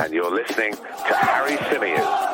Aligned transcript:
and 0.00 0.14
you're 0.14 0.30
listening 0.30 0.74
to 0.74 1.14
Harry 1.14 1.56
Symeou. 1.56 2.28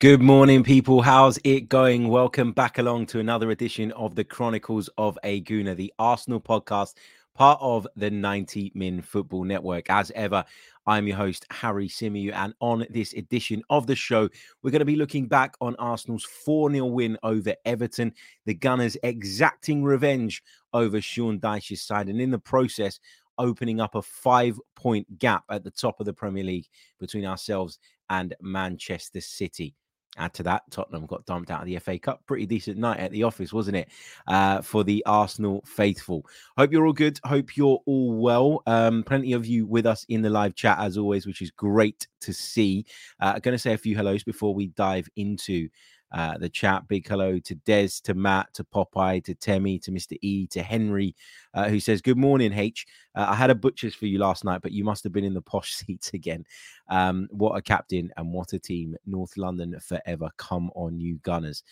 Good 0.00 0.20
morning, 0.20 0.62
people. 0.62 1.02
How's 1.02 1.38
it 1.44 1.68
going? 1.68 2.08
Welcome 2.08 2.52
back 2.52 2.78
along 2.78 3.06
to 3.06 3.20
another 3.20 3.50
edition 3.50 3.90
of 3.92 4.14
the 4.14 4.22
Chronicles 4.22 4.88
of 4.98 5.18
a 5.24 5.40
Gooner, 5.42 5.74
the 5.74 5.92
Arsenal 5.98 6.40
podcast, 6.40 6.94
part 7.38 7.60
of 7.62 7.86
the 7.94 8.10
90 8.10 8.72
Min 8.74 9.00
Football 9.00 9.44
Network. 9.44 9.88
As 9.88 10.10
ever, 10.16 10.44
I'm 10.88 11.06
your 11.06 11.16
host, 11.16 11.46
Harry 11.52 11.86
Symeou, 11.86 12.32
and 12.34 12.52
on 12.58 12.84
this 12.90 13.12
edition 13.12 13.62
of 13.70 13.86
the 13.86 13.94
show, 13.94 14.28
we're 14.60 14.72
going 14.72 14.80
to 14.80 14.84
be 14.84 14.96
looking 14.96 15.28
back 15.28 15.54
on 15.60 15.76
Arsenal's 15.76 16.24
4 16.24 16.72
0 16.72 16.86
win 16.86 17.16
over 17.22 17.54
Everton, 17.64 18.12
the 18.44 18.54
Gunners 18.54 18.96
exacting 19.04 19.84
revenge 19.84 20.42
over 20.72 21.00
Sean 21.00 21.38
Dyche's 21.38 21.80
side, 21.80 22.08
and 22.08 22.20
in 22.20 22.32
the 22.32 22.40
process, 22.40 22.98
opening 23.38 23.80
up 23.80 23.94
a 23.94 24.02
five 24.02 24.58
point 24.74 25.20
gap 25.20 25.44
at 25.48 25.62
the 25.62 25.70
top 25.70 26.00
of 26.00 26.06
the 26.06 26.12
Premier 26.12 26.42
League 26.42 26.66
between 26.98 27.24
ourselves 27.24 27.78
and 28.10 28.34
Manchester 28.40 29.20
City. 29.20 29.76
Add 30.18 30.34
to 30.34 30.42
that, 30.44 30.70
Tottenham 30.70 31.06
got 31.06 31.24
dumped 31.26 31.50
out 31.50 31.60
of 31.60 31.66
the 31.66 31.78
FA 31.78 31.98
Cup. 31.98 32.26
Pretty 32.26 32.46
decent 32.46 32.78
night 32.78 32.98
at 32.98 33.10
the 33.12 33.22
office, 33.22 33.52
wasn't 33.52 33.76
it? 33.76 33.88
Uh, 34.26 34.60
for 34.60 34.84
the 34.84 35.02
Arsenal 35.06 35.62
faithful. 35.66 36.26
Hope 36.56 36.72
you're 36.72 36.86
all 36.86 36.92
good. 36.92 37.20
Hope 37.24 37.56
you're 37.56 37.80
all 37.86 38.12
well. 38.20 38.62
Um, 38.66 39.02
plenty 39.04 39.32
of 39.32 39.46
you 39.46 39.66
with 39.66 39.86
us 39.86 40.04
in 40.08 40.22
the 40.22 40.30
live 40.30 40.54
chat 40.54 40.78
as 40.80 40.98
always, 40.98 41.26
which 41.26 41.42
is 41.42 41.50
great 41.50 42.06
to 42.20 42.32
see. 42.32 42.84
Uh, 43.20 43.32
I'm 43.36 43.40
going 43.40 43.54
to 43.54 43.58
say 43.58 43.72
a 43.72 43.78
few 43.78 43.96
hellos 43.96 44.24
before 44.24 44.54
we 44.54 44.68
dive 44.68 45.08
into 45.16 45.68
uh, 46.12 46.38
the 46.38 46.48
chat. 46.48 46.86
Big 46.88 47.06
hello 47.06 47.38
to 47.38 47.54
Des, 47.54 47.88
to 48.04 48.14
Matt, 48.14 48.52
to 48.54 48.64
Popeye, 48.64 49.22
to 49.24 49.34
Temi, 49.34 49.78
to 49.80 49.90
Mr. 49.90 50.16
E, 50.22 50.46
to 50.48 50.62
Henry, 50.62 51.14
uh, 51.54 51.68
who 51.68 51.80
says, 51.80 52.00
Good 52.00 52.16
morning, 52.16 52.52
H. 52.52 52.86
Uh, 53.14 53.26
I 53.28 53.34
had 53.34 53.50
a 53.50 53.54
butcher's 53.54 53.94
for 53.94 54.06
you 54.06 54.18
last 54.18 54.44
night, 54.44 54.62
but 54.62 54.72
you 54.72 54.84
must 54.84 55.04
have 55.04 55.12
been 55.12 55.24
in 55.24 55.34
the 55.34 55.42
posh 55.42 55.74
seats 55.74 56.12
again. 56.14 56.44
Um, 56.88 57.28
what 57.30 57.56
a 57.56 57.62
captain 57.62 58.10
and 58.16 58.32
what 58.32 58.52
a 58.52 58.58
team. 58.58 58.96
North 59.06 59.36
London 59.36 59.78
forever. 59.80 60.30
Come 60.36 60.70
on, 60.74 61.00
you 61.00 61.16
Gunners. 61.22 61.62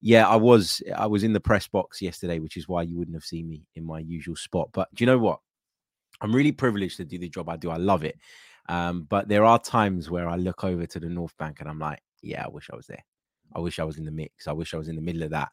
Yeah, 0.00 0.28
I 0.28 0.36
was 0.36 0.82
I 0.94 1.06
was 1.06 1.24
in 1.24 1.32
the 1.32 1.40
press 1.40 1.66
box 1.66 2.02
yesterday, 2.02 2.38
which 2.38 2.58
is 2.58 2.68
why 2.68 2.82
you 2.82 2.98
wouldn't 2.98 3.16
have 3.16 3.24
seen 3.24 3.48
me 3.48 3.66
in 3.74 3.84
my 3.84 4.00
usual 4.00 4.36
spot. 4.36 4.68
But 4.72 4.94
do 4.94 5.02
you 5.02 5.06
know 5.06 5.18
what? 5.18 5.40
I'm 6.20 6.34
really 6.34 6.52
privileged 6.52 6.98
to 6.98 7.04
do 7.04 7.18
the 7.18 7.28
job 7.28 7.48
I 7.48 7.56
do. 7.56 7.70
I 7.70 7.76
love 7.76 8.04
it. 8.04 8.18
Um, 8.68 9.06
but 9.08 9.28
there 9.28 9.44
are 9.44 9.58
times 9.58 10.10
where 10.10 10.28
I 10.28 10.36
look 10.36 10.64
over 10.64 10.86
to 10.86 11.00
the 11.00 11.08
North 11.08 11.36
Bank 11.38 11.60
and 11.60 11.68
I'm 11.68 11.78
like, 11.78 12.02
yeah, 12.22 12.44
I 12.44 12.48
wish 12.48 12.70
I 12.72 12.76
was 12.76 12.86
there. 12.86 13.04
I 13.54 13.60
wish 13.60 13.78
I 13.78 13.84
was 13.84 13.98
in 13.98 14.04
the 14.04 14.10
mix. 14.10 14.46
I 14.46 14.52
wish 14.52 14.74
I 14.74 14.78
was 14.78 14.88
in 14.88 14.96
the 14.96 15.02
middle 15.02 15.22
of 15.22 15.30
that. 15.30 15.50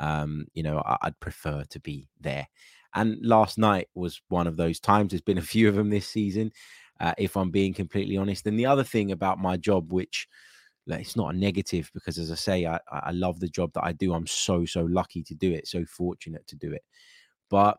Um, 0.00 0.46
you 0.54 0.62
know, 0.62 0.82
I, 0.84 0.98
would 1.04 1.20
prefer 1.20 1.64
to 1.68 1.80
be 1.80 2.08
there. 2.20 2.46
And 2.94 3.18
last 3.22 3.58
night 3.58 3.88
was 3.94 4.20
one 4.28 4.46
of 4.46 4.56
those 4.56 4.80
times. 4.80 5.10
There's 5.10 5.20
been 5.22 5.38
a 5.38 5.42
few 5.42 5.68
of 5.68 5.74
them 5.74 5.90
this 5.90 6.06
season, 6.06 6.52
uh, 7.00 7.14
if 7.18 7.36
I'm 7.36 7.50
being 7.50 7.74
completely 7.74 8.16
honest. 8.16 8.46
And 8.46 8.58
the 8.58 8.66
other 8.66 8.84
thing 8.84 9.12
about 9.12 9.38
my 9.38 9.56
job, 9.56 9.92
which 9.92 10.28
like, 10.86 11.00
it's 11.00 11.16
not 11.16 11.34
a 11.34 11.38
negative 11.38 11.90
because, 11.94 12.18
as 12.18 12.30
I 12.30 12.34
say, 12.34 12.66
I, 12.66 12.80
I 12.90 13.12
love 13.12 13.40
the 13.40 13.48
job 13.48 13.72
that 13.74 13.84
I 13.84 13.92
do. 13.92 14.12
I'm 14.12 14.26
so, 14.26 14.64
so 14.64 14.82
lucky 14.82 15.22
to 15.22 15.34
do 15.34 15.52
it, 15.52 15.68
so 15.68 15.84
fortunate 15.84 16.46
to 16.48 16.56
do 16.56 16.72
it. 16.72 16.82
But 17.48 17.78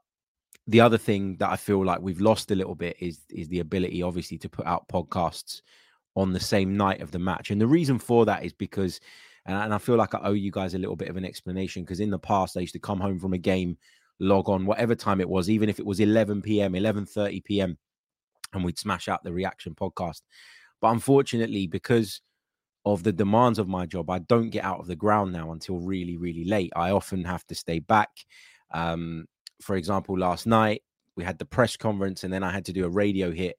the 0.68 0.82
other 0.82 0.98
thing 0.98 1.36
that 1.38 1.50
I 1.50 1.58
feel 1.58 1.84
like 1.84 2.00
we've 2.00 2.22
lost 2.22 2.52
a 2.52 2.56
little 2.56 2.76
bit 2.76 2.96
is 3.00 3.20
is 3.30 3.50
the 3.50 3.60
ability, 3.60 4.02
obviously, 4.02 4.38
to 4.40 4.50
put 4.50 4.66
out 4.66 4.88
podcasts 4.88 5.62
on 6.16 6.32
the 6.32 6.40
same 6.40 6.78
night 6.78 7.02
of 7.02 7.12
the 7.12 7.20
match. 7.20 7.52
And 7.52 7.60
the 7.60 7.68
reason 7.68 8.00
for 8.00 8.26
that 8.26 8.46
is 8.46 8.54
because 8.54 9.00
and, 9.46 9.58
and 9.58 9.74
I 9.74 9.78
feel 9.78 9.96
like 9.96 10.16
I 10.16 10.22
owe 10.24 10.34
you 10.34 10.52
guys 10.52 10.74
a 10.74 10.80
little 10.80 10.96
bit 10.96 11.10
of 11.10 11.18
an 11.18 11.26
explanation 11.26 11.84
because 11.84 12.00
in 12.00 12.10
the 12.10 12.20
past 12.20 12.58
I 12.58 12.62
used 12.62 12.74
to 12.74 12.80
come 12.80 13.00
home 13.00 13.20
from 13.20 13.34
a 13.34 13.38
game, 13.38 13.78
log 14.20 14.50
on 14.50 14.66
whatever 14.66 14.96
time 14.96 15.20
it 15.22 15.30
was, 15.30 15.50
even 15.50 15.70
if 15.70 15.80
it 15.80 15.86
was 15.86 16.00
11 16.00 16.42
p.m., 16.42 16.74
11:30 16.74 17.44
p.m., 17.44 17.78
and 18.54 18.64
we'd 18.64 18.80
smash 18.80 19.08
out 19.08 19.24
the 19.24 19.34
reaction 19.34 19.76
podcast. 19.76 20.22
But 20.82 20.92
unfortunately, 20.92 21.68
because 21.68 22.22
of 22.86 23.04
the 23.04 23.12
demands 23.12 23.60
of 23.60 23.68
my 23.68 23.86
job, 23.86 24.10
I 24.10 24.20
don't 24.20 24.50
get 24.50 24.66
out 24.66 24.80
of 24.80 24.88
the 24.88 24.96
ground 24.96 25.32
now 25.32 25.52
until 25.52 25.80
really, 25.80 26.18
really 26.18 26.44
late. 26.46 26.72
I 26.76 26.92
often 26.92 27.24
have 27.24 27.46
to 27.48 27.56
stay 27.56 27.80
back. 27.80 28.10
Um, 28.72 29.26
for 29.62 29.76
example, 29.76 30.18
last 30.18 30.46
night 30.46 30.84
we 31.16 31.24
had 31.24 31.40
the 31.40 31.46
press 31.46 31.78
conference, 31.78 32.24
and 32.24 32.34
then 32.34 32.44
I 32.44 32.52
had 32.52 32.66
to 32.66 32.74
do 32.74 32.86
a 32.86 32.90
radio 32.90 33.32
hit 33.32 33.58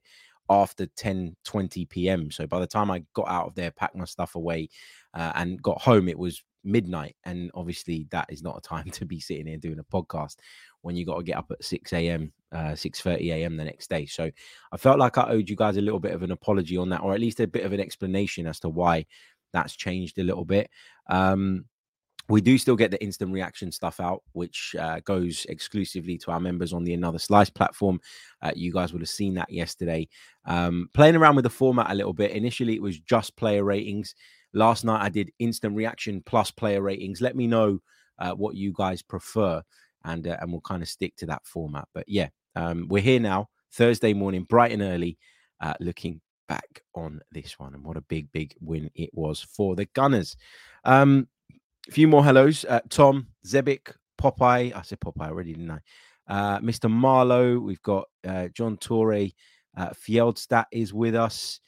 after 0.49 0.85
10 0.85 1.35
20 1.43 1.85
p.m. 1.85 2.31
So 2.31 2.47
by 2.47 2.59
the 2.59 2.67
time 2.67 2.91
I 2.91 3.03
got 3.13 3.27
out 3.27 3.47
of 3.47 3.55
there, 3.55 3.71
packed 3.71 3.95
my 3.95 4.05
stuff 4.05 4.35
away, 4.35 4.69
uh, 5.13 5.31
and 5.35 5.61
got 5.61 5.81
home, 5.81 6.07
it 6.07 6.19
was 6.19 6.43
midnight. 6.63 7.15
And 7.23 7.51
obviously, 7.53 8.07
that 8.11 8.27
is 8.29 8.43
not 8.43 8.57
a 8.57 8.61
time 8.61 8.89
to 8.91 9.05
be 9.05 9.19
sitting 9.19 9.47
here 9.47 9.57
doing 9.57 9.79
a 9.79 9.83
podcast 9.83 10.37
when 10.81 10.95
you 10.95 11.05
got 11.05 11.17
to 11.17 11.23
get 11.23 11.37
up 11.37 11.49
at 11.51 11.63
6 11.63 11.93
a.m., 11.93 12.31
uh, 12.51 12.75
6 12.75 13.01
30 13.01 13.31
a.m. 13.31 13.57
the 13.57 13.65
next 13.65 13.89
day. 13.89 14.05
So 14.05 14.29
I 14.71 14.77
felt 14.77 14.99
like 14.99 15.17
I 15.17 15.29
owed 15.29 15.49
you 15.49 15.55
guys 15.55 15.77
a 15.77 15.81
little 15.81 15.99
bit 15.99 16.13
of 16.13 16.23
an 16.23 16.31
apology 16.31 16.77
on 16.77 16.89
that, 16.89 17.01
or 17.01 17.13
at 17.13 17.19
least 17.19 17.39
a 17.39 17.47
bit 17.47 17.65
of 17.65 17.73
an 17.73 17.79
explanation 17.79 18.45
as 18.45 18.59
to 18.61 18.69
why 18.69 19.05
that's 19.53 19.75
changed 19.75 20.19
a 20.19 20.23
little 20.23 20.45
bit. 20.45 20.69
Um, 21.09 21.65
we 22.27 22.41
do 22.41 22.57
still 22.57 22.75
get 22.75 22.91
the 22.91 23.01
instant 23.03 23.31
reaction 23.31 23.71
stuff 23.71 23.99
out, 23.99 24.23
which 24.31 24.75
uh, 24.79 24.99
goes 25.05 25.45
exclusively 25.49 26.17
to 26.19 26.31
our 26.31 26.39
members 26.39 26.73
on 26.73 26.83
the 26.83 26.93
Another 26.93 27.19
Slice 27.19 27.49
platform. 27.49 27.99
Uh, 28.41 28.51
you 28.55 28.71
guys 28.71 28.91
would 28.93 29.01
have 29.01 29.09
seen 29.09 29.35
that 29.35 29.51
yesterday. 29.51 30.07
Um, 30.45 30.89
playing 30.93 31.15
around 31.15 31.35
with 31.35 31.43
the 31.43 31.49
format 31.49 31.91
a 31.91 31.95
little 31.95 32.13
bit. 32.13 32.31
Initially, 32.31 32.75
it 32.75 32.81
was 32.81 32.99
just 32.99 33.35
player 33.35 33.63
ratings. 33.63 34.15
Last 34.53 34.85
night 34.85 35.03
I 35.03 35.09
did 35.09 35.31
instant 35.39 35.75
reaction 35.75 36.23
plus 36.25 36.49
player 36.49 36.81
ratings. 36.81 37.21
Let 37.21 37.35
me 37.35 37.45
know 37.45 37.79
uh, 38.17 38.31
what 38.31 38.55
you 38.55 38.73
guys 38.73 39.01
prefer, 39.01 39.61
and 40.03 40.27
uh, 40.27 40.37
and 40.39 40.51
we'll 40.51 40.61
kind 40.61 40.81
of 40.81 40.89
stick 40.89 41.15
to 41.17 41.25
that 41.27 41.45
format. 41.45 41.87
But 41.93 42.05
yeah, 42.07 42.29
um, 42.55 42.87
we're 42.89 43.01
here 43.03 43.19
now, 43.19 43.49
Thursday 43.73 44.13
morning, 44.13 44.43
bright 44.43 44.71
and 44.71 44.81
early, 44.81 45.17
uh, 45.61 45.73
looking 45.79 46.21
back 46.47 46.83
on 46.93 47.19
this 47.31 47.59
one, 47.59 47.73
and 47.73 47.83
what 47.83 47.97
a 47.97 48.01
big, 48.01 48.31
big 48.31 48.55
win 48.61 48.89
it 48.95 49.09
was 49.13 49.41
for 49.41 49.75
the 49.75 49.85
Gunners. 49.93 50.37
Um, 50.85 51.27
a 51.87 51.91
few 51.91 52.07
more 52.07 52.23
hellos, 52.23 52.65
uh, 52.65 52.81
Tom 52.89 53.27
Zebik, 53.45 53.93
Popeye. 54.19 54.75
I 54.75 54.81
said 54.81 54.99
Popeye 54.99 55.29
already, 55.29 55.53
didn't 55.53 55.71
I? 55.71 55.79
Uh, 56.27 56.59
Mr. 56.59 56.89
Marlowe. 56.89 57.59
We've 57.59 57.81
got 57.81 58.07
uh, 58.27 58.47
John 58.49 58.77
Torre. 58.77 59.27
Uh, 59.77 59.91
is 60.71 60.93
with 60.93 61.15
us. 61.15 61.59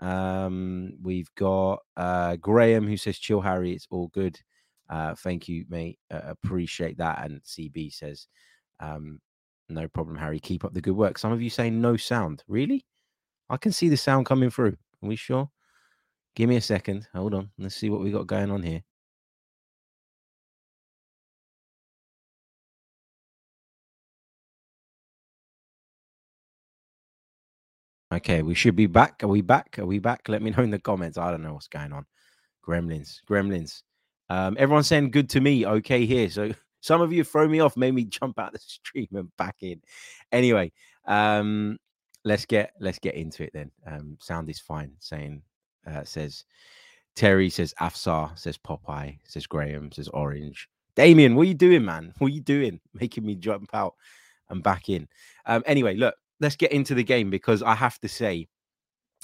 Um, 0.00 0.92
we've 1.02 1.34
got 1.34 1.80
uh, 1.96 2.36
Graham 2.36 2.86
who 2.86 2.96
says, 2.96 3.18
"Chill, 3.18 3.40
Harry. 3.40 3.72
It's 3.72 3.86
all 3.90 4.08
good." 4.08 4.38
Uh, 4.90 5.14
thank 5.14 5.48
you, 5.48 5.64
mate. 5.68 5.98
Uh, 6.10 6.20
appreciate 6.24 6.98
that. 6.98 7.24
And 7.24 7.42
CB 7.42 7.92
says, 7.92 8.26
um, 8.80 9.20
"No 9.68 9.88
problem, 9.88 10.16
Harry. 10.16 10.40
Keep 10.40 10.64
up 10.64 10.74
the 10.74 10.82
good 10.82 10.96
work." 10.96 11.18
Some 11.18 11.32
of 11.32 11.40
you 11.40 11.50
say 11.50 11.70
no 11.70 11.96
sound. 11.96 12.44
Really? 12.48 12.84
I 13.48 13.56
can 13.56 13.72
see 13.72 13.88
the 13.88 13.96
sound 13.96 14.26
coming 14.26 14.50
through. 14.50 14.76
Are 15.02 15.08
we 15.08 15.16
sure? 15.16 15.50
Give 16.34 16.48
me 16.48 16.56
a 16.56 16.60
second. 16.60 17.08
Hold 17.14 17.34
on. 17.34 17.50
Let's 17.58 17.76
see 17.76 17.90
what 17.90 18.00
we 18.00 18.10
got 18.10 18.26
going 18.26 18.50
on 18.50 18.62
here. 18.62 18.82
Okay, 28.12 28.42
we 28.42 28.54
should 28.54 28.76
be 28.76 28.86
back. 28.86 29.22
Are 29.22 29.28
we 29.28 29.40
back? 29.40 29.78
Are 29.78 29.86
we 29.86 29.98
back? 29.98 30.28
Let 30.28 30.42
me 30.42 30.50
know 30.50 30.62
in 30.62 30.70
the 30.70 30.78
comments. 30.78 31.18
I 31.18 31.30
don't 31.30 31.42
know 31.42 31.54
what's 31.54 31.68
going 31.68 31.92
on. 31.92 32.06
Gremlins, 32.66 33.20
gremlins. 33.28 33.82
Um, 34.30 34.56
everyone's 34.58 34.86
saying 34.86 35.10
good 35.10 35.28
to 35.30 35.40
me. 35.40 35.66
Okay, 35.66 36.06
here. 36.06 36.28
So 36.30 36.52
some 36.80 37.00
of 37.00 37.12
you 37.12 37.24
throw 37.24 37.48
me 37.48 37.60
off, 37.60 37.76
made 37.76 37.94
me 37.94 38.04
jump 38.20 38.38
out 38.38 38.52
the 38.52 38.58
stream 38.58 39.08
and 39.14 39.34
back 39.36 39.56
in. 39.62 39.80
Anyway, 40.32 40.72
um, 41.06 41.78
let's 42.24 42.46
get 42.46 42.72
let's 42.80 42.98
get 42.98 43.14
into 43.14 43.44
it 43.44 43.50
then. 43.52 43.70
Um, 43.86 44.16
sound 44.20 44.48
is 44.50 44.60
fine. 44.60 44.92
Saying 45.00 45.42
uh, 45.86 46.04
says 46.04 46.44
Terry 47.16 47.50
says 47.50 47.74
Afsar 47.80 48.38
says 48.38 48.58
Popeye 48.58 49.18
says 49.24 49.46
Graham 49.46 49.92
says 49.92 50.08
Orange. 50.08 50.68
Damien, 50.94 51.34
what 51.34 51.42
are 51.42 51.48
you 51.48 51.54
doing, 51.54 51.84
man? 51.84 52.12
What 52.18 52.28
are 52.28 52.34
you 52.34 52.40
doing? 52.40 52.80
Making 52.92 53.26
me 53.26 53.34
jump 53.34 53.70
out 53.74 53.94
and 54.48 54.62
back 54.62 54.88
in. 54.88 55.08
Um, 55.46 55.62
anyway, 55.66 55.96
look, 55.96 56.14
let's 56.40 56.56
get 56.56 56.72
into 56.72 56.94
the 56.94 57.04
game 57.04 57.30
because 57.30 57.62
I 57.62 57.74
have 57.74 57.98
to 58.00 58.08
say, 58.08 58.48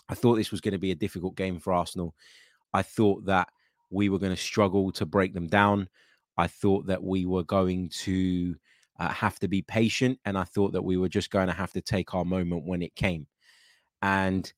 I 0.09 0.15
thought 0.15 0.37
this 0.37 0.51
was 0.51 0.61
going 0.61 0.73
to 0.73 0.79
be 0.79 0.91
a 0.91 0.97
difficult 0.97 1.37
game 1.37 1.59
for 1.59 1.73
Arsenal. 1.73 2.15
I 2.73 2.83
thought 2.83 3.27
that 3.27 3.49
we 3.91 4.09
were 4.09 4.19
going 4.19 4.35
to 4.35 4.41
struggle 4.41 4.93
to 4.93 5.07
break 5.07 5.35
them 5.35 5.49
down. 5.49 5.89
I 6.37 6.47
thought 6.47 6.87
that 6.87 7.03
we 7.03 7.27
were 7.27 7.43
going 7.43 7.91
to 8.01 8.55
uh, 8.99 9.09
have 9.09 9.39
to 9.41 9.49
be 9.49 9.63
patient, 9.63 10.19
and 10.25 10.39
I 10.39 10.45
thought 10.45 10.73
that 10.73 10.83
we 10.83 10.97
were 10.97 11.09
just 11.09 11.31
going 11.31 11.49
to 11.49 11.53
have 11.53 11.73
to 11.73 11.81
take 11.81 12.15
our 12.15 12.25
moment 12.25 12.65
when 12.67 12.83
it 12.83 12.95
came. 12.95 13.27
And 14.03 14.51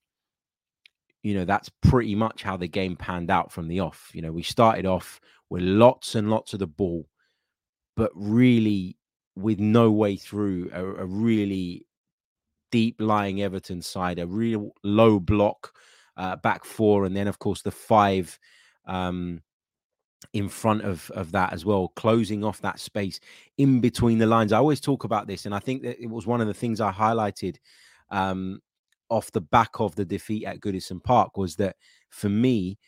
you 1.22 1.34
know 1.34 1.44
that's 1.44 1.70
pretty 1.82 2.14
much 2.16 2.42
how 2.42 2.56
the 2.56 2.68
game 2.68 2.96
panned 2.96 3.30
out 3.30 3.52
from 3.52 3.68
the 3.68 3.80
off. 3.80 4.10
You 4.12 4.22
know, 4.22 4.32
we 4.32 4.42
started 4.42 4.86
off 4.86 5.20
with 5.50 5.62
lots 5.62 6.14
and 6.14 6.30
lots 6.30 6.52
of 6.52 6.58
the 6.58 6.66
ball, 6.66 7.06
but 7.96 8.10
really 8.14 8.96
with 9.36 9.58
no 9.58 9.90
way 9.90 10.16
through 10.16 10.70
a, 10.72 10.84
a 10.84 11.06
really 11.06 11.86
deep 12.72 12.96
lying 13.00 13.42
Everton 13.42 13.80
side, 13.80 14.18
a 14.18 14.26
real 14.26 14.72
low 14.82 15.20
block 15.20 15.72
uh, 16.16 16.34
back 16.36 16.64
four, 16.64 17.04
and 17.04 17.16
then 17.16 17.28
of 17.28 17.38
course 17.38 17.62
the 17.62 17.70
five 17.70 18.36
um, 18.86 19.40
in 20.32 20.48
front 20.48 20.82
of 20.82 21.08
of 21.12 21.30
that 21.30 21.52
as 21.52 21.64
well, 21.64 21.88
closing 21.94 22.42
off 22.42 22.60
that 22.62 22.80
space 22.80 23.20
in 23.58 23.80
between 23.80 24.18
the 24.18 24.26
lines. 24.26 24.52
I 24.52 24.58
always 24.58 24.80
talk 24.80 25.04
about 25.04 25.28
this, 25.28 25.46
and 25.46 25.54
I 25.54 25.60
think 25.60 25.82
that 25.82 26.02
it 26.02 26.10
was 26.10 26.26
one 26.26 26.40
of 26.40 26.48
the 26.48 26.54
things 26.54 26.80
I 26.80 26.90
highlighted 26.90 27.58
um, 28.10 28.60
off 29.08 29.30
the 29.30 29.40
back 29.40 29.78
of 29.78 29.94
the 29.94 30.04
defeat 30.04 30.46
at 30.46 30.60
Goodison 30.60 31.02
Park 31.02 31.36
was 31.36 31.54
that 31.56 31.76
for 32.10 32.28
me. 32.28 32.78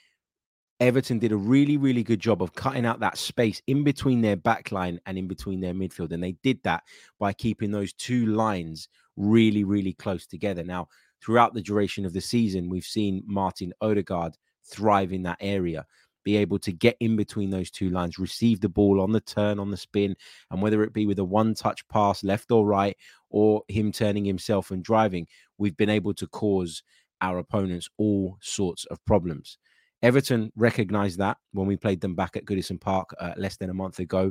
Everton 0.80 1.18
did 1.18 1.32
a 1.32 1.36
really, 1.36 1.76
really 1.76 2.02
good 2.02 2.20
job 2.20 2.42
of 2.42 2.54
cutting 2.54 2.84
out 2.84 3.00
that 3.00 3.16
space 3.16 3.62
in 3.66 3.84
between 3.84 4.20
their 4.20 4.36
back 4.36 4.72
line 4.72 4.98
and 5.06 5.16
in 5.16 5.28
between 5.28 5.60
their 5.60 5.74
midfield. 5.74 6.12
And 6.12 6.22
they 6.22 6.32
did 6.42 6.60
that 6.64 6.82
by 7.18 7.32
keeping 7.32 7.70
those 7.70 7.92
two 7.92 8.26
lines 8.26 8.88
really, 9.16 9.62
really 9.64 9.92
close 9.92 10.26
together. 10.26 10.64
Now, 10.64 10.88
throughout 11.22 11.54
the 11.54 11.62
duration 11.62 12.04
of 12.04 12.12
the 12.12 12.20
season, 12.20 12.68
we've 12.68 12.84
seen 12.84 13.22
Martin 13.26 13.72
Odegaard 13.80 14.36
thrive 14.64 15.12
in 15.12 15.22
that 15.22 15.38
area, 15.40 15.86
be 16.24 16.36
able 16.36 16.58
to 16.58 16.72
get 16.72 16.96
in 17.00 17.16
between 17.16 17.50
those 17.50 17.70
two 17.70 17.90
lines, 17.90 18.18
receive 18.18 18.60
the 18.60 18.68
ball 18.68 19.00
on 19.00 19.12
the 19.12 19.20
turn, 19.20 19.60
on 19.60 19.70
the 19.70 19.76
spin, 19.76 20.16
and 20.50 20.60
whether 20.60 20.82
it 20.82 20.92
be 20.92 21.06
with 21.06 21.18
a 21.18 21.24
one 21.24 21.54
touch 21.54 21.86
pass, 21.88 22.24
left 22.24 22.50
or 22.50 22.66
right, 22.66 22.96
or 23.30 23.62
him 23.68 23.92
turning 23.92 24.24
himself 24.24 24.70
and 24.70 24.82
driving, 24.82 25.26
we've 25.58 25.76
been 25.76 25.90
able 25.90 26.14
to 26.14 26.26
cause 26.26 26.82
our 27.20 27.38
opponents 27.38 27.88
all 27.96 28.38
sorts 28.40 28.84
of 28.86 29.04
problems. 29.04 29.58
Everton 30.04 30.52
recognized 30.54 31.18
that 31.18 31.38
when 31.52 31.66
we 31.66 31.76
played 31.76 32.02
them 32.02 32.14
back 32.14 32.36
at 32.36 32.44
Goodison 32.44 32.78
Park 32.78 33.14
uh, 33.18 33.32
less 33.38 33.56
than 33.56 33.70
a 33.70 33.74
month 33.74 33.98
ago, 33.98 34.30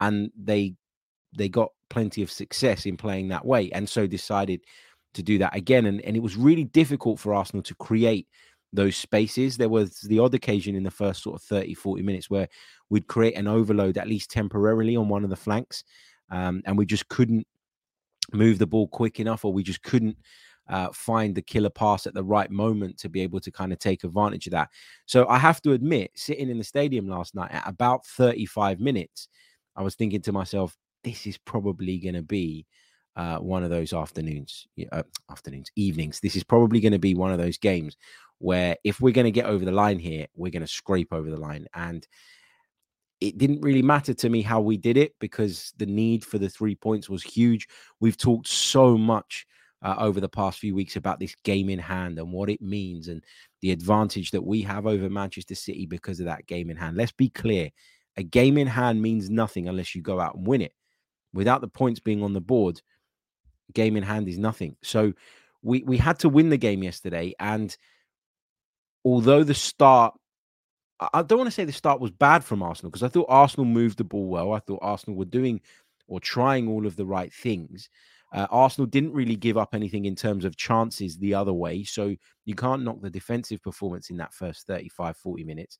and 0.00 0.30
they 0.36 0.74
they 1.36 1.48
got 1.48 1.70
plenty 1.88 2.22
of 2.22 2.30
success 2.30 2.86
in 2.86 2.96
playing 2.96 3.28
that 3.28 3.44
way 3.44 3.70
and 3.72 3.88
so 3.88 4.06
decided 4.06 4.60
to 5.14 5.22
do 5.22 5.38
that 5.38 5.56
again 5.56 5.86
and, 5.86 6.00
and 6.02 6.16
it 6.16 6.22
was 6.22 6.36
really 6.36 6.64
difficult 6.64 7.18
for 7.18 7.34
arsenal 7.34 7.62
to 7.62 7.74
create 7.74 8.28
those 8.72 8.96
spaces. 8.96 9.56
There 9.56 9.68
was 9.68 10.00
the 10.02 10.18
odd 10.18 10.34
occasion 10.34 10.76
in 10.76 10.82
the 10.82 10.90
first 10.90 11.22
sort 11.22 11.36
of 11.36 11.42
30 11.42 11.74
40 11.74 12.02
minutes 12.02 12.30
where 12.30 12.48
we'd 12.90 13.06
create 13.06 13.34
an 13.34 13.48
overload 13.48 13.98
at 13.98 14.08
least 14.08 14.30
temporarily 14.30 14.96
on 14.96 15.08
one 15.08 15.24
of 15.24 15.30
the 15.30 15.36
flanks 15.36 15.84
um, 16.30 16.62
and 16.66 16.76
we 16.78 16.86
just 16.86 17.08
couldn't 17.08 17.46
move 18.32 18.58
the 18.58 18.66
ball 18.66 18.88
quick 18.88 19.20
enough 19.20 19.44
or 19.44 19.52
we 19.52 19.62
just 19.62 19.82
couldn't 19.82 20.16
uh, 20.68 20.88
find 20.92 21.34
the 21.34 21.42
killer 21.42 21.70
pass 21.70 22.06
at 22.06 22.14
the 22.14 22.24
right 22.24 22.50
moment 22.50 22.96
to 22.98 23.08
be 23.08 23.20
able 23.20 23.40
to 23.40 23.50
kind 23.50 23.72
of 23.72 23.78
take 23.78 24.04
advantage 24.04 24.46
of 24.46 24.52
that 24.52 24.68
so 25.06 25.26
i 25.28 25.38
have 25.38 25.60
to 25.60 25.72
admit 25.72 26.10
sitting 26.14 26.48
in 26.48 26.58
the 26.58 26.64
stadium 26.64 27.08
last 27.08 27.34
night 27.34 27.50
at 27.52 27.66
about 27.66 28.04
35 28.06 28.80
minutes 28.80 29.28
i 29.76 29.82
was 29.82 29.94
thinking 29.94 30.22
to 30.22 30.32
myself 30.32 30.76
this 31.02 31.26
is 31.26 31.36
probably 31.38 31.98
going 31.98 32.14
to 32.14 32.22
be 32.22 32.66
uh, 33.16 33.38
one 33.38 33.62
of 33.62 33.70
those 33.70 33.92
afternoons, 33.92 34.66
uh, 34.90 35.02
afternoons, 35.30 35.70
evenings. 35.76 36.18
This 36.18 36.34
is 36.34 36.42
probably 36.42 36.80
going 36.80 36.92
to 36.92 36.98
be 36.98 37.14
one 37.14 37.30
of 37.30 37.38
those 37.38 37.58
games 37.58 37.96
where 38.38 38.76
if 38.82 39.00
we're 39.00 39.12
going 39.12 39.26
to 39.26 39.30
get 39.30 39.46
over 39.46 39.64
the 39.64 39.72
line 39.72 39.98
here, 39.98 40.26
we're 40.34 40.50
going 40.50 40.62
to 40.62 40.68
scrape 40.68 41.12
over 41.12 41.30
the 41.30 41.36
line. 41.36 41.66
And 41.74 42.06
it 43.20 43.38
didn't 43.38 43.60
really 43.60 43.82
matter 43.82 44.12
to 44.14 44.28
me 44.28 44.42
how 44.42 44.60
we 44.60 44.76
did 44.76 44.96
it 44.96 45.14
because 45.20 45.72
the 45.78 45.86
need 45.86 46.24
for 46.24 46.38
the 46.38 46.48
three 46.48 46.74
points 46.74 47.08
was 47.08 47.22
huge. 47.22 47.68
We've 48.00 48.16
talked 48.16 48.48
so 48.48 48.98
much 48.98 49.46
uh, 49.82 49.96
over 49.98 50.20
the 50.20 50.28
past 50.28 50.58
few 50.58 50.74
weeks 50.74 50.96
about 50.96 51.20
this 51.20 51.34
game 51.44 51.68
in 51.68 51.78
hand 51.78 52.18
and 52.18 52.32
what 52.32 52.48
it 52.48 52.62
means 52.62 53.08
and 53.08 53.22
the 53.60 53.70
advantage 53.70 54.30
that 54.30 54.44
we 54.44 54.62
have 54.62 54.86
over 54.86 55.10
Manchester 55.10 55.54
City 55.54 55.86
because 55.86 56.20
of 56.20 56.26
that 56.26 56.46
game 56.46 56.70
in 56.70 56.76
hand. 56.76 56.96
Let's 56.96 57.12
be 57.12 57.28
clear 57.28 57.70
a 58.16 58.22
game 58.22 58.58
in 58.58 58.66
hand 58.66 59.02
means 59.02 59.28
nothing 59.28 59.68
unless 59.68 59.94
you 59.94 60.02
go 60.02 60.20
out 60.20 60.36
and 60.36 60.46
win 60.46 60.62
it 60.62 60.72
without 61.32 61.60
the 61.60 61.68
points 61.68 62.00
being 62.00 62.22
on 62.22 62.32
the 62.32 62.40
board, 62.40 62.80
game 63.74 63.96
in 63.96 64.02
hand 64.02 64.28
is 64.28 64.38
nothing. 64.38 64.76
So 64.82 65.12
we 65.62 65.82
we 65.82 65.98
had 65.98 66.18
to 66.20 66.28
win 66.28 66.48
the 66.48 66.56
game 66.56 66.82
yesterday, 66.82 67.34
and 67.38 67.76
although 69.04 69.44
the 69.44 69.54
start, 69.54 70.14
I 71.12 71.22
don't 71.22 71.38
want 71.38 71.48
to 71.48 71.54
say 71.54 71.64
the 71.64 71.72
start 71.72 72.00
was 72.00 72.12
bad 72.12 72.44
from 72.44 72.62
Arsenal 72.62 72.90
because 72.90 73.02
I 73.02 73.08
thought 73.08 73.26
Arsenal 73.28 73.66
moved 73.66 73.98
the 73.98 74.04
ball 74.04 74.26
well. 74.26 74.52
I 74.52 74.60
thought 74.60 74.78
Arsenal 74.80 75.18
were 75.18 75.24
doing 75.24 75.60
or 76.06 76.20
trying 76.20 76.68
all 76.68 76.86
of 76.86 76.96
the 76.96 77.06
right 77.06 77.32
things. 77.32 77.88
Uh, 78.34 78.48
Arsenal 78.50 78.86
didn't 78.86 79.12
really 79.12 79.36
give 79.36 79.56
up 79.56 79.74
anything 79.74 80.06
in 80.06 80.16
terms 80.16 80.44
of 80.44 80.56
chances 80.56 81.16
the 81.16 81.32
other 81.32 81.52
way. 81.52 81.84
So 81.84 82.16
you 82.44 82.54
can't 82.56 82.82
knock 82.82 83.00
the 83.00 83.08
defensive 83.08 83.62
performance 83.62 84.10
in 84.10 84.16
that 84.16 84.34
first 84.34 84.66
35, 84.66 85.16
40 85.16 85.44
minutes. 85.44 85.78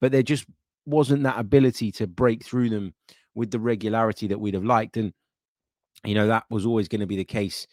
But 0.00 0.12
there 0.12 0.22
just 0.22 0.46
wasn't 0.86 1.24
that 1.24 1.40
ability 1.40 1.90
to 1.92 2.06
break 2.06 2.44
through 2.44 2.70
them 2.70 2.94
with 3.34 3.50
the 3.50 3.58
regularity 3.58 4.28
that 4.28 4.38
we'd 4.38 4.54
have 4.54 4.64
liked. 4.64 4.96
And, 4.96 5.12
you 6.04 6.14
know, 6.14 6.28
that 6.28 6.44
was 6.50 6.64
always 6.64 6.86
going 6.86 7.00
to 7.00 7.06
be 7.06 7.16
the 7.16 7.24
case 7.24 7.66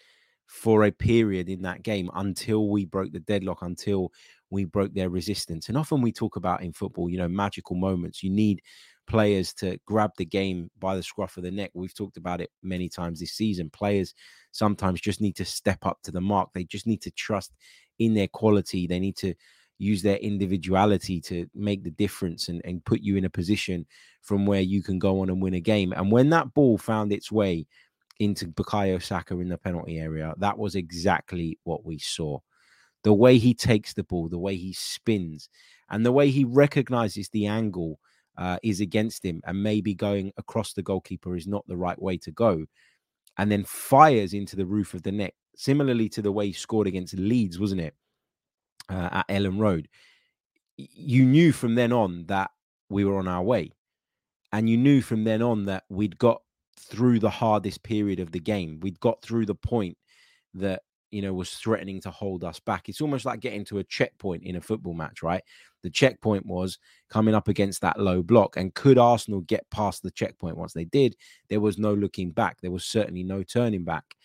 for 0.48 0.84
a 0.84 0.92
period 0.92 1.48
in 1.48 1.62
that 1.62 1.84
game 1.84 2.10
until 2.16 2.70
we 2.70 2.86
broke 2.86 3.12
the 3.12 3.20
deadlock, 3.20 3.62
until 3.62 4.12
we 4.50 4.66
broke 4.66 4.94
their 4.96 5.10
resistance. 5.10 5.70
And 5.70 5.78
often 5.78 6.02
we 6.02 6.12
talk 6.12 6.36
about 6.36 6.64
in 6.64 6.74
football, 6.74 7.10
you 7.10 7.18
know, 7.20 7.28
magical 7.28 7.76
moments. 7.76 8.24
You 8.24 8.32
need 8.32 8.62
players 9.08 9.54
to 9.54 9.78
grab 9.86 10.12
the 10.18 10.26
game 10.26 10.70
by 10.80 10.96
the 10.96 11.04
scruff 11.04 11.38
of 11.38 11.44
the 11.44 11.52
neck. 11.52 11.72
We've 11.74 11.94
talked 11.94 12.18
about 12.18 12.42
it 12.42 12.52
many 12.64 12.90
times 12.90 13.20
this 13.20 13.34
season. 13.34 13.70
Players 13.70 14.14
sometimes 14.52 15.02
just 15.02 15.22
need 15.22 15.36
to 15.38 15.46
step 15.46 15.86
up 15.86 16.00
to 16.04 16.12
the 16.12 16.22
mark. 16.22 16.50
They 16.54 16.64
just 16.64 16.88
need 16.88 17.02
to 17.04 17.12
trust 17.12 17.54
in 18.00 18.14
their 18.14 18.28
quality. 18.28 18.88
They 18.88 19.00
need 19.00 19.18
to 19.18 19.34
use 19.78 20.02
their 20.02 20.18
individuality 20.18 21.20
to 21.20 21.48
make 21.54 21.84
the 21.84 21.92
difference 21.92 22.48
and, 22.50 22.62
and 22.66 22.84
put 22.86 23.02
you 23.02 23.18
in 23.18 23.26
a 23.26 23.30
position 23.30 23.86
from 24.22 24.46
where 24.46 24.62
you 24.62 24.82
can 24.82 25.00
go 25.00 25.22
on 25.22 25.30
and 25.30 25.42
win 25.42 25.54
a 25.54 25.60
game. 25.60 25.94
And 25.94 26.12
when 26.12 26.30
that 26.30 26.54
ball 26.54 26.78
found 26.78 27.12
its 27.12 27.32
way 27.32 27.68
into 28.20 28.48
Bukayo 28.48 29.02
Saka 29.02 29.38
in 29.40 29.50
the 29.50 29.58
penalty 29.58 30.00
area, 30.00 30.34
that 30.38 30.58
was 30.58 30.76
exactly 30.76 31.60
what 31.64 31.86
we 31.86 32.00
saw. 32.00 32.40
The 33.04 33.14
way 33.14 33.38
he 33.38 33.54
takes 33.54 33.94
the 33.94 34.04
ball, 34.04 34.30
the 34.30 34.40
way 34.40 34.56
he 34.56 34.74
spins, 34.74 35.50
and 35.90 36.06
the 36.06 36.12
way 36.12 36.32
he 36.32 36.44
recognizes 36.44 37.30
the 37.30 37.46
angle 37.46 38.00
uh, 38.38 38.58
is 38.64 38.82
against 38.82 39.24
him, 39.24 39.42
and 39.46 39.62
maybe 39.62 39.94
going 39.94 40.32
across 40.38 40.74
the 40.74 40.84
goalkeeper 40.84 41.36
is 41.36 41.48
not 41.48 41.66
the 41.68 41.78
right 41.78 42.02
way 42.02 42.18
to 42.18 42.32
go, 42.32 42.66
and 43.38 43.52
then 43.52 43.64
fires 43.64 44.34
into 44.34 44.56
the 44.56 44.66
roof 44.66 44.94
of 44.94 45.04
the 45.04 45.12
net, 45.12 45.34
similarly 45.56 46.10
to 46.10 46.22
the 46.22 46.32
way 46.32 46.48
he 46.48 46.54
scored 46.54 46.88
against 46.88 47.14
Leeds, 47.16 47.60
wasn't 47.60 47.82
it? 47.82 47.96
uh, 48.90 49.10
at 49.12 49.28
Elland 49.28 49.60
Road, 49.60 49.88
you 50.78 51.26
knew 51.26 51.52
from 51.52 51.76
then 51.76 51.92
on 51.92 52.26
that 52.28 52.52
we 52.90 53.06
were 53.06 53.18
on 53.18 53.28
our 53.28 53.44
way. 53.44 53.72
And 54.52 54.70
you 54.70 54.78
knew 54.78 55.02
from 55.02 55.24
then 55.24 55.42
on 55.42 55.66
that 55.66 55.84
we'd 55.90 56.18
got 56.18 56.42
through 56.80 57.20
the 57.20 57.30
hardest 57.30 57.84
period 57.84 58.20
of 58.20 58.32
the 58.32 58.40
game. 58.40 58.80
We'd 58.82 59.00
got 59.00 59.22
through 59.22 59.48
the 59.48 59.56
point 59.56 59.98
that, 60.54 60.82
you 61.16 61.22
know, 61.22 61.34
was 61.34 61.52
threatening 61.52 62.02
to 62.02 62.12
hold 62.12 62.44
us 62.44 62.60
back. 62.60 62.90
It's 62.90 63.00
almost 63.00 63.24
like 63.24 63.40
getting 63.40 63.64
to 63.66 63.78
a 63.78 63.86
checkpoint 63.86 64.44
in 64.44 64.58
a 64.58 64.62
football 64.62 64.94
match, 64.94 65.24
right? 65.24 65.42
The 65.82 65.90
checkpoint 65.90 66.46
was 66.46 66.78
coming 67.10 67.34
up 67.34 67.48
against 67.48 67.80
that 67.84 67.98
low 67.98 68.22
block. 68.22 68.58
And 68.58 68.74
could 68.74 68.98
Arsenal 68.98 69.40
get 69.40 69.70
past 69.70 70.04
the 70.04 70.12
checkpoint? 70.12 70.58
Once 70.58 70.74
they 70.74 70.84
did, 70.84 71.16
there 71.48 71.62
was 71.62 71.78
no 71.78 71.94
looking 71.94 72.32
back. 72.32 72.60
There 72.60 72.70
was 72.70 72.84
certainly 72.84 73.24
no 73.24 73.44
turning 73.44 73.86
back. 73.86 74.18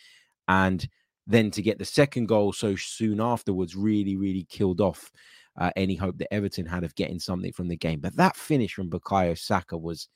And 0.49 0.85
then 1.29 1.53
to 1.53 1.63
get 1.63 1.79
the 1.79 1.85
second 1.85 2.27
goal 2.27 2.53
so 2.53 2.75
soon 2.75 3.21
afterwards 3.21 3.77
really, 3.77 4.17
really 4.17 4.49
killed 4.51 4.81
off 4.81 5.13
uh, 5.61 5.71
any 5.77 5.95
hope 5.95 6.19
that 6.19 6.35
Everton 6.35 6.67
had 6.67 6.83
of 6.83 6.97
getting 6.97 7.21
something 7.21 7.53
from 7.53 7.69
the 7.69 7.77
game. 7.77 8.01
But 8.01 8.17
that 8.17 8.35
finish 8.35 8.75
from 8.75 8.91
Bukayo 8.91 9.39
Saka 9.39 9.79
was 9.79 10.09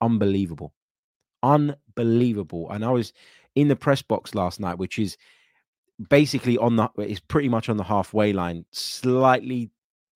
unbelievable. 0.00 0.72
Unbelievable. 1.42 2.70
And 2.70 2.86
I 2.86 2.90
was 2.90 3.12
in 3.54 3.68
the 3.68 3.76
press 3.76 4.00
box 4.00 4.34
last 4.34 4.60
night, 4.60 4.78
which 4.78 4.98
is 4.98 5.18
basically 6.08 6.58
on 6.58 6.76
the 6.76 6.88
it's 6.98 7.20
pretty 7.20 7.48
much 7.48 7.68
on 7.68 7.76
the 7.76 7.84
halfway 7.84 8.32
line, 8.32 8.64
slightly 8.70 9.70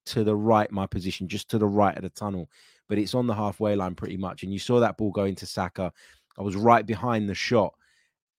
to 0.07 0.25
the 0.25 0.37
right, 0.37 0.71
my 0.71 0.87
position, 0.87 1.29
just 1.29 1.49
to 1.51 1.59
the 1.59 1.67
right 1.67 1.97
of 1.97 2.03
the 2.03 2.11
tunnel. 2.11 2.51
But 2.89 2.99
it's 2.99 3.15
on 3.15 3.27
the 3.27 3.35
halfway 3.35 3.77
line 3.77 3.95
pretty 3.95 4.17
much. 4.17 4.43
And 4.43 4.53
you 4.53 4.59
saw 4.59 4.81
that 4.81 4.97
ball 4.97 5.13
go 5.13 5.25
into 5.25 5.47
Saka. 5.47 5.93
I 6.39 6.43
was 6.43 6.57
right 6.57 6.85
behind 6.85 7.29
the 7.29 7.35
shot. 7.35 7.75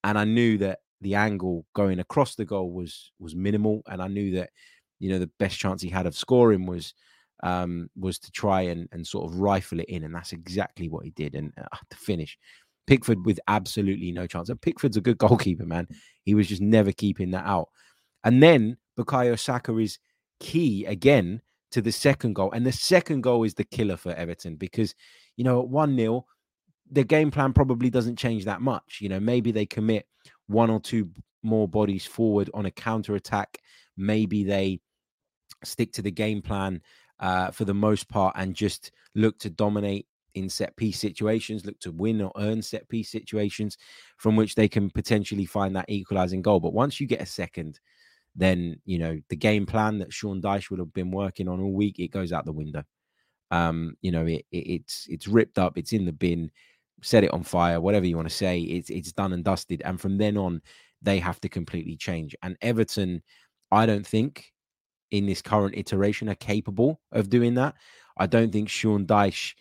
And 0.03 0.17
I 0.17 0.25
knew 0.25 0.57
that 0.57 0.79
the 1.00 1.15
angle 1.15 1.65
going 1.74 2.00
across 2.00 2.36
the 2.36 2.45
goal 2.45 2.71
was 2.71 3.12
was 3.19 3.36
minimal. 3.36 3.81
And 3.88 4.01
I 4.01 4.07
knew 4.07 4.31
that, 4.36 4.50
you 5.00 5.10
know, 5.10 5.19
the 5.19 5.31
best 5.39 5.57
chance 5.57 5.81
he 5.81 5.89
had 5.89 6.05
of 6.05 6.17
scoring 6.17 6.65
was 6.65 6.93
um 7.43 7.89
was 7.95 8.19
to 8.19 8.31
try 8.31 8.62
and 8.62 8.88
and 8.91 9.05
sort 9.07 9.31
of 9.31 9.39
rifle 9.39 9.79
it 9.79 9.89
in. 9.89 10.03
And 10.03 10.13
that's 10.13 10.33
exactly 10.33 10.89
what 10.89 11.05
he 11.05 11.12
did. 11.12 11.36
And 11.36 11.53
uh, 11.57 11.77
to 11.89 11.98
finish 11.98 12.38
Pickford 12.91 13.25
with 13.25 13.39
absolutely 13.48 14.12
no 14.12 14.27
chance. 14.27 14.50
And 14.50 14.60
Pickford's 14.60 14.98
a 14.98 15.01
good 15.01 15.17
goalkeeper, 15.17 15.65
man. 15.65 15.88
He 16.25 16.36
was 16.36 16.50
just 16.50 16.62
never 16.62 16.91
keeping 16.91 17.31
that 17.31 17.45
out. 17.45 17.69
And 18.25 18.43
then 18.43 18.75
Bukayo 19.00 19.39
Saka 19.39 19.77
is 19.77 19.98
key 20.41 20.83
again 20.83 21.41
to 21.71 21.81
the 21.81 21.93
second 21.93 22.33
goal. 22.33 22.51
And 22.51 22.65
the 22.65 22.74
second 22.74 23.21
goal 23.21 23.45
is 23.45 23.53
the 23.53 23.63
killer 23.63 23.95
for 23.95 24.13
Everton 24.13 24.57
because, 24.57 24.93
you 25.38 25.45
know, 25.45 25.62
at 25.62 25.69
1 25.69 25.95
0, 25.95 26.25
the 26.91 27.05
game 27.05 27.31
plan 27.31 27.53
probably 27.53 27.89
doesn't 27.89 28.17
change 28.17 28.43
that 28.43 28.60
much. 28.60 28.98
You 29.00 29.07
know, 29.07 29.21
maybe 29.21 29.53
they 29.53 29.65
commit 29.65 30.05
one 30.48 30.69
or 30.69 30.81
two 30.81 31.12
more 31.43 31.69
bodies 31.69 32.05
forward 32.05 32.50
on 32.53 32.65
a 32.65 32.71
counter 32.71 33.15
attack. 33.15 33.57
Maybe 33.95 34.43
they 34.43 34.81
stick 35.63 35.93
to 35.93 36.01
the 36.01 36.12
game 36.12 36.41
plan 36.41 36.81
uh, 37.21 37.51
for 37.51 37.63
the 37.63 37.74
most 37.74 38.10
part 38.10 38.36
and 38.38 38.53
just 38.53 38.91
look 39.15 39.39
to 39.39 39.50
dominate 39.50 40.07
in 40.35 40.50
set 40.50 40.75
piece 40.75 41.00
situations, 41.00 41.65
look 41.65 41.79
to 41.79 41.91
win 41.91 42.21
or 42.21 42.31
earn 42.38 42.61
set 42.61 42.88
piece 42.89 43.09
situations 43.09 43.77
from 44.17 44.35
which 44.35 44.55
they 44.55 44.67
can 44.67 44.89
potentially 44.89 45.45
find 45.45 45.75
that 45.75 45.89
equalizing 45.89 46.41
goal. 46.41 46.59
But 46.59 46.73
once 46.73 47.00
you 47.00 47.07
get 47.07 47.21
a 47.21 47.25
second, 47.25 47.79
then 48.35 48.79
you 48.85 48.97
know 48.97 49.19
the 49.29 49.35
game 49.35 49.65
plan 49.65 50.00
that 50.00 50.13
Sean 50.13 50.41
Dyche 50.41 50.69
would 50.69 50.79
have 50.79 50.93
been 50.93 51.11
working 51.11 51.47
on 51.47 51.61
all 51.61 51.73
week, 51.73 52.00
it 52.00 52.11
goes 52.11 52.31
out 52.31 52.45
the 52.45 52.51
window. 52.51 52.83
Um, 53.51 53.97
you 54.01 54.11
know, 54.11 54.25
it, 54.25 54.45
it, 54.51 54.57
it's 54.57 55.07
it's 55.09 55.27
ripped 55.27 55.57
up, 55.57 55.77
it's 55.77 55.93
in 55.93 56.05
the 56.05 56.13
bin, 56.13 56.51
set 57.01 57.23
it 57.23 57.33
on 57.33 57.43
fire, 57.43 57.81
whatever 57.81 58.05
you 58.05 58.15
want 58.15 58.29
to 58.29 58.35
say, 58.35 58.61
it's 58.61 58.89
it's 58.89 59.11
done 59.11 59.33
and 59.33 59.43
dusted. 59.43 59.81
And 59.83 60.00
from 60.00 60.17
then 60.17 60.38
on, 60.38 60.61
they 61.01 61.19
have 61.19 61.41
to 61.41 61.50
completely 61.50 61.95
change. 61.95 62.35
And 62.43 62.55
Everton, 62.61 63.21
I 63.71 63.85
don't 63.85 64.05
think 64.05 64.51
in 65.11 65.25
this 65.25 65.41
current 65.41 65.75
iteration 65.77 66.29
are 66.29 66.35
capable 66.35 67.01
of 67.11 67.29
doing 67.29 67.55
that. 67.55 67.75
I 68.17 68.27
don't 68.27 68.51
think 68.51 68.69
Sean 68.69 69.05
Dyche 69.05 69.53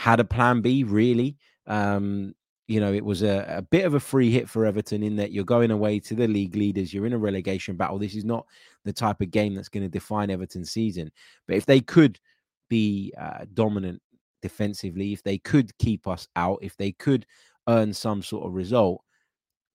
had 0.00 0.18
a 0.18 0.24
plan 0.24 0.62
B, 0.62 0.82
really. 0.82 1.36
Um, 1.66 2.34
you 2.68 2.80
know, 2.80 2.90
it 2.90 3.04
was 3.04 3.22
a, 3.22 3.44
a, 3.58 3.60
bit 3.60 3.84
of 3.84 3.92
a 3.92 4.00
free 4.00 4.30
hit 4.30 4.48
for 4.48 4.64
Everton 4.64 5.02
in 5.02 5.14
that 5.16 5.30
you're 5.30 5.44
going 5.44 5.70
away 5.70 6.00
to 6.00 6.14
the 6.14 6.26
league 6.26 6.56
leaders, 6.56 6.94
you're 6.94 7.04
in 7.04 7.12
a 7.12 7.18
relegation 7.18 7.76
battle. 7.76 7.98
This 7.98 8.14
is 8.14 8.24
not 8.24 8.46
the 8.86 8.94
type 8.94 9.20
of 9.20 9.30
game 9.30 9.54
that's 9.54 9.68
going 9.68 9.82
to 9.82 9.90
define 9.90 10.30
Everton's 10.30 10.70
season. 10.70 11.10
But 11.46 11.56
if 11.56 11.66
they 11.66 11.80
could 11.80 12.18
be 12.70 13.12
uh, 13.20 13.44
dominant 13.52 14.00
defensively, 14.40 15.12
if 15.12 15.22
they 15.22 15.36
could 15.36 15.76
keep 15.76 16.08
us 16.08 16.26
out, 16.34 16.60
if 16.62 16.78
they 16.78 16.92
could 16.92 17.26
earn 17.68 17.92
some 17.92 18.22
sort 18.22 18.46
of 18.46 18.54
result, 18.54 19.02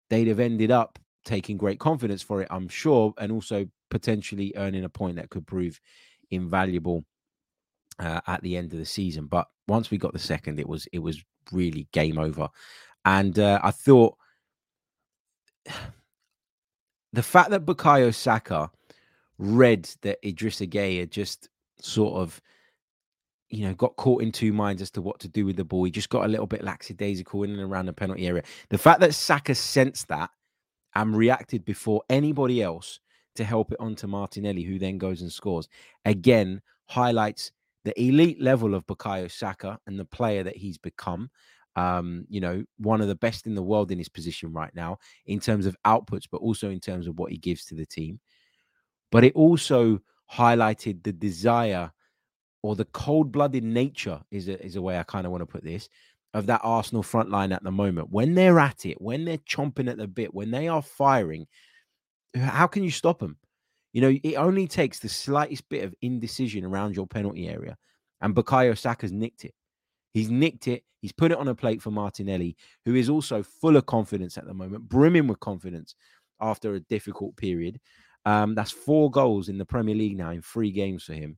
they'd 0.09 0.27
have 0.27 0.39
ended 0.39 0.71
up 0.71 0.97
taking 1.23 1.55
great 1.55 1.79
confidence 1.79 2.23
for 2.23 2.41
it, 2.41 2.47
I'm 2.49 2.67
sure, 2.67 3.13
and 3.19 3.31
also 3.31 3.67
potentially 3.91 4.53
earning 4.55 4.85
a 4.85 4.89
point 4.89 5.17
that 5.17 5.29
could 5.29 5.45
prove 5.45 5.79
invaluable 6.31 7.05
uh, 7.99 8.21
at 8.27 8.41
the 8.41 8.57
end 8.57 8.73
of 8.73 8.79
the 8.79 8.85
season. 8.85 9.27
But 9.27 9.47
once 9.67 9.91
we 9.91 9.97
got 9.97 10.13
the 10.13 10.19
second, 10.19 10.59
it 10.59 10.67
was 10.67 10.87
it 10.91 10.99
was 10.99 11.23
really 11.51 11.87
game 11.91 12.17
over. 12.17 12.49
And 13.03 13.37
uh, 13.39 13.59
I 13.63 13.71
thought 13.71 14.15
the 17.13 17.23
fact 17.23 17.51
that 17.51 17.65
Bukayo 17.65 18.13
Saka 18.13 18.69
read 19.37 19.89
that 20.01 20.21
Idrissa 20.23 20.67
Gueye 20.69 20.99
had 20.99 21.11
just 21.11 21.49
sort 21.79 22.15
of, 22.15 22.41
you 23.49 23.67
know, 23.67 23.73
got 23.73 23.95
caught 23.95 24.21
in 24.21 24.31
two 24.31 24.53
minds 24.53 24.81
as 24.81 24.91
to 24.91 25.01
what 25.01 25.19
to 25.19 25.27
do 25.27 25.45
with 25.45 25.57
the 25.57 25.65
ball. 25.65 25.83
He 25.83 25.91
just 25.91 26.09
got 26.09 26.25
a 26.25 26.29
little 26.29 26.47
bit 26.47 26.63
lackadaisical 26.63 27.43
in 27.43 27.51
and 27.51 27.59
around 27.59 27.85
the 27.85 27.93
penalty 27.93 28.27
area. 28.27 28.43
The 28.69 28.77
fact 28.77 29.01
that 29.01 29.13
Saka 29.13 29.55
sensed 29.55 30.07
that 30.07 30.29
and 30.95 31.15
reacted 31.15 31.65
before 31.65 32.01
anybody 32.09 32.61
else 32.61 32.99
to 33.35 33.43
help 33.43 33.71
it 33.71 33.79
onto 33.79 34.07
Martinelli, 34.07 34.63
who 34.63 34.79
then 34.79 34.97
goes 34.97 35.21
and 35.21 35.31
scores, 35.31 35.67
again 36.05 36.61
highlights 36.87 37.51
the 37.85 37.99
elite 38.01 38.41
level 38.41 38.75
of 38.75 38.85
Bukayo 38.85 39.31
Saka 39.31 39.79
and 39.87 39.97
the 39.97 40.05
player 40.05 40.43
that 40.43 40.57
he's 40.57 40.77
become. 40.77 41.29
Um, 41.77 42.25
you 42.29 42.39
know, 42.39 42.63
one 42.77 43.01
of 43.01 43.07
the 43.07 43.15
best 43.15 43.47
in 43.47 43.55
the 43.55 43.61
world 43.61 43.91
in 43.91 43.97
his 43.97 44.09
position 44.09 44.51
right 44.53 44.73
now 44.73 44.97
in 45.25 45.39
terms 45.39 45.65
of 45.65 45.77
outputs, 45.85 46.23
but 46.29 46.41
also 46.41 46.69
in 46.69 46.79
terms 46.79 47.05
of 47.05 47.19
what 47.19 47.31
he 47.31 47.37
gives 47.37 47.65
to 47.65 47.75
the 47.75 47.85
team. 47.85 48.19
But 49.11 49.23
it 49.23 49.35
also 49.35 50.01
highlighted 50.31 51.03
the 51.03 51.11
desire 51.13 51.91
or 52.63 52.75
the 52.75 52.85
cold-blooded 52.85 53.63
nature 53.63 54.21
is 54.31 54.47
a, 54.47 54.63
is 54.65 54.75
a 54.75 54.81
way 54.81 54.97
I 54.97 55.03
kind 55.03 55.25
of 55.25 55.31
want 55.31 55.41
to 55.41 55.45
put 55.45 55.63
this 55.63 55.87
of 56.33 56.47
that 56.47 56.61
Arsenal 56.63 57.03
front 57.03 57.29
line 57.29 57.51
at 57.51 57.63
the 57.63 57.71
moment. 57.71 58.09
When 58.09 58.35
they're 58.35 58.59
at 58.59 58.85
it, 58.85 58.99
when 58.99 59.23
they're 59.23 59.37
chomping 59.37 59.89
at 59.89 59.97
the 59.97 60.07
bit, 60.07 60.33
when 60.33 60.51
they 60.51 60.67
are 60.67 60.81
firing, 60.81 61.45
how 62.35 62.67
can 62.67 62.83
you 62.83 62.91
stop 62.91 63.19
them? 63.19 63.37
You 63.95 64.01
know, 64.01 64.19
it 64.23 64.35
only 64.35 64.67
takes 64.67 64.99
the 64.99 65.07
slightest 65.07 65.69
bit 65.69 65.85
of 65.85 65.95
indecision 66.01 66.65
around 66.65 66.97
your 66.97 67.07
penalty 67.07 67.47
area, 67.47 67.77
and 68.19 68.35
Bukayo 68.35 68.77
Saka's 68.77 69.13
nicked 69.13 69.45
it. 69.45 69.53
He's 70.13 70.29
nicked 70.29 70.67
it. 70.67 70.83
He's 71.01 71.13
put 71.13 71.31
it 71.31 71.37
on 71.37 71.47
a 71.47 71.55
plate 71.55 71.81
for 71.81 71.91
Martinelli, 71.91 72.57
who 72.83 72.95
is 72.95 73.07
also 73.09 73.41
full 73.41 73.77
of 73.77 73.85
confidence 73.85 74.37
at 74.37 74.45
the 74.45 74.53
moment, 74.53 74.89
brimming 74.89 75.27
with 75.27 75.39
confidence 75.39 75.95
after 76.41 76.75
a 76.75 76.81
difficult 76.81 77.37
period. 77.37 77.79
Um, 78.25 78.53
that's 78.53 78.69
four 78.69 79.09
goals 79.09 79.47
in 79.47 79.57
the 79.57 79.63
Premier 79.63 79.95
League 79.95 80.17
now 80.17 80.31
in 80.31 80.41
three 80.41 80.71
games 80.71 81.05
for 81.05 81.13
him. 81.13 81.37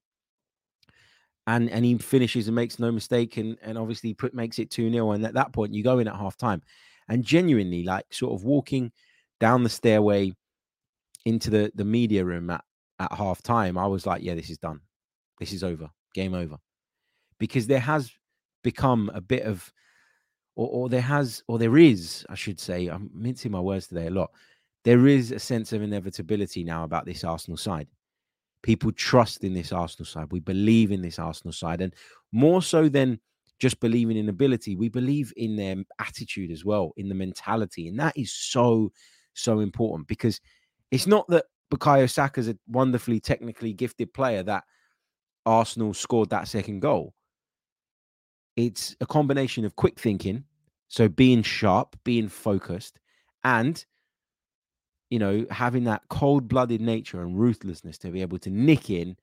And 1.46 1.70
and 1.70 1.86
he 1.86 1.96
finishes 2.00 2.48
and 2.48 2.56
makes 2.56 2.80
no 2.80 2.92
mistake 2.92 3.38
and, 3.38 3.56
and 3.62 3.78
obviously 3.78 4.16
put 4.16 4.34
makes 4.34 4.58
it 4.58 4.72
2 4.72 4.92
0. 4.92 5.12
And 5.12 5.24
at 5.28 5.36
that 5.36 5.54
point, 5.54 5.76
you 5.76 5.84
go 5.84 6.00
in 6.00 6.08
at 6.08 6.16
half 6.16 6.36
time 6.38 6.64
and 7.08 7.24
genuinely, 7.24 7.84
like, 7.84 8.12
sort 8.12 8.34
of 8.34 8.46
walking 8.46 8.92
down 9.40 9.62
the 9.62 9.70
stairway 9.70 10.34
into 11.26 11.50
the 11.50 11.72
the 11.76 11.86
media 11.86 12.24
room 12.24 12.50
at 12.50 12.64
at 13.00 13.14
half 13.14 13.42
time, 13.42 13.78
I 13.78 13.88
was 13.88 14.06
like, 14.06 14.24
yeah, 14.24 14.36
this 14.36 14.50
is 14.50 14.58
done. 14.58 14.82
This 15.40 15.54
is 15.54 15.64
over. 15.64 15.90
Game 16.14 16.34
over. 16.34 16.58
Because 17.40 17.68
there 17.68 17.80
has 17.80 18.12
become 18.64 19.12
a 19.14 19.22
bit 19.22 19.44
of 19.44 19.72
or, 20.56 20.68
or 20.70 20.90
there 20.90 21.02
has 21.02 21.44
or 21.48 21.60
there 21.60 21.78
is, 21.78 22.26
I 22.30 22.36
should 22.36 22.60
say, 22.60 22.88
I'm 22.88 23.10
mincing 23.14 23.52
my 23.52 23.60
words 23.60 23.88
today 23.88 24.08
a 24.08 24.12
lot. 24.12 24.32
There 24.84 25.08
is 25.08 25.32
a 25.32 25.40
sense 25.40 25.74
of 25.74 25.82
inevitability 25.82 26.64
now 26.64 26.84
about 26.84 27.06
this 27.06 27.24
Arsenal 27.24 27.58
side. 27.58 27.88
People 28.64 28.92
trust 28.92 29.44
in 29.44 29.54
this 29.54 29.72
Arsenal 29.72 30.06
side. 30.06 30.32
We 30.32 30.40
believe 30.40 30.92
in 30.92 31.02
this 31.02 31.20
Arsenal 31.20 31.54
side. 31.54 31.82
And 31.82 31.94
more 32.32 32.62
so 32.62 32.90
than 32.90 33.20
just 33.60 33.80
believing 33.80 34.18
in 34.18 34.30
ability, 34.30 34.76
we 34.76 34.90
believe 34.90 35.32
in 35.38 35.56
their 35.56 35.76
attitude 36.00 36.52
as 36.52 36.66
well, 36.66 36.94
in 36.98 37.10
the 37.10 37.16
mentality. 37.16 37.88
And 37.88 38.00
that 38.00 38.18
is 38.18 38.34
so, 38.34 38.92
so 39.34 39.60
important 39.60 40.08
because 40.08 40.40
it's 40.92 41.08
not 41.08 41.28
that 41.30 41.46
Bukayo 41.72 42.10
Saka 42.10 42.40
is 42.40 42.48
a 42.48 42.58
wonderfully 42.68 43.20
technically 43.20 43.74
gifted 43.74 44.14
player 44.14 44.44
that 44.44 44.64
Arsenal 45.46 45.94
scored 45.94 46.30
that 46.30 46.48
second 46.48 46.82
goal. 46.82 47.14
It's 48.56 48.96
a 49.02 49.06
combination 49.06 49.66
of 49.66 49.76
quick 49.76 50.00
thinking, 50.00 50.44
so 50.88 51.08
being 51.10 51.44
sharp, 51.44 51.96
being 52.04 52.28
focused, 52.28 53.00
and 53.44 53.84
you 55.10 55.20
know 55.20 55.46
having 55.52 55.84
that 55.86 56.02
cold-blooded 56.10 56.82
nature 56.82 57.22
and 57.22 57.38
ruthlessness 57.38 57.98
to 58.00 58.10
be 58.10 58.22
able 58.22 58.40
to 58.40 58.50
nick 58.50 58.90
in 58.90 59.16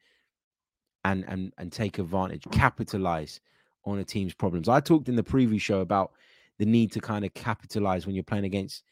and 1.05 1.25
and 1.29 1.53
and 1.59 1.73
take 1.73 1.99
advantage, 1.99 2.45
capitalize 2.53 3.41
on 3.85 3.99
a 3.99 4.05
team's 4.05 4.35
problems. 4.35 4.69
I 4.69 4.81
talked 4.81 5.09
in 5.09 5.17
the 5.17 5.23
preview 5.23 5.61
show 5.61 5.81
about 5.81 6.13
the 6.59 6.67
need 6.67 6.93
to 6.93 7.01
kind 7.01 7.25
of 7.25 7.35
capitalize 7.35 8.07
when 8.07 8.15
you're 8.15 8.25
playing 8.25 8.45
against 8.45 8.85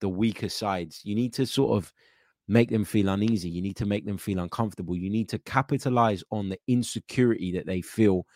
the 0.00 0.08
weaker 0.08 0.48
sides. 0.48 1.00
You 1.04 1.14
need 1.14 1.32
to 1.34 1.46
sort 1.46 1.76
of 1.76 1.92
make 2.48 2.70
them 2.70 2.84
feel 2.84 3.08
uneasy. 3.10 3.48
You 3.48 3.62
need 3.62 3.76
to 3.76 3.86
make 3.86 4.06
them 4.06 4.18
feel 4.18 4.38
uncomfortable. 4.38 4.96
You 4.96 5.10
need 5.10 5.28
to 5.30 5.38
capitalize 5.40 6.24
on 6.30 6.48
the 6.48 6.58
insecurity 6.66 7.52
that 7.52 7.66
they 7.66 7.82
feel 7.82 8.26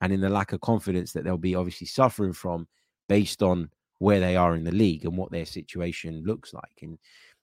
and 0.00 0.12
in 0.12 0.20
the 0.20 0.28
lack 0.28 0.52
of 0.52 0.60
confidence 0.60 1.12
that 1.12 1.24
they'll 1.24 1.38
be 1.38 1.54
obviously 1.54 1.86
suffering 1.86 2.32
from 2.32 2.66
based 3.08 3.42
on 3.42 3.70
where 3.98 4.18
they 4.18 4.36
are 4.36 4.56
in 4.56 4.64
the 4.64 4.72
league 4.72 5.04
and 5.04 5.16
what 5.16 5.30
their 5.30 5.46
situation 5.46 6.24
looks 6.26 6.52
like. 6.52 6.78
And 6.82 6.98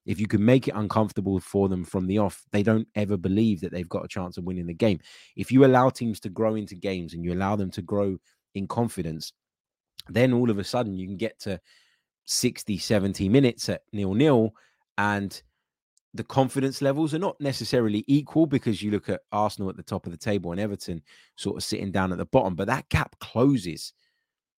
if 0.06 0.20
you 0.20 0.28
can 0.28 0.44
make 0.44 0.68
it 0.68 0.76
uncomfortable 0.76 1.40
for 1.40 1.70
them 1.70 1.86
from 1.86 2.06
the 2.06 2.18
off, 2.18 2.44
they 2.52 2.64
don't 2.64 2.88
ever 2.96 3.16
believe 3.16 3.62
that 3.62 3.72
they've 3.72 3.88
got 3.88 4.04
a 4.04 4.10
chance 4.10 4.38
of 4.38 4.44
winning 4.44 4.68
the 4.68 4.74
game. 4.74 5.00
If 5.38 5.54
you 5.54 5.64
allow 5.64 5.90
teams 5.90 6.20
to 6.22 6.30
grow 6.30 6.56
into 6.56 6.76
games 6.76 7.14
and 7.14 7.24
you 7.24 7.34
allow 7.34 7.56
them 7.56 7.72
to 7.72 7.82
grow 7.82 8.18
in 8.56 8.68
confidence, 8.68 9.32
then 10.10 10.34
all 10.34 10.50
of 10.50 10.60
a 10.60 10.64
sudden 10.64 10.98
you 10.98 11.08
can 11.08 11.18
get 11.18 11.40
to 11.42 11.62
60, 12.30 12.78
70 12.78 13.28
minutes 13.28 13.70
at 13.70 13.82
nil 13.92 14.14
nil 14.14 14.54
and 15.00 15.42
the 16.14 16.24
confidence 16.24 16.82
levels 16.82 17.14
are 17.14 17.20
not 17.20 17.40
necessarily 17.40 18.04
equal 18.08 18.46
because 18.46 18.82
you 18.82 18.92
look 18.92 19.10
at 19.10 19.22
Arsenal 19.32 19.70
at 19.70 19.78
the 19.78 19.84
top 19.84 20.06
of 20.06 20.12
the 20.12 20.18
table 20.18 20.52
and 20.52 20.60
Everton 20.60 21.02
sort 21.36 21.58
of 21.58 21.64
sitting 21.64 21.92
down 21.92 22.12
at 22.12 22.18
the 22.18 22.26
bottom, 22.26 22.56
but 22.56 22.68
that 22.68 22.90
gap 22.90 23.16
closes. 23.20 23.94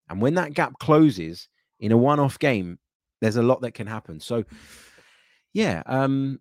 And 0.09 0.21
when 0.21 0.33
that 0.35 0.53
gap 0.53 0.73
closes 0.79 1.47
in 1.79 1.91
a 1.91 1.97
one 1.97 2.19
off 2.19 2.39
game, 2.39 2.77
there's 3.21 3.35
a 3.37 3.41
lot 3.41 3.61
that 3.61 3.73
can 3.73 3.87
happen. 3.87 4.19
So, 4.19 4.43
yeah, 5.53 5.83
um, 5.85 6.39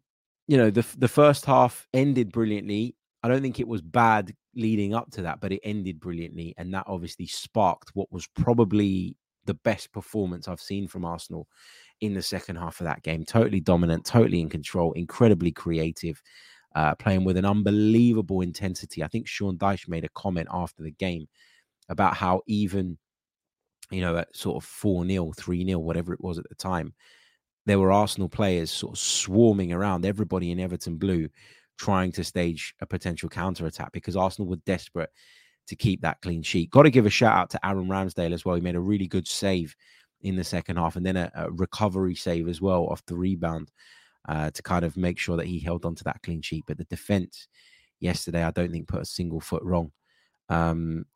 you 0.49 0.57
know, 0.57 0.71
the 0.71 0.87
the 0.97 1.09
first 1.09 1.45
half 1.45 1.87
ended 1.93 2.33
brilliantly. 2.33 2.97
I 3.23 3.29
don't 3.29 3.43
think 3.43 3.61
it 3.61 3.69
was 3.69 3.83
bad 3.83 4.35
leading 4.55 4.95
up 4.95 5.11
to 5.13 5.23
that, 5.23 5.41
but 5.41 5.53
it 5.53 5.61
ended 5.63 6.01
brilliantly, 6.01 6.55
and 6.57 6.73
that 6.75 6.85
obviously 6.87 7.27
sparked 7.27 7.91
what 7.95 8.11
was 8.13 8.27
probably 8.29 9.17
the 9.50 9.54
best 9.54 9.90
performance 9.92 10.47
I've 10.47 10.61
seen 10.61 10.87
from 10.87 11.04
Arsenal 11.04 11.49
in 12.00 12.14
the 12.14 12.23
second 12.23 12.54
half 12.54 12.80
of 12.80 12.85
that 12.85 13.02
game. 13.02 13.25
Totally 13.25 13.59
dominant, 13.59 14.04
totally 14.04 14.40
in 14.40 14.49
control, 14.49 14.92
incredibly 14.92 15.50
creative, 15.50 16.23
uh, 16.76 16.95
playing 16.95 17.25
with 17.25 17.37
an 17.37 17.45
unbelievable 17.45 18.42
intensity. 18.42 19.02
I 19.02 19.09
think 19.09 19.26
Sean 19.26 19.59
Dyche 19.59 19.88
made 19.88 20.04
a 20.04 20.11
comment 20.11 20.47
after 20.52 20.85
the 20.85 20.92
game 20.92 21.26
about 21.88 22.14
how 22.14 22.42
even, 22.47 22.97
you 23.90 24.00
know, 24.00 24.19
at 24.19 24.37
sort 24.37 24.62
of 24.62 24.69
4 24.69 25.04
0, 25.04 25.33
3 25.37 25.66
0, 25.66 25.78
whatever 25.80 26.12
it 26.12 26.21
was 26.21 26.38
at 26.38 26.49
the 26.49 26.54
time, 26.54 26.95
there 27.66 27.80
were 27.80 27.90
Arsenal 27.90 28.28
players 28.28 28.71
sort 28.71 28.95
of 28.95 29.00
swarming 29.00 29.73
around 29.73 30.07
everybody 30.07 30.52
in 30.52 30.61
Everton 30.61 30.97
Blue 30.97 31.28
trying 31.76 32.12
to 32.12 32.23
stage 32.23 32.73
a 32.80 32.87
potential 32.87 33.28
counter 33.28 33.66
attack 33.66 33.90
because 33.90 34.16
Arsenal 34.16 34.49
were 34.49 34.57
desperate 34.64 35.11
to 35.71 35.77
keep 35.77 36.03
that 36.03 36.21
clean 36.21 36.43
sheet. 36.43 36.71
Got 36.71 36.83
to 36.83 36.91
give 36.91 37.07
a 37.07 37.11
shout 37.11 37.37
out 37.37 37.50
to 37.50 37.67
Aaron 37.67 37.87
Ramsdale 37.87 38.33
as 38.35 38.45
well. 38.45 38.57
He 38.57 38.61
made 38.61 38.75
a 38.75 38.81
really 38.81 39.07
good 39.07 39.27
save 39.27 39.75
in 40.21 40.37
the 40.37 40.45
second 40.45 40.77
half, 40.77 40.97
and 40.97 41.07
then 41.07 41.17
a, 41.17 41.31
a 41.35 41.50
recovery 41.50 42.15
save 42.15 42.49
as 42.49 42.61
well 42.61 42.87
off 42.89 43.07
the 43.07 43.17
rebound 43.17 43.71
uh, 44.29 44.50
to 44.50 44.62
kind 44.62 44.85
of 44.85 44.97
make 44.97 45.19
sure 45.19 45.37
that 45.37 45.47
he 45.47 45.61
held 45.61 45.87
on 45.87 45.95
to 45.95 46.05
that 46.05 46.21
clean 46.23 46.43
sheet. 46.43 46.65
But 46.67 46.77
the 46.77 46.85
defense 46.85 47.47
yesterday, 48.00 48.43
I 48.43 48.50
don't 48.50 48.71
think 48.71 48.89
put 48.89 49.03
a 49.03 49.07
single 49.07 49.41
foot 49.41 49.62
wrong. 49.62 49.93
Um, 50.49 51.07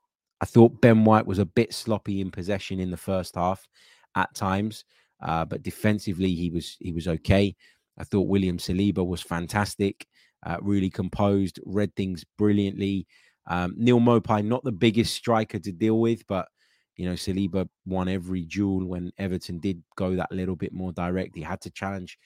I 0.40 0.46
thought 0.46 0.80
Ben 0.80 1.04
White 1.04 1.26
was 1.26 1.40
a 1.40 1.44
bit 1.46 1.75
sloppy 1.75 2.20
in 2.20 2.30
possession 2.30 2.78
in 2.78 2.90
the 2.90 2.96
first 2.96 3.34
half 3.34 3.66
at 4.14 4.32
times, 4.34 4.84
uh, 5.20 5.44
but 5.44 5.62
defensively 5.62 6.32
he 6.32 6.50
was 6.50 6.76
he 6.78 6.92
was 6.92 7.08
okay. 7.08 7.56
I 7.99 8.04
thought 8.04 8.28
William 8.28 8.58
Saliba 8.58 9.04
was 9.04 9.20
fantastic, 9.20 10.06
uh, 10.46 10.58
really 10.61 10.90
composed, 10.90 11.58
read 11.64 11.94
things 11.96 12.25
brilliantly. 12.38 13.06
Um, 13.46 13.74
Neal 13.76 14.00
Maupay, 14.00 14.44
not 14.44 14.64
the 14.64 14.72
biggest 14.72 15.14
striker 15.14 15.58
to 15.58 15.72
deal 15.72 16.00
with, 16.00 16.26
but 16.26 16.48
you 16.96 17.06
know, 17.06 17.14
Saliba 17.14 17.68
won 17.84 18.08
every 18.08 18.44
duel 18.44 18.86
when 18.86 19.12
Everton 19.18 19.58
did 19.58 19.82
go 19.96 20.14
that 20.16 20.30
little 20.30 20.56
bit 20.56 20.72
more 20.72 20.92
direct. 20.92 21.34
He 21.34 21.42
had 21.42 21.60
to 21.62 21.70
challenge 21.70 22.18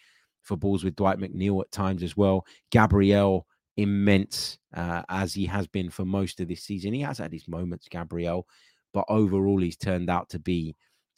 for 0.42 0.56
balls 0.56 0.84
with 0.84 0.96
Dwight 0.96 1.18
McNeil 1.18 1.60
at 1.62 1.72
times 1.72 2.02
as 2.02 2.16
well. 2.16 2.44
Gabriel, 2.70 3.46
immense 3.78 4.58
uh, 4.74 5.02
as 5.08 5.32
he 5.32 5.46
has 5.46 5.66
been 5.68 5.88
for 5.88 6.04
most 6.04 6.40
of 6.40 6.48
this 6.48 6.64
season. 6.64 6.92
He 6.92 7.00
has 7.00 7.18
had 7.18 7.32
his 7.32 7.48
moments, 7.48 7.88
Gabriel, 7.88 8.46
but 8.92 9.04
overall, 9.08 9.60
he's 9.60 9.76
turned 9.76 10.10
out 10.10 10.28
to 10.30 10.38
be 10.38 10.74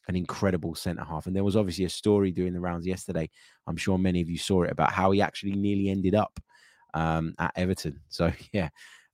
an 0.08 0.14
incredible 0.14 0.74
centre 0.74 1.04
half. 1.04 1.26
And 1.26 1.34
there 1.34 1.44
was 1.44 1.56
obviously 1.56 1.86
a 1.86 1.90
story 1.90 2.30
doing 2.30 2.52
the 2.52 2.60
rounds 2.60 2.86
yesterday. 2.86 3.30
I'm 3.66 3.76
sure 3.76 3.98
many 3.98 4.20
of 4.20 4.28
you 4.28 4.38
saw 4.38 4.62
it 4.62 4.70
about 4.70 4.92
how 4.92 5.10
he 5.10 5.22
actually 5.22 5.52
nearly 5.52 5.88
ended 5.88 6.14
up 6.14 6.38
um, 6.94 7.34
at 7.38 7.52
Everton. 7.56 8.00
So, 8.08 8.30
yeah, 8.52 8.68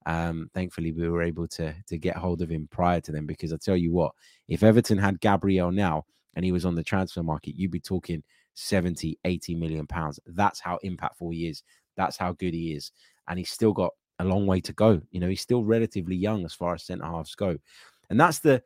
um, 0.07 0.49
thankfully, 0.55 0.93
we 0.93 1.09
were 1.09 1.23
able 1.23 1.49
to 1.49 1.75
to 1.89 1.99
get 1.99 2.17
hold 2.17 2.41
of 2.41 2.49
him 2.49 2.69
prior 2.71 3.01
to 3.03 3.13
them 3.13 3.27
because 3.27 3.53
I 3.53 3.57
tell 3.57 3.77
you 3.77 3.93
what, 3.93 4.13
if 4.49 4.63
Everton 4.63 4.99
had 4.99 5.21
Gabriel 5.21 5.73
now 5.73 6.05
and 6.35 6.45
he 6.45 6.53
was 6.53 6.65
on 6.65 6.77
the 6.77 6.85
transfer 6.85 7.25
market, 7.25 7.57
you'd 7.57 7.73
be 7.73 7.81
talking 7.81 8.23
70, 8.55 9.19
80 9.25 9.55
million 9.57 9.87
pounds. 9.87 10.21
That's 10.27 10.61
how 10.61 10.79
impactful 10.85 11.35
he 11.35 11.49
is. 11.49 11.65
That's 11.97 12.17
how 12.17 12.33
good 12.33 12.55
he 12.55 12.73
is. 12.73 12.93
And 13.27 13.39
he's 13.39 13.51
still 13.51 13.73
got 13.73 13.93
a 14.21 14.25
long 14.25 14.47
way 14.47 14.61
to 14.61 14.73
go. 14.73 15.03
You 15.11 15.19
know, 15.19 15.29
he's 15.29 15.41
still 15.41 15.65
relatively 15.65 16.15
young 16.15 16.45
as 16.45 16.55
far 16.55 16.75
as 16.75 16.85
centre 16.85 17.05
halves 17.05 17.35
go. 17.35 17.59
And 18.09 18.21
that's 18.21 18.39
the 18.39 18.63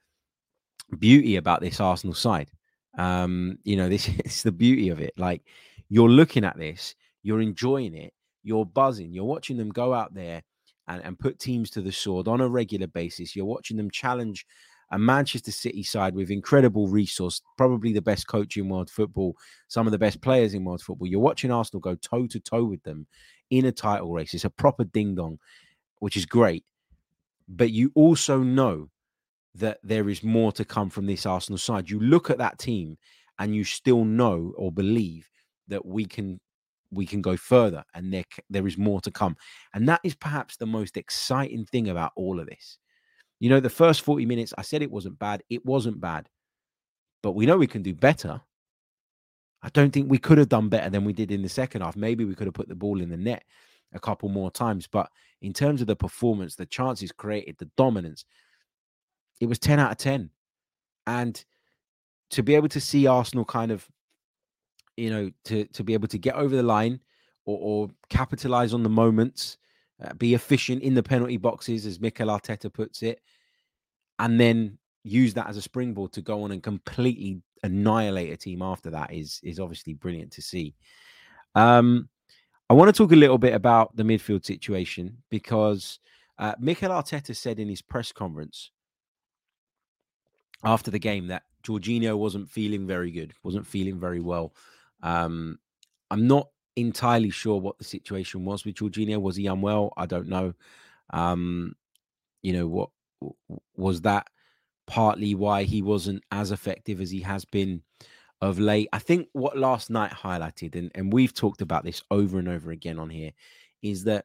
beauty 0.99 1.37
about 1.37 1.63
this 1.63 1.81
Arsenal 1.81 2.15
side. 2.15 2.51
Um, 2.99 3.59
you 3.65 3.77
know, 3.77 3.89
this 3.89 4.09
is 4.25 4.43
the 4.43 4.53
beauty 4.53 4.91
of 4.91 5.01
it. 5.01 5.15
Like 5.17 5.43
you're 5.89 6.11
looking 6.11 6.45
at 6.45 6.59
this, 6.59 6.95
you're 7.23 7.41
enjoying 7.41 7.95
it, 7.95 8.13
you're 8.43 8.67
buzzing, 8.67 9.15
you're 9.15 9.25
watching 9.25 9.57
them 9.57 9.71
go 9.71 9.95
out 9.95 10.13
there 10.13 10.43
and, 10.91 11.03
and 11.05 11.19
put 11.19 11.39
teams 11.39 11.71
to 11.71 11.81
the 11.81 11.93
sword 11.93 12.29
on 12.29 12.41
a 12.41 12.49
regular 12.49 12.89
basis. 12.89 13.35
You're 13.35 13.47
watching 13.47 13.77
them 13.77 13.91
challenge 13.91 14.45
a 14.91 14.99
Manchester 14.99 15.53
City 15.53 15.85
side 15.85 16.17
with 16.17 16.33
incredible 16.33 16.89
resource, 16.89 17.41
probably 17.57 17.93
the 17.93 18.03
best 18.03 18.27
coach 18.27 18.57
in 18.57 18.69
world 18.69 18.91
football, 18.91 19.37
some 19.69 19.87
of 19.87 19.93
the 19.93 19.99
best 19.99 20.21
players 20.21 20.53
in 20.53 20.65
world 20.65 20.83
football. 20.83 21.07
You're 21.07 21.21
watching 21.21 21.53
Arsenal 21.53 21.81
go 21.81 21.95
toe 21.95 22.27
to 22.27 22.41
toe 22.41 22.65
with 22.65 22.83
them 22.83 23.07
in 23.51 23.67
a 23.67 23.73
title 23.73 24.13
race. 24.13 24.35
It's 24.35 24.45
a 24.45 24.51
proper 24.51 24.83
ding 24.83 25.15
dong, 25.15 25.39
which 26.01 26.17
is 26.17 26.27
great. 26.27 26.65
But 27.49 27.71
you 27.71 27.93
also 27.95 28.41
know 28.41 28.91
that 29.55 29.79
there 29.85 30.09
is 30.09 30.25
more 30.25 30.51
to 30.53 30.65
come 30.65 30.91
from 30.91 31.07
this 31.07 31.25
Arsenal 31.25 31.59
side. 31.59 31.89
You 31.89 32.01
look 32.01 32.31
at 32.31 32.39
that 32.39 32.59
team 32.59 32.99
and 33.39 33.55
you 33.55 33.63
still 33.63 34.05
know 34.05 34.53
or 34.57 34.73
believe 34.73 35.29
that 35.69 35.87
we 35.87 36.05
can 36.05 36.41
we 36.91 37.07
can 37.07 37.23
go 37.23 37.37
further 37.37 37.85
and 37.95 38.13
there 38.13 38.25
there 38.49 38.67
is 38.67 38.79
more 38.79 39.01
to 39.03 39.11
come. 39.11 39.37
And 39.75 39.89
that 39.89 40.01
is 40.05 40.15
perhaps 40.15 40.57
the 40.57 40.67
most 40.67 40.97
exciting 40.97 41.65
thing 41.67 41.89
about 41.89 42.13
all 42.17 42.41
of 42.41 42.47
this. 42.47 42.79
You 43.39 43.49
know 43.51 43.61
the 43.61 43.71
first 43.71 44.03
40 44.03 44.27
minutes 44.27 44.53
i 44.59 44.63
said 44.63 44.83
it 44.83 44.91
wasn't 44.91 45.19
bad 45.19 45.43
it 45.49 45.65
wasn't 45.65 45.99
bad 45.99 46.29
but 47.23 47.33
we 47.33 47.47
know 47.47 47.57
we 47.57 47.67
can 47.67 47.83
do 47.83 47.95
better. 47.95 48.41
I 49.63 49.69
don't 49.71 49.93
think 49.93 50.11
we 50.11 50.19
could 50.19 50.39
have 50.39 50.49
done 50.49 50.71
better 50.71 50.89
than 50.89 51.05
we 51.05 51.13
did 51.13 51.31
in 51.31 51.43
the 51.43 51.49
second 51.49 51.83
half. 51.83 51.95
Maybe 51.95 52.25
we 52.25 52.35
could 52.35 52.47
have 52.47 52.55
put 52.55 52.69
the 52.69 52.75
ball 52.75 53.01
in 53.03 53.11
the 53.11 53.17
net 53.17 53.45
a 53.93 54.01
couple 54.01 54.29
more 54.29 54.51
times 54.51 54.87
but 54.87 55.11
in 55.43 55.53
terms 55.53 55.81
of 55.81 55.87
the 55.87 55.97
performance 55.97 56.55
the 56.55 56.67
chances 56.67 57.13
created 57.13 57.57
the 57.59 57.71
dominance 57.77 58.25
it 59.41 59.47
was 59.47 59.59
10 59.59 59.79
out 59.79 59.91
of 59.91 59.99
10 59.99 60.31
and 61.07 61.45
to 62.31 62.43
be 62.43 62.55
able 62.55 62.69
to 62.69 62.81
see 62.81 63.07
arsenal 63.07 63.45
kind 63.45 63.73
of 63.73 63.89
you 65.01 65.11
know, 65.11 65.31
to 65.45 65.65
to 65.65 65.83
be 65.83 65.95
able 65.95 66.09
to 66.09 66.19
get 66.19 66.35
over 66.35 66.55
the 66.55 66.63
line 66.63 67.01
or, 67.45 67.59
or 67.61 67.89
capitalize 68.09 68.75
on 68.75 68.83
the 68.83 68.89
moments, 68.89 69.57
uh, 70.05 70.13
be 70.15 70.35
efficient 70.35 70.83
in 70.83 70.95
the 70.95 71.03
penalty 71.03 71.37
boxes, 71.37 71.87
as 71.87 72.01
Mikel 72.01 72.29
Arteta 72.29 72.73
puts 72.73 73.03
it, 73.03 73.21
and 74.19 74.39
then 74.39 74.79
use 75.03 75.33
that 75.35 75.49
as 75.49 75.57
a 75.57 75.63
springboard 75.63 76.13
to 76.13 76.21
go 76.21 76.43
on 76.43 76.53
and 76.53 76.63
completely 76.63 77.41
annihilate 77.63 78.33
a 78.33 78.37
team 78.37 78.63
after 78.63 78.91
that 78.91 79.13
is 79.13 79.41
is 79.43 79.59
obviously 79.59 79.95
brilliant 79.95 80.31
to 80.33 80.43
see. 80.43 80.75
Um, 81.55 82.09
I 82.69 82.75
want 82.75 82.95
to 82.95 82.97
talk 82.97 83.13
a 83.13 83.17
little 83.17 83.39
bit 83.39 83.55
about 83.55 83.97
the 83.97 84.05
midfield 84.05 84.45
situation 84.45 85.17
because 85.31 85.99
uh, 86.39 86.55
Mikel 86.61 86.91
Arteta 86.91 87.35
said 87.35 87.59
in 87.59 87.69
his 87.69 87.83
press 87.83 88.13
conference 88.13 88.71
after 90.63 90.91
the 90.91 90.99
game 90.99 91.27
that 91.29 91.43
Jorginho 91.65 92.17
wasn't 92.17 92.49
feeling 92.49 92.87
very 92.87 93.11
good, 93.11 93.35
wasn't 93.43 93.67
feeling 93.67 93.99
very 93.99 94.21
well. 94.21 94.55
Um, 95.03 95.59
I'm 96.11 96.27
not 96.27 96.49
entirely 96.77 97.31
sure 97.31 97.61
what 97.61 97.79
the 97.79 97.85
situation 97.85 98.45
was 98.45 98.65
with 98.65 98.77
Jorginho. 98.77 99.21
Was 99.21 99.37
he 99.37 99.47
unwell? 99.47 99.93
I 99.97 100.07
don't 100.07 100.29
know. 100.29 100.55
Um, 101.11 101.75
you 102.43 102.53
know 102.53 102.67
what 102.67 102.91
was 103.77 104.01
that 104.03 104.29
partly 104.87 105.35
why 105.35 105.65
he 105.65 105.83
wasn't 105.83 106.23
as 106.33 106.51
effective 106.51 107.01
as 107.01 107.11
he 107.11 107.21
has 107.21 107.45
been 107.45 107.83
of 108.41 108.59
late. 108.59 108.89
I 108.93 108.99
think 108.99 109.29
what 109.33 109.57
last 109.57 109.91
night 109.91 110.13
highlighted, 110.13 110.75
and, 110.75 110.91
and 110.95 111.13
we've 111.13 111.35
talked 111.35 111.63
about 111.63 111.85
this 111.85 112.03
over 112.11 112.39
and 112.39 112.49
over 112.49 112.71
again 112.71 112.99
on 112.99 113.11
here, 113.11 113.33
is 113.83 114.05
that 114.05 114.25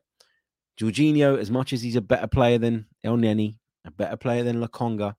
Jorginho, 0.80 1.38
as 1.38 1.52
much 1.52 1.74
as 1.74 1.82
he's 1.82 1.96
a 1.96 2.02
better 2.02 2.28
player 2.28 2.58
than 2.58 2.86
Elneny, 3.06 3.58
a 3.86 3.92
better 3.92 4.18
player 4.18 4.44
than 4.44 4.62
Lokonga, 4.62 5.16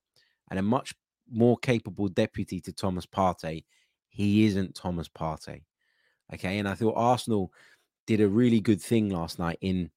and 0.51 0.59
a 0.59 0.62
much 0.62 0.95
more 1.31 1.57
capable 1.59 2.09
deputy 2.09 2.61
to 2.61 2.73
Thomas 2.73 3.07
Partey, 3.07 3.64
he 4.17 4.47
isn't 4.47 4.75
Thomas 4.75 5.09
Partey. 5.09 5.63
Okay. 6.33 6.59
And 6.59 6.67
I 6.67 6.75
thought 6.75 6.95
Arsenal 6.97 7.53
did 8.07 8.21
a 8.21 8.29
really 8.29 8.61
good 8.61 8.81
thing 8.81 9.11
last 9.11 9.39
night 9.39 9.59
in 9.61 9.91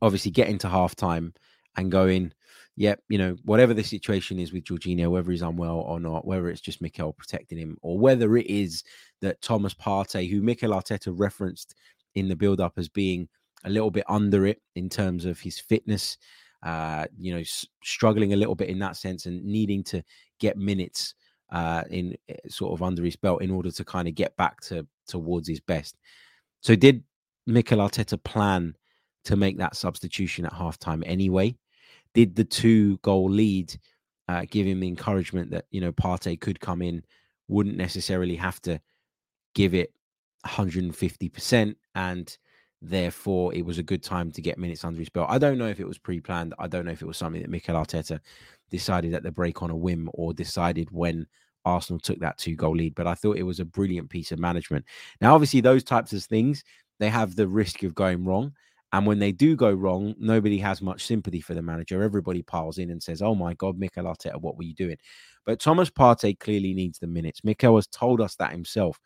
obviously 0.00 0.30
getting 0.30 0.58
to 0.58 0.68
halftime 0.68 1.34
and 1.76 1.90
going, 1.90 2.32
yep, 2.76 3.00
you 3.08 3.18
know, 3.18 3.36
whatever 3.44 3.74
the 3.74 3.82
situation 3.82 4.38
is 4.38 4.52
with 4.52 4.64
Jorginho, 4.64 5.10
whether 5.10 5.32
he's 5.32 5.42
unwell 5.42 5.78
or 5.78 5.98
not, 5.98 6.26
whether 6.26 6.48
it's 6.48 6.60
just 6.60 6.80
Mikel 6.80 7.12
protecting 7.12 7.58
him, 7.58 7.76
or 7.82 7.98
whether 7.98 8.36
it 8.36 8.46
is 8.46 8.84
that 9.20 9.40
Thomas 9.42 9.74
Partey, 9.74 10.30
who 10.30 10.40
Mikel 10.40 10.70
Arteta 10.70 11.12
referenced 11.12 11.74
in 12.14 12.28
the 12.28 12.36
build 12.36 12.60
up 12.60 12.74
as 12.76 12.88
being 12.88 13.28
a 13.64 13.70
little 13.70 13.90
bit 13.90 14.04
under 14.08 14.46
it 14.46 14.62
in 14.76 14.88
terms 14.88 15.24
of 15.24 15.40
his 15.40 15.58
fitness, 15.58 16.18
uh, 16.62 17.06
you 17.18 17.34
know, 17.34 17.40
s- 17.40 17.66
struggling 17.82 18.32
a 18.32 18.36
little 18.36 18.54
bit 18.54 18.68
in 18.68 18.78
that 18.78 18.96
sense 18.96 19.26
and 19.26 19.44
needing 19.44 19.82
to 19.82 20.02
get 20.38 20.56
minutes 20.56 21.14
uh, 21.50 21.84
in 21.90 22.16
eh, 22.28 22.34
sort 22.48 22.72
of 22.72 22.82
under 22.82 23.04
his 23.04 23.16
belt 23.16 23.42
in 23.42 23.50
order 23.50 23.70
to 23.70 23.84
kind 23.84 24.08
of 24.08 24.14
get 24.14 24.36
back 24.36 24.60
to 24.62 24.86
towards 25.06 25.48
his 25.48 25.60
best. 25.60 25.96
So 26.60 26.74
did 26.74 27.04
Mikel 27.46 27.78
Arteta 27.78 28.22
plan 28.22 28.74
to 29.24 29.36
make 29.36 29.58
that 29.58 29.76
substitution 29.76 30.46
at 30.46 30.52
halftime 30.52 31.02
anyway? 31.06 31.56
Did 32.14 32.34
the 32.34 32.44
two 32.44 32.98
goal 32.98 33.28
lead 33.28 33.74
uh, 34.28 34.44
give 34.50 34.66
him 34.66 34.80
the 34.80 34.88
encouragement 34.88 35.50
that 35.50 35.66
you 35.70 35.80
know 35.80 35.92
Partey 35.92 36.40
could 36.40 36.60
come 36.60 36.82
in, 36.82 37.04
wouldn't 37.48 37.76
necessarily 37.76 38.36
have 38.36 38.60
to 38.62 38.80
give 39.54 39.74
it 39.74 39.92
150%, 40.46 41.76
and 41.94 42.38
therefore 42.84 43.54
it 43.54 43.64
was 43.64 43.78
a 43.78 43.82
good 43.82 44.02
time 44.02 44.30
to 44.32 44.42
get 44.42 44.58
minutes 44.58 44.84
under 44.84 44.98
his 44.98 45.08
belt. 45.08 45.28
I 45.30 45.38
don't 45.38 45.58
know 45.58 45.68
if 45.68 45.80
it 45.80 45.88
was 45.88 45.98
pre-planned. 45.98 46.54
I 46.58 46.68
don't 46.68 46.84
know 46.84 46.92
if 46.92 47.02
it 47.02 47.06
was 47.06 47.16
something 47.16 47.42
that 47.42 47.50
Mikel 47.50 47.76
Arteta 47.76 48.20
decided 48.70 49.14
at 49.14 49.22
the 49.22 49.32
break 49.32 49.62
on 49.62 49.70
a 49.70 49.76
whim 49.76 50.10
or 50.14 50.32
decided 50.32 50.90
when 50.90 51.26
Arsenal 51.64 51.98
took 51.98 52.18
that 52.20 52.38
two 52.38 52.56
goal 52.56 52.76
lead. 52.76 52.94
But 52.94 53.06
I 53.06 53.14
thought 53.14 53.38
it 53.38 53.42
was 53.42 53.60
a 53.60 53.64
brilliant 53.64 54.10
piece 54.10 54.32
of 54.32 54.38
management. 54.38 54.84
Now, 55.20 55.34
obviously, 55.34 55.60
those 55.60 55.82
types 55.82 56.12
of 56.12 56.22
things 56.24 56.62
they 57.00 57.10
have 57.10 57.34
the 57.34 57.48
risk 57.48 57.82
of 57.82 57.94
going 57.94 58.24
wrong. 58.24 58.52
And 58.92 59.06
when 59.06 59.18
they 59.18 59.32
do 59.32 59.56
go 59.56 59.72
wrong, 59.72 60.14
nobody 60.18 60.58
has 60.58 60.80
much 60.80 61.04
sympathy 61.04 61.40
for 61.40 61.54
the 61.54 61.62
manager. 61.62 62.02
Everybody 62.02 62.42
piles 62.42 62.78
in 62.78 62.90
and 62.90 63.02
says, 63.02 63.22
"Oh 63.22 63.34
my 63.34 63.54
God, 63.54 63.76
Mikel 63.76 64.04
Arteta, 64.04 64.40
what 64.40 64.56
were 64.56 64.62
you 64.62 64.74
doing?" 64.74 64.96
But 65.44 65.58
Thomas 65.58 65.90
Partey 65.90 66.38
clearly 66.38 66.74
needs 66.74 67.00
the 67.00 67.08
minutes. 67.08 67.42
Mikel 67.42 67.74
has 67.74 67.88
told 67.88 68.20
us 68.20 68.36
that 68.36 68.52
himself 68.52 69.00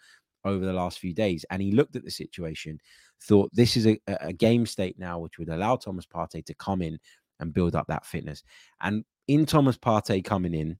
over 0.44 0.66
the 0.66 0.74
last 0.74 0.98
few 0.98 1.14
days, 1.14 1.44
and 1.50 1.62
he 1.62 1.72
looked 1.72 1.96
at 1.96 2.04
the 2.04 2.10
situation, 2.10 2.78
thought 3.22 3.50
this 3.52 3.76
is 3.76 3.86
a, 3.86 4.00
a 4.06 4.32
game 4.32 4.66
state 4.66 4.98
now 4.98 5.18
which 5.18 5.38
would 5.38 5.48
allow 5.48 5.76
Thomas 5.76 6.06
Partey 6.06 6.44
to 6.46 6.54
come 6.54 6.82
in 6.82 6.98
and 7.40 7.52
build 7.52 7.74
up 7.74 7.86
that 7.88 8.06
fitness. 8.06 8.42
And 8.80 9.04
in 9.26 9.46
Thomas 9.46 9.76
Partey 9.76 10.24
coming 10.24 10.54
in, 10.54 10.78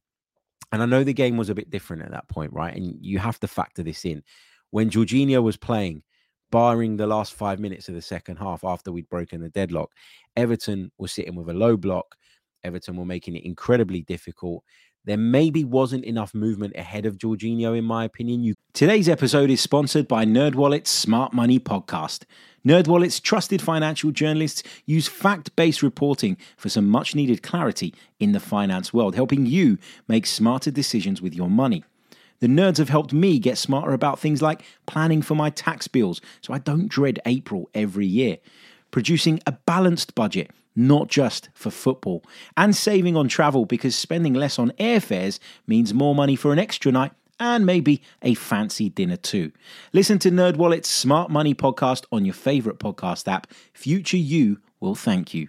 and 0.73 0.83
I 0.83 0.87
know 0.87 1.05
the 1.05 1.15
game 1.15 1.37
was 1.37 1.49
a 1.49 1.55
bit 1.55 1.71
different 1.71 2.03
at 2.03 2.11
that 2.11 2.29
point, 2.29 2.53
right? 2.53 2.75
And 2.75 2.97
you 3.01 3.19
have 3.19 3.41
to 3.41 3.49
factor 3.49 3.83
this 3.83 4.05
in. 4.05 4.23
When 4.71 4.91
Jorginho 4.91 5.43
was 5.43 5.57
playing, 5.57 6.03
barring 6.51 6.97
the 6.97 7.07
last 7.07 7.35
five 7.35 7.59
minutes 7.59 7.89
of 7.89 7.95
the 7.95 8.03
second 8.03 8.37
half 8.37 8.65
after 8.65 8.93
we'd 8.93 9.09
broken 9.09 9.41
the 9.41 9.49
deadlock, 9.49 9.93
Everton 10.37 10.91
was 10.99 11.13
sitting 11.13 11.35
with 11.35 11.49
a 11.49 11.55
low 11.55 11.77
block. 11.77 12.17
Everton 12.65 12.97
were 12.97 13.07
making 13.07 13.37
it 13.37 13.45
incredibly 13.45 14.03
difficult. 14.03 14.63
There 15.09 15.17
maybe 15.17 15.65
wasn't 15.65 16.05
enough 16.05 16.35
movement 16.35 16.77
ahead 16.77 17.07
of 17.07 17.17
Jorginho, 17.17 17.75
in 17.75 17.87
my 17.87 18.05
opinion. 18.05 18.43
You... 18.43 18.55
Today's 18.75 19.09
episode 19.09 19.49
is 19.49 19.59
sponsored 19.59 20.07
by 20.07 20.27
NerdWallet's 20.27 20.91
Smart 20.91 21.33
Money 21.33 21.59
Podcast. 21.59 22.25
NerdWallet's 22.63 23.19
trusted 23.19 23.63
financial 23.63 24.11
journalists 24.11 24.63
use 24.85 25.09
fact-based 25.09 25.83
reporting 25.83 26.37
for 26.59 26.69
some 26.69 26.87
much-needed 26.87 27.43
clarity 27.43 27.95
in 28.21 28.33
the 28.33 28.39
finance 28.39 28.93
world, 28.93 29.15
helping 29.15 29.47
you 29.47 29.79
make 30.09 30.27
smarter 30.27 30.71
decisions 30.71 31.23
with 31.23 31.35
your 31.35 31.49
money. 31.49 31.85
The 32.41 32.47
nerds 32.47 32.77
have 32.77 32.91
helped 32.91 33.15
me 33.15 33.39
get 33.39 33.57
smarter 33.57 33.95
about 33.95 34.19
things 34.19 34.43
like 34.43 34.61
planning 34.85 35.23
for 35.23 35.35
my 35.35 35.49
tax 35.49 35.89
bills 35.89 36.21
so 36.43 36.53
I 36.53 36.59
don't 36.59 36.87
dread 36.87 37.19
April 37.25 37.71
every 37.73 38.07
year, 38.07 38.37
producing 38.91 39.41
a 39.47 39.53
balanced 39.53 40.15
budget, 40.15 40.51
not 40.79 41.09
just 41.09 41.49
for 41.53 41.71
football, 41.71 42.25
and 42.57 42.75
saving 42.75 43.17
on 43.17 43.29
travel 43.29 43.67
because 43.67 43.97
spending 43.97 44.33
less 44.33 44.59
on 44.59 44.71
airfares 44.79 45.41
means 45.67 45.93
more 45.93 46.15
money 46.15 46.37
for 46.37 46.53
an 46.53 46.59
extra 46.59 46.93
night 46.93 47.13
and 47.41 47.67
maybe 47.67 48.01
a 48.23 48.35
fancy 48.35 48.89
dinner 48.89 49.17
too. 49.17 49.51
Listen 49.93 50.19
to 50.21 50.31
NerdWallet's 50.31 50.89
Smart 50.89 51.31
Money 51.31 51.55
podcast 51.55 52.05
on 52.13 52.25
your 52.25 52.35
favorite 52.35 52.79
podcast 52.79 53.29
app. 53.29 53.49
Future 53.73 54.17
you 54.17 54.61
will 54.81 54.95
thank 54.95 55.35
you. 55.35 55.49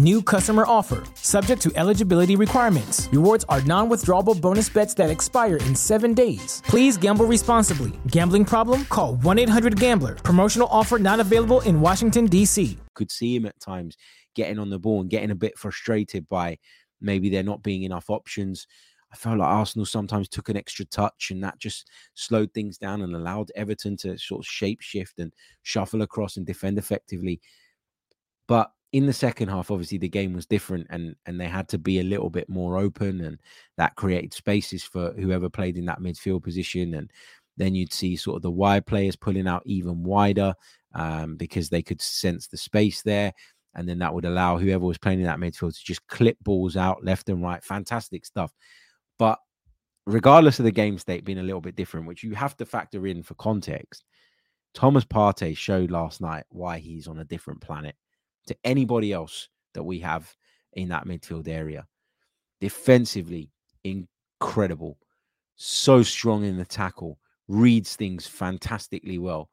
New 0.00 0.22
customer 0.22 0.64
offer, 0.66 1.04
subject 1.12 1.60
to 1.60 1.70
eligibility 1.76 2.34
requirements. 2.34 3.06
Rewards 3.12 3.44
are 3.50 3.60
non 3.60 3.90
withdrawable 3.90 4.40
bonus 4.40 4.66
bets 4.66 4.94
that 4.94 5.10
expire 5.10 5.56
in 5.56 5.74
seven 5.74 6.14
days. 6.14 6.62
Please 6.64 6.96
gamble 6.96 7.26
responsibly. 7.26 7.92
Gambling 8.06 8.46
problem? 8.46 8.86
Call 8.86 9.16
1 9.16 9.38
800 9.38 9.78
Gambler. 9.78 10.14
Promotional 10.14 10.68
offer 10.70 10.98
not 10.98 11.20
available 11.20 11.60
in 11.60 11.82
Washington, 11.82 12.24
D.C. 12.24 12.78
Could 12.94 13.10
see 13.10 13.36
him 13.36 13.44
at 13.44 13.60
times 13.60 13.98
getting 14.34 14.58
on 14.58 14.70
the 14.70 14.78
ball 14.78 15.02
and 15.02 15.10
getting 15.10 15.32
a 15.32 15.34
bit 15.34 15.58
frustrated 15.58 16.26
by 16.30 16.56
maybe 17.02 17.28
there 17.28 17.42
not 17.42 17.62
being 17.62 17.82
enough 17.82 18.08
options. 18.08 18.66
I 19.12 19.16
felt 19.16 19.36
like 19.36 19.48
Arsenal 19.48 19.84
sometimes 19.84 20.30
took 20.30 20.48
an 20.48 20.56
extra 20.56 20.86
touch 20.86 21.30
and 21.30 21.44
that 21.44 21.58
just 21.58 21.90
slowed 22.14 22.54
things 22.54 22.78
down 22.78 23.02
and 23.02 23.14
allowed 23.14 23.50
Everton 23.54 23.98
to 23.98 24.16
sort 24.16 24.46
of 24.46 24.50
shape 24.50 24.80
shift 24.80 25.18
and 25.18 25.34
shuffle 25.62 26.00
across 26.00 26.38
and 26.38 26.46
defend 26.46 26.78
effectively. 26.78 27.42
But 28.48 28.70
in 28.92 29.06
the 29.06 29.12
second 29.12 29.48
half, 29.48 29.70
obviously 29.70 29.98
the 29.98 30.08
game 30.08 30.32
was 30.32 30.46
different 30.46 30.86
and 30.90 31.14
and 31.26 31.40
they 31.40 31.46
had 31.46 31.68
to 31.68 31.78
be 31.78 32.00
a 32.00 32.04
little 32.04 32.30
bit 32.30 32.48
more 32.48 32.78
open 32.78 33.20
and 33.20 33.38
that 33.76 33.94
created 33.94 34.34
spaces 34.34 34.82
for 34.82 35.12
whoever 35.12 35.48
played 35.48 35.76
in 35.76 35.84
that 35.86 36.00
midfield 36.00 36.42
position. 36.42 36.94
And 36.94 37.10
then 37.56 37.74
you'd 37.74 37.92
see 37.92 38.16
sort 38.16 38.36
of 38.36 38.42
the 38.42 38.50
wide 38.50 38.86
players 38.86 39.16
pulling 39.16 39.46
out 39.46 39.62
even 39.64 40.02
wider 40.02 40.54
um, 40.94 41.36
because 41.36 41.68
they 41.68 41.82
could 41.82 42.02
sense 42.02 42.48
the 42.48 42.56
space 42.56 43.02
there. 43.02 43.32
And 43.76 43.88
then 43.88 44.00
that 44.00 44.12
would 44.12 44.24
allow 44.24 44.58
whoever 44.58 44.84
was 44.84 44.98
playing 44.98 45.20
in 45.20 45.26
that 45.26 45.38
midfield 45.38 45.76
to 45.76 45.84
just 45.84 46.04
clip 46.08 46.36
balls 46.42 46.76
out 46.76 47.04
left 47.04 47.28
and 47.28 47.40
right. 47.40 47.62
Fantastic 47.62 48.26
stuff. 48.26 48.52
But 49.16 49.38
regardless 50.06 50.58
of 50.58 50.64
the 50.64 50.72
game 50.72 50.98
state 50.98 51.24
being 51.24 51.38
a 51.38 51.44
little 51.44 51.60
bit 51.60 51.76
different, 51.76 52.08
which 52.08 52.24
you 52.24 52.34
have 52.34 52.56
to 52.56 52.66
factor 52.66 53.06
in 53.06 53.22
for 53.22 53.34
context, 53.34 54.04
Thomas 54.74 55.04
Partey 55.04 55.56
showed 55.56 55.92
last 55.92 56.20
night 56.20 56.44
why 56.48 56.78
he's 56.78 57.06
on 57.06 57.20
a 57.20 57.24
different 57.24 57.60
planet 57.60 57.94
to 58.46 58.56
anybody 58.64 59.12
else 59.12 59.48
that 59.74 59.82
we 59.82 60.00
have 60.00 60.34
in 60.72 60.88
that 60.88 61.06
midfield 61.06 61.48
area. 61.48 61.86
Defensively, 62.60 63.50
incredible. 63.84 64.98
So 65.56 66.02
strong 66.02 66.44
in 66.44 66.56
the 66.56 66.64
tackle, 66.64 67.18
reads 67.48 67.96
things 67.96 68.26
fantastically 68.26 69.18
well. 69.18 69.50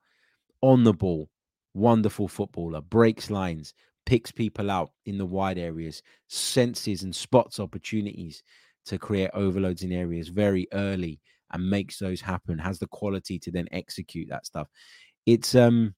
On 0.62 0.84
the 0.84 0.94
ball, 0.94 1.30
wonderful 1.74 2.28
footballer, 2.28 2.82
breaks 2.82 3.30
lines, 3.30 3.74
picks 4.06 4.32
people 4.32 4.72
out 4.72 4.92
in 5.06 5.18
the 5.18 5.26
wide 5.26 5.58
areas, 5.58 6.02
senses 6.28 7.04
and 7.04 7.16
spots 7.16 7.60
opportunities 7.60 8.42
to 8.86 8.98
create 8.98 9.30
overloads 9.34 9.84
in 9.84 9.92
areas 9.92 10.30
very 10.30 10.68
early 10.74 11.20
and 11.52 11.70
makes 11.70 12.00
those 12.00 12.22
happen, 12.22 12.58
has 12.58 12.80
the 12.80 12.88
quality 12.88 13.38
to 13.40 13.52
then 13.52 13.68
execute 13.72 14.28
that 14.30 14.46
stuff. 14.46 14.68
It's 15.26 15.56
um 15.56 15.94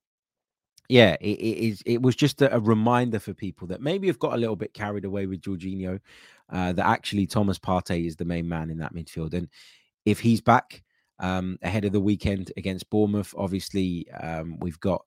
yeah, 0.89 1.15
it, 1.21 1.39
it 1.39 1.67
is. 1.67 1.83
It 1.85 2.01
was 2.01 2.15
just 2.15 2.41
a, 2.41 2.53
a, 2.53 2.59
reminder 2.59 3.19
for 3.19 3.33
people 3.33 3.67
that 3.67 3.81
maybe 3.81 4.07
have 4.07 4.19
got 4.19 4.33
a 4.33 4.37
little 4.37 4.55
bit 4.55 4.73
carried 4.73 5.05
away 5.05 5.27
with 5.27 5.41
Jorginho, 5.41 5.99
uh, 6.51 6.73
that 6.73 6.85
actually 6.85 7.27
Thomas 7.27 7.59
Partey 7.59 8.07
is 8.07 8.15
the 8.15 8.25
main 8.25 8.49
man 8.49 8.69
in 8.69 8.79
that 8.79 8.93
midfield, 8.93 9.33
and 9.33 9.47
if 10.05 10.19
he's 10.19 10.41
back 10.41 10.83
um, 11.19 11.57
ahead 11.61 11.85
of 11.85 11.91
the 11.91 11.99
weekend 11.99 12.51
against 12.57 12.89
Bournemouth, 12.89 13.33
obviously 13.37 14.09
um, 14.11 14.57
we've 14.59 14.79
got 14.79 15.05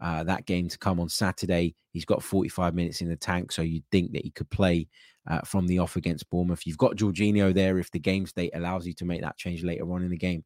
uh, 0.00 0.22
that 0.24 0.46
game 0.46 0.68
to 0.68 0.78
come 0.78 1.00
on 1.00 1.08
Saturday. 1.08 1.74
He's 1.90 2.04
got 2.04 2.22
45 2.22 2.74
minutes 2.74 3.00
in 3.00 3.08
the 3.08 3.16
tank, 3.16 3.50
so 3.50 3.62
you'd 3.62 3.88
think 3.90 4.12
that 4.12 4.22
he 4.22 4.30
could 4.30 4.50
play 4.50 4.88
uh, 5.26 5.40
from 5.40 5.66
the 5.66 5.78
off 5.78 5.96
against 5.96 6.28
Bournemouth. 6.30 6.66
You've 6.66 6.78
got 6.78 6.96
Jorginho 6.96 7.54
there 7.54 7.78
if 7.78 7.90
the 7.90 7.98
game 7.98 8.26
state 8.26 8.52
allows 8.54 8.86
you 8.86 8.92
to 8.94 9.04
make 9.04 9.22
that 9.22 9.38
change 9.38 9.64
later 9.64 9.90
on 9.92 10.02
in 10.02 10.10
the 10.10 10.16
game, 10.16 10.44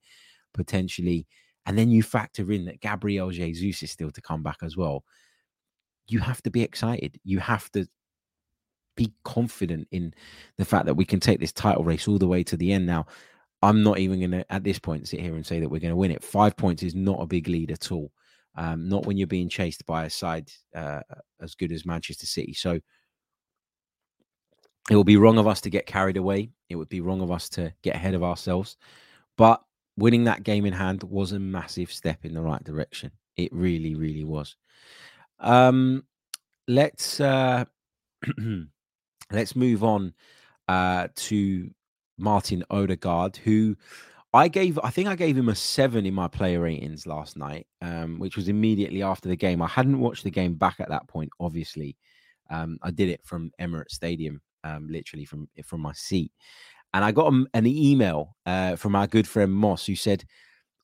potentially. 0.54 1.26
And 1.68 1.76
then 1.76 1.90
you 1.90 2.02
factor 2.02 2.50
in 2.50 2.64
that 2.64 2.80
Gabriel 2.80 3.30
Jesus 3.30 3.82
is 3.82 3.90
still 3.90 4.10
to 4.10 4.22
come 4.22 4.42
back 4.42 4.56
as 4.62 4.74
well. 4.74 5.04
You 6.08 6.18
have 6.20 6.42
to 6.44 6.50
be 6.50 6.62
excited. 6.62 7.20
You 7.24 7.40
have 7.40 7.70
to 7.72 7.86
be 8.96 9.12
confident 9.22 9.86
in 9.92 10.14
the 10.56 10.64
fact 10.64 10.86
that 10.86 10.94
we 10.94 11.04
can 11.04 11.20
take 11.20 11.40
this 11.40 11.52
title 11.52 11.84
race 11.84 12.08
all 12.08 12.18
the 12.18 12.26
way 12.26 12.42
to 12.42 12.56
the 12.56 12.72
end. 12.72 12.86
Now, 12.86 13.04
I'm 13.60 13.82
not 13.82 13.98
even 13.98 14.18
going 14.18 14.30
to, 14.30 14.50
at 14.50 14.64
this 14.64 14.78
point, 14.78 15.08
sit 15.08 15.20
here 15.20 15.34
and 15.34 15.44
say 15.44 15.60
that 15.60 15.68
we're 15.68 15.78
going 15.78 15.92
to 15.92 15.96
win 15.96 16.10
it. 16.10 16.24
Five 16.24 16.56
points 16.56 16.82
is 16.82 16.94
not 16.94 17.20
a 17.20 17.26
big 17.26 17.48
lead 17.48 17.70
at 17.70 17.92
all. 17.92 18.10
Um, 18.54 18.88
not 18.88 19.04
when 19.04 19.18
you're 19.18 19.26
being 19.26 19.50
chased 19.50 19.84
by 19.84 20.06
a 20.06 20.10
side 20.10 20.50
uh, 20.74 21.00
as 21.42 21.54
good 21.54 21.70
as 21.70 21.84
Manchester 21.84 22.24
City. 22.24 22.54
So 22.54 22.80
it 24.90 24.96
would 24.96 25.06
be 25.06 25.18
wrong 25.18 25.36
of 25.36 25.46
us 25.46 25.60
to 25.60 25.70
get 25.70 25.84
carried 25.84 26.16
away. 26.16 26.48
It 26.70 26.76
would 26.76 26.88
be 26.88 27.02
wrong 27.02 27.20
of 27.20 27.30
us 27.30 27.50
to 27.50 27.74
get 27.82 27.94
ahead 27.94 28.14
of 28.14 28.22
ourselves. 28.22 28.78
But 29.36 29.62
winning 29.98 30.24
that 30.24 30.44
game 30.44 30.64
in 30.64 30.72
hand 30.72 31.02
was 31.02 31.32
a 31.32 31.38
massive 31.38 31.92
step 31.92 32.24
in 32.24 32.32
the 32.32 32.40
right 32.40 32.62
direction. 32.62 33.10
It 33.36 33.52
really, 33.52 33.94
really 33.94 34.24
was. 34.24 34.56
Um, 35.40 36.04
let's 36.66 37.20
uh, 37.20 37.64
let's 39.32 39.56
move 39.56 39.84
on 39.84 40.14
uh, 40.68 41.08
to 41.14 41.70
Martin 42.16 42.64
Odegaard, 42.70 43.36
who 43.36 43.76
I 44.34 44.48
gave, 44.48 44.78
I 44.82 44.90
think 44.90 45.08
I 45.08 45.16
gave 45.16 45.36
him 45.38 45.48
a 45.48 45.54
seven 45.54 46.04
in 46.04 46.14
my 46.14 46.28
player 46.28 46.60
ratings 46.60 47.06
last 47.06 47.36
night, 47.36 47.66
um, 47.80 48.18
which 48.18 48.36
was 48.36 48.48
immediately 48.48 49.02
after 49.02 49.28
the 49.28 49.36
game. 49.36 49.62
I 49.62 49.68
hadn't 49.68 50.00
watched 50.00 50.24
the 50.24 50.30
game 50.30 50.54
back 50.54 50.80
at 50.80 50.90
that 50.90 51.08
point, 51.08 51.30
obviously. 51.40 51.96
Um, 52.50 52.78
I 52.82 52.90
did 52.90 53.08
it 53.08 53.20
from 53.24 53.50
Emirates 53.60 53.92
Stadium, 53.92 54.40
um, 54.64 54.86
literally 54.88 55.24
from 55.24 55.48
from 55.64 55.80
my 55.80 55.92
seat, 55.92 56.32
and 56.94 57.04
I 57.04 57.12
got 57.12 57.32
an 57.54 57.66
email 57.66 58.36
uh, 58.46 58.76
from 58.76 58.96
our 58.96 59.06
good 59.06 59.28
friend 59.28 59.52
Moss 59.52 59.86
who 59.86 59.94
said, 59.94 60.24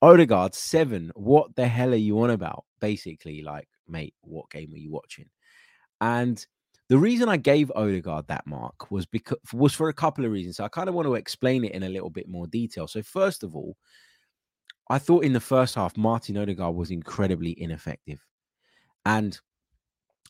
"Odegaard 0.03 0.55
seven, 0.55 1.13
what 1.15 1.55
the 1.57 1.67
hell 1.67 1.93
are 1.93 1.97
you 1.97 2.21
on 2.21 2.31
about?" 2.31 2.65
Basically, 2.81 3.43
like, 3.43 3.69
mate, 3.89 4.15
what 4.21 4.51
game 4.51 4.71
were 4.71 4.79
you 4.79 4.93
watching? 4.93 5.29
And 6.01 6.45
the 6.89 6.99
reason 6.99 7.29
I 7.29 7.39
gave 7.39 7.73
Odegaard 7.75 8.29
that 8.29 8.47
mark 8.47 8.91
was 8.91 9.07
because 9.07 9.39
was 9.53 9.75
for 9.75 9.89
a 9.89 9.95
couple 9.95 10.25
of 10.25 10.33
reasons. 10.33 10.59
So 10.59 10.65
I 10.65 10.69
kind 10.69 10.89
of 10.89 10.95
want 10.95 11.07
to 11.07 11.15
explain 11.15 11.65
it 11.65 11.73
in 11.73 11.83
a 11.83 11.89
little 11.89 12.11
bit 12.11 12.29
more 12.29 12.47
detail. 12.47 12.87
So 12.87 13.03
first 13.03 13.43
of 13.43 13.57
all, 13.57 13.77
I 14.91 14.99
thought 14.99 15.25
in 15.25 15.33
the 15.33 15.41
first 15.41 15.75
half 15.75 15.97
Martin 15.97 16.37
Odegaard 16.37 16.75
was 16.75 16.91
incredibly 16.91 17.59
ineffective, 17.61 18.23
and 19.07 19.39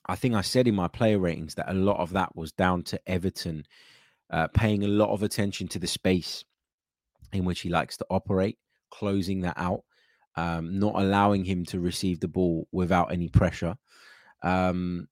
I 0.06 0.14
think 0.14 0.34
I 0.34 0.42
said 0.42 0.68
in 0.68 0.74
my 0.76 0.86
player 0.86 1.18
ratings 1.18 1.54
that 1.56 1.70
a 1.70 1.74
lot 1.74 1.98
of 1.98 2.10
that 2.12 2.36
was 2.36 2.52
down 2.52 2.82
to 2.84 3.00
Everton 3.06 3.64
uh, 4.30 4.48
paying 4.48 4.84
a 4.84 4.88
lot 4.88 5.10
of 5.10 5.22
attention 5.22 5.68
to 5.68 5.78
the 5.78 5.86
space 5.86 6.44
in 7.32 7.44
which 7.44 7.60
he 7.60 7.68
likes 7.68 7.96
to 7.98 8.06
operate, 8.10 8.58
closing 8.90 9.40
that 9.40 9.54
out, 9.56 9.82
um, 10.36 10.78
not 10.78 10.94
allowing 10.96 11.44
him 11.44 11.64
to 11.66 11.80
receive 11.80 12.20
the 12.20 12.28
ball 12.28 12.66
without 12.72 13.12
any 13.12 13.28
pressure. 13.28 13.76
Um, 14.42 15.08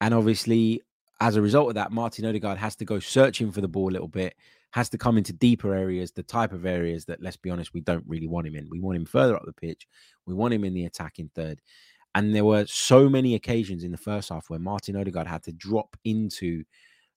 and 0.00 0.14
obviously, 0.14 0.80
as 1.20 1.36
a 1.36 1.42
result 1.42 1.68
of 1.68 1.74
that, 1.74 1.92
Martin 1.92 2.24
Odegaard 2.24 2.58
has 2.58 2.76
to 2.76 2.84
go 2.84 2.98
searching 2.98 3.52
for 3.52 3.60
the 3.60 3.68
ball 3.68 3.90
a 3.90 3.92
little 3.92 4.08
bit, 4.08 4.34
has 4.72 4.88
to 4.90 4.98
come 4.98 5.18
into 5.18 5.32
deeper 5.32 5.74
areas, 5.74 6.12
the 6.12 6.22
type 6.22 6.52
of 6.52 6.64
areas 6.64 7.04
that, 7.04 7.22
let's 7.22 7.36
be 7.36 7.50
honest, 7.50 7.74
we 7.74 7.80
don't 7.80 8.04
really 8.06 8.28
want 8.28 8.46
him 8.46 8.56
in. 8.56 8.68
We 8.70 8.80
want 8.80 8.96
him 8.96 9.04
further 9.04 9.36
up 9.36 9.44
the 9.44 9.52
pitch. 9.52 9.86
We 10.26 10.34
want 10.34 10.54
him 10.54 10.64
in 10.64 10.74
the 10.74 10.86
attacking 10.86 11.30
third. 11.34 11.60
And 12.14 12.34
there 12.34 12.44
were 12.44 12.66
so 12.66 13.08
many 13.08 13.34
occasions 13.34 13.84
in 13.84 13.92
the 13.92 13.98
first 13.98 14.30
half 14.30 14.48
where 14.48 14.58
Martin 14.58 14.96
Odegaard 14.96 15.26
had 15.26 15.42
to 15.44 15.52
drop 15.52 15.96
into 16.04 16.64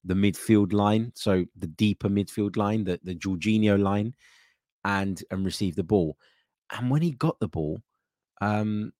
the 0.03 0.13
midfield 0.13 0.73
line, 0.73 1.11
so 1.15 1.45
the 1.57 1.67
deeper 1.67 2.09
midfield 2.09 2.57
line, 2.57 2.83
the, 2.83 2.99
the 3.03 3.15
Jorginho 3.15 3.81
line, 3.81 4.13
and 4.83 5.23
and 5.31 5.45
receive 5.45 5.75
the 5.75 5.83
ball. 5.83 6.17
And 6.71 6.89
when 6.89 7.01
he 7.01 7.11
got 7.11 7.39
the 7.39 7.47
ball, 7.47 7.81
um, 8.41 8.91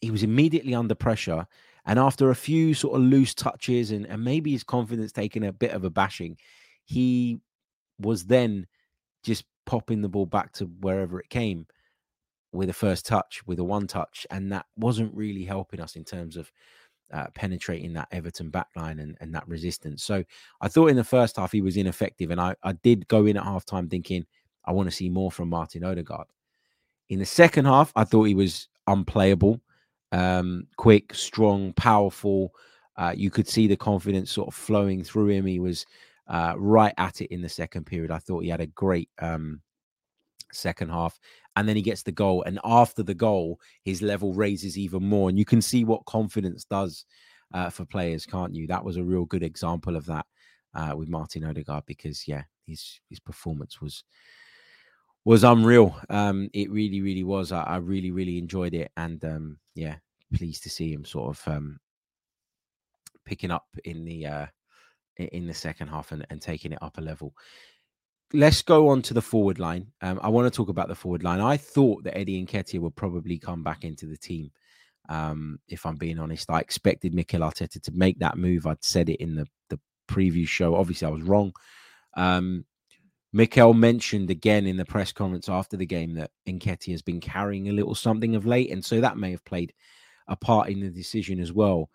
he 0.00 0.10
was 0.10 0.22
immediately 0.22 0.74
under 0.74 0.94
pressure 0.94 1.46
and 1.84 1.98
after 1.98 2.30
a 2.30 2.36
few 2.36 2.74
sort 2.74 2.96
of 2.96 3.02
loose 3.02 3.34
touches 3.34 3.90
and, 3.90 4.06
and 4.06 4.22
maybe 4.22 4.52
his 4.52 4.64
confidence 4.64 5.12
taking 5.12 5.44
a 5.44 5.52
bit 5.52 5.72
of 5.72 5.84
a 5.84 5.90
bashing, 5.90 6.36
he 6.84 7.40
was 7.98 8.26
then 8.26 8.66
just 9.24 9.44
popping 9.66 10.00
the 10.00 10.08
ball 10.08 10.26
back 10.26 10.52
to 10.52 10.66
wherever 10.66 11.18
it 11.18 11.28
came 11.28 11.66
with 12.52 12.68
a 12.68 12.72
first 12.74 13.06
touch, 13.06 13.42
with 13.46 13.58
a 13.58 13.64
one 13.64 13.86
touch. 13.86 14.26
And 14.30 14.52
that 14.52 14.66
wasn't 14.76 15.14
really 15.14 15.44
helping 15.44 15.80
us 15.80 15.96
in 15.96 16.04
terms 16.04 16.36
of 16.36 16.52
uh, 17.12 17.26
penetrating 17.34 17.92
that 17.92 18.08
Everton 18.12 18.50
backline 18.50 19.00
and, 19.00 19.16
and 19.20 19.34
that 19.34 19.46
resistance. 19.48 20.02
So 20.02 20.24
I 20.60 20.68
thought 20.68 20.90
in 20.90 20.96
the 20.96 21.04
first 21.04 21.36
half 21.36 21.52
he 21.52 21.62
was 21.62 21.76
ineffective. 21.76 22.30
And 22.30 22.40
I, 22.40 22.54
I 22.62 22.72
did 22.72 23.08
go 23.08 23.26
in 23.26 23.36
at 23.36 23.44
halftime 23.44 23.90
thinking, 23.90 24.26
I 24.64 24.72
want 24.72 24.88
to 24.88 24.94
see 24.94 25.08
more 25.08 25.30
from 25.30 25.48
Martin 25.48 25.84
Odegaard. 25.84 26.28
In 27.08 27.18
the 27.18 27.26
second 27.26 27.66
half, 27.66 27.92
I 27.96 28.04
thought 28.04 28.24
he 28.24 28.34
was 28.34 28.68
unplayable 28.86 29.60
um, 30.12 30.66
quick, 30.76 31.14
strong, 31.14 31.72
powerful. 31.72 32.54
Uh, 32.96 33.12
you 33.16 33.30
could 33.30 33.48
see 33.48 33.66
the 33.66 33.76
confidence 33.76 34.30
sort 34.30 34.48
of 34.48 34.54
flowing 34.54 35.02
through 35.02 35.28
him. 35.28 35.46
He 35.46 35.58
was 35.58 35.86
uh, 36.28 36.54
right 36.56 36.94
at 36.98 37.20
it 37.20 37.32
in 37.32 37.40
the 37.40 37.48
second 37.48 37.84
period. 37.84 38.10
I 38.10 38.18
thought 38.18 38.44
he 38.44 38.50
had 38.50 38.60
a 38.60 38.66
great 38.66 39.08
um, 39.18 39.60
second 40.52 40.90
half. 40.90 41.18
And 41.56 41.68
then 41.68 41.76
he 41.76 41.82
gets 41.82 42.02
the 42.02 42.12
goal. 42.12 42.42
And 42.44 42.58
after 42.64 43.02
the 43.02 43.14
goal, 43.14 43.60
his 43.84 44.02
level 44.02 44.32
raises 44.32 44.78
even 44.78 45.02
more. 45.02 45.28
And 45.28 45.38
you 45.38 45.44
can 45.44 45.60
see 45.60 45.84
what 45.84 46.04
confidence 46.06 46.64
does 46.64 47.04
uh, 47.52 47.70
for 47.70 47.84
players, 47.84 48.24
can't 48.26 48.54
you? 48.54 48.66
That 48.66 48.84
was 48.84 48.96
a 48.96 49.04
real 49.04 49.24
good 49.26 49.42
example 49.42 49.96
of 49.96 50.06
that 50.06 50.26
uh, 50.74 50.94
with 50.96 51.08
Martin 51.08 51.44
Odegaard 51.44 51.84
because, 51.86 52.26
yeah, 52.26 52.44
his 52.66 53.00
his 53.10 53.20
performance 53.20 53.80
was 53.80 54.04
was 55.24 55.44
unreal. 55.44 55.94
Um, 56.08 56.48
it 56.52 56.70
really, 56.70 57.00
really 57.00 57.24
was. 57.24 57.52
I, 57.52 57.62
I 57.62 57.76
really, 57.76 58.10
really 58.10 58.38
enjoyed 58.38 58.74
it, 58.74 58.90
and 58.96 59.24
um, 59.24 59.58
yeah, 59.74 59.96
pleased 60.34 60.62
to 60.64 60.70
see 60.70 60.92
him 60.92 61.04
sort 61.04 61.36
of 61.36 61.52
um, 61.52 61.78
picking 63.24 63.50
up 63.50 63.66
in 63.84 64.04
the 64.04 64.26
uh, 64.26 64.46
in 65.16 65.46
the 65.46 65.54
second 65.54 65.88
half 65.88 66.12
and, 66.12 66.26
and 66.30 66.40
taking 66.40 66.72
it 66.72 66.82
up 66.82 66.98
a 66.98 67.00
level. 67.00 67.34
Let's 68.34 68.62
go 68.62 68.88
on 68.88 69.02
to 69.02 69.14
the 69.14 69.22
forward 69.22 69.58
line. 69.58 69.88
Um, 70.00 70.18
I 70.22 70.28
want 70.28 70.52
to 70.52 70.56
talk 70.56 70.68
about 70.68 70.88
the 70.88 70.94
forward 70.94 71.22
line. 71.22 71.40
I 71.40 71.56
thought 71.56 72.04
that 72.04 72.16
Eddie 72.16 72.44
Nketiah 72.44 72.80
would 72.80 72.96
probably 72.96 73.38
come 73.38 73.62
back 73.62 73.84
into 73.84 74.06
the 74.06 74.16
team. 74.16 74.50
Um, 75.08 75.58
if 75.68 75.84
I'm 75.84 75.96
being 75.96 76.18
honest, 76.18 76.50
I 76.50 76.60
expected 76.60 77.14
Mikel 77.14 77.40
Arteta 77.40 77.82
to 77.82 77.92
make 77.92 78.18
that 78.20 78.38
move. 78.38 78.66
I'd 78.66 78.82
said 78.82 79.08
it 79.08 79.20
in 79.20 79.34
the 79.34 79.46
the 79.68 79.78
preview 80.08 80.46
show. 80.46 80.76
Obviously, 80.76 81.08
I 81.08 81.10
was 81.10 81.22
wrong. 81.22 81.52
Um, 82.14 82.64
Mikel 83.32 83.74
mentioned 83.74 84.30
again 84.30 84.66
in 84.66 84.76
the 84.76 84.84
press 84.84 85.12
conference 85.12 85.48
after 85.48 85.76
the 85.76 85.86
game 85.86 86.14
that 86.14 86.30
Nketiah 86.46 86.92
has 86.92 87.02
been 87.02 87.20
carrying 87.20 87.68
a 87.68 87.72
little 87.72 87.94
something 87.94 88.34
of 88.34 88.46
late, 88.46 88.70
and 88.70 88.84
so 88.84 89.00
that 89.00 89.16
may 89.16 89.30
have 89.30 89.44
played 89.44 89.72
a 90.28 90.36
part 90.36 90.68
in 90.68 90.80
the 90.80 90.90
decision 90.90 91.40
as 91.40 91.52
well. 91.52 91.90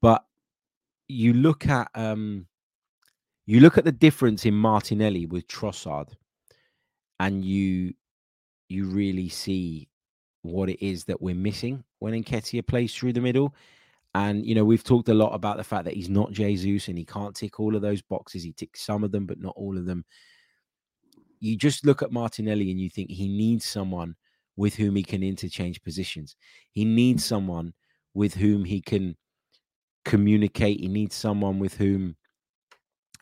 But 0.00 0.24
you 1.08 1.32
look 1.32 1.66
at 1.68 1.90
um, 1.94 2.46
you 3.46 3.60
look 3.60 3.78
at 3.78 3.84
the 3.84 3.92
difference 3.92 4.46
in 4.46 4.54
Martinelli 4.54 5.26
with 5.26 5.46
Trossard, 5.48 6.08
and 7.20 7.44
you 7.44 7.94
you 8.68 8.86
really 8.86 9.28
see 9.28 9.88
what 10.42 10.68
it 10.68 10.84
is 10.84 11.04
that 11.04 11.20
we're 11.20 11.34
missing 11.34 11.84
when 11.98 12.14
Nketiah 12.14 12.66
plays 12.66 12.94
through 12.94 13.12
the 13.12 13.20
middle. 13.20 13.54
And 14.14 14.46
you 14.46 14.54
know, 14.54 14.64
we've 14.64 14.84
talked 14.84 15.08
a 15.08 15.14
lot 15.14 15.34
about 15.34 15.56
the 15.56 15.64
fact 15.64 15.84
that 15.84 15.94
he's 15.94 16.08
not 16.08 16.32
Jesus 16.32 16.88
and 16.88 16.96
he 16.96 17.04
can't 17.04 17.34
tick 17.34 17.58
all 17.58 17.74
of 17.74 17.82
those 17.82 18.00
boxes. 18.02 18.44
He 18.44 18.52
ticks 18.52 18.82
some 18.82 19.02
of 19.02 19.10
them, 19.10 19.26
but 19.26 19.40
not 19.40 19.54
all 19.56 19.76
of 19.76 19.86
them 19.86 20.04
you 21.44 21.56
just 21.56 21.84
look 21.84 22.02
at 22.02 22.10
Martinelli 22.10 22.70
and 22.70 22.80
you 22.80 22.88
think 22.88 23.10
he 23.10 23.28
needs 23.28 23.66
someone 23.66 24.16
with 24.56 24.74
whom 24.74 24.96
he 24.96 25.02
can 25.02 25.22
interchange 25.22 25.82
positions. 25.82 26.36
He 26.70 26.86
needs 26.86 27.22
someone 27.22 27.74
with 28.14 28.34
whom 28.34 28.64
he 28.64 28.80
can 28.80 29.14
communicate. 30.06 30.80
He 30.80 30.88
needs 30.88 31.14
someone 31.14 31.58
with 31.58 31.74
whom 31.74 32.16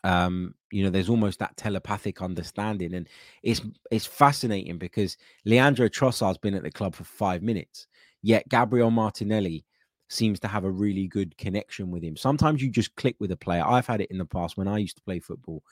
um 0.05 0.55
you 0.71 0.83
know 0.83 0.91
there's 0.91 1.09
almost 1.09 1.39
that 1.39 1.57
telepathic 1.57 2.21
understanding 2.23 2.95
and 2.95 3.09
it's 3.43 3.61
it's 3.91 4.07
fascinating 4.07 4.79
because 4.79 5.17
Leandro 5.45 5.89
Trossard's 5.89 6.39
been 6.39 6.55
at 6.55 6.63
the 6.63 6.71
club 6.71 6.95
for 6.95 7.05
5 7.05 7.43
minutes 7.43 7.87
yet 8.23 8.49
Gabriel 8.49 8.91
Martinelli 8.91 9.65
seems 10.09 10.41
to 10.41 10.49
have 10.49 10.65
a 10.65 10.71
really 10.71 11.07
good 11.07 11.37
connection 11.39 11.91
with 11.91 12.03
him 12.03 12.17
sometimes 12.17 12.61
you 12.63 12.71
just 12.71 12.95
click 12.97 13.17
with 13.21 13.31
a 13.31 13.37
player 13.37 13.63
I've 13.65 13.87
had 13.87 14.01
it 14.01 14.11
in 14.11 14.19
the 14.19 14.25
past 14.25 14.57
when 14.57 14.69
I 14.69 14.79
used 14.79 14.97
to 14.97 15.03
play 15.03 15.21
football 15.21 15.63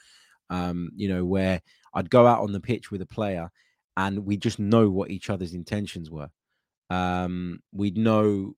um, 0.50 0.90
you 0.94 1.08
know, 1.08 1.24
where 1.24 1.62
I'd 1.94 2.10
go 2.10 2.26
out 2.26 2.42
on 2.42 2.52
the 2.52 2.60
pitch 2.60 2.90
with 2.90 3.00
a 3.00 3.06
player 3.06 3.50
and 3.96 4.26
we 4.26 4.36
just 4.36 4.58
know 4.58 4.90
what 4.90 5.10
each 5.10 5.30
other's 5.30 5.54
intentions 5.54 6.10
were. 6.10 6.28
Um, 6.90 7.60
we'd 7.72 7.96
know 7.96 8.54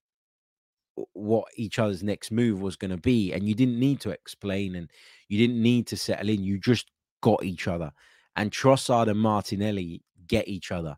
what 1.12 1.46
each 1.56 1.78
other's 1.78 2.02
next 2.02 2.30
move 2.30 2.60
was 2.60 2.76
going 2.76 2.90
to 2.90 2.96
be, 2.96 3.32
and 3.32 3.48
you 3.48 3.54
didn't 3.54 3.78
need 3.78 4.00
to 4.00 4.10
explain 4.10 4.74
and 4.76 4.90
you 5.28 5.38
didn't 5.38 5.60
need 5.60 5.86
to 5.88 5.96
settle 5.96 6.28
in. 6.28 6.44
You 6.44 6.58
just 6.58 6.90
got 7.20 7.42
each 7.44 7.68
other. 7.68 7.92
And 8.36 8.50
Trossard 8.50 9.08
and 9.08 9.18
Martinelli 9.18 10.02
get 10.26 10.48
each 10.48 10.70
other. 10.70 10.96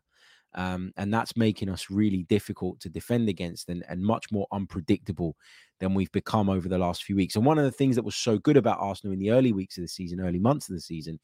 Um, 0.55 0.93
and 0.95 1.13
that's 1.13 1.35
making 1.35 1.69
us 1.69 1.89
really 1.89 2.23
difficult 2.23 2.79
to 2.79 2.89
defend 2.89 3.27
against 3.27 3.67
and, 3.67 3.83
and 3.89 4.01
much 4.01 4.31
more 4.31 4.47
unpredictable 4.53 5.35
than 5.81 5.93
we've 5.93 6.11
become 6.13 6.49
over 6.49 6.69
the 6.69 6.77
last 6.77 7.03
few 7.03 7.17
weeks. 7.17 7.35
And 7.35 7.45
one 7.45 7.57
of 7.57 7.65
the 7.65 7.71
things 7.71 7.95
that 7.97 8.05
was 8.05 8.15
so 8.15 8.37
good 8.37 8.55
about 8.55 8.79
Arsenal 8.79 9.13
in 9.13 9.19
the 9.19 9.31
early 9.31 9.51
weeks 9.51 9.77
of 9.77 9.83
the 9.83 9.89
season, 9.89 10.21
early 10.21 10.39
months 10.39 10.69
of 10.69 10.75
the 10.75 10.81
season, 10.81 11.19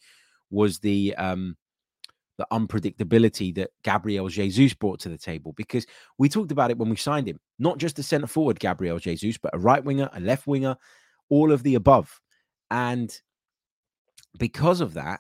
was 0.50 0.80
the 0.80 1.16
um, 1.16 1.56
the 2.42 2.58
unpredictability 2.58 3.54
that 3.54 3.70
Gabriel 3.84 4.28
Jesus 4.28 4.74
brought 4.74 5.00
to 5.02 5.10
the 5.10 5.18
table. 5.18 5.54
Because 5.56 5.86
we 6.18 6.28
talked 6.28 6.52
about 6.52 6.72
it 6.72 6.78
when 6.80 6.90
we 6.90 6.96
signed 6.96 7.28
him, 7.28 7.40
not 7.60 7.78
just 7.78 8.00
a 8.00 8.04
centre 8.04 8.26
forward, 8.26 8.60
Gabriel 8.60 8.98
Jesus, 8.98 9.38
but 9.38 9.54
a 9.54 9.60
right 9.60 9.84
winger, 9.84 10.10
a 10.14 10.20
left 10.20 10.48
winger, 10.48 10.76
all 11.30 11.52
of 11.52 11.62
the 11.62 11.76
above. 11.76 12.20
And 12.72 13.16
because 14.40 14.82
of 14.82 14.96
that, 14.96 15.20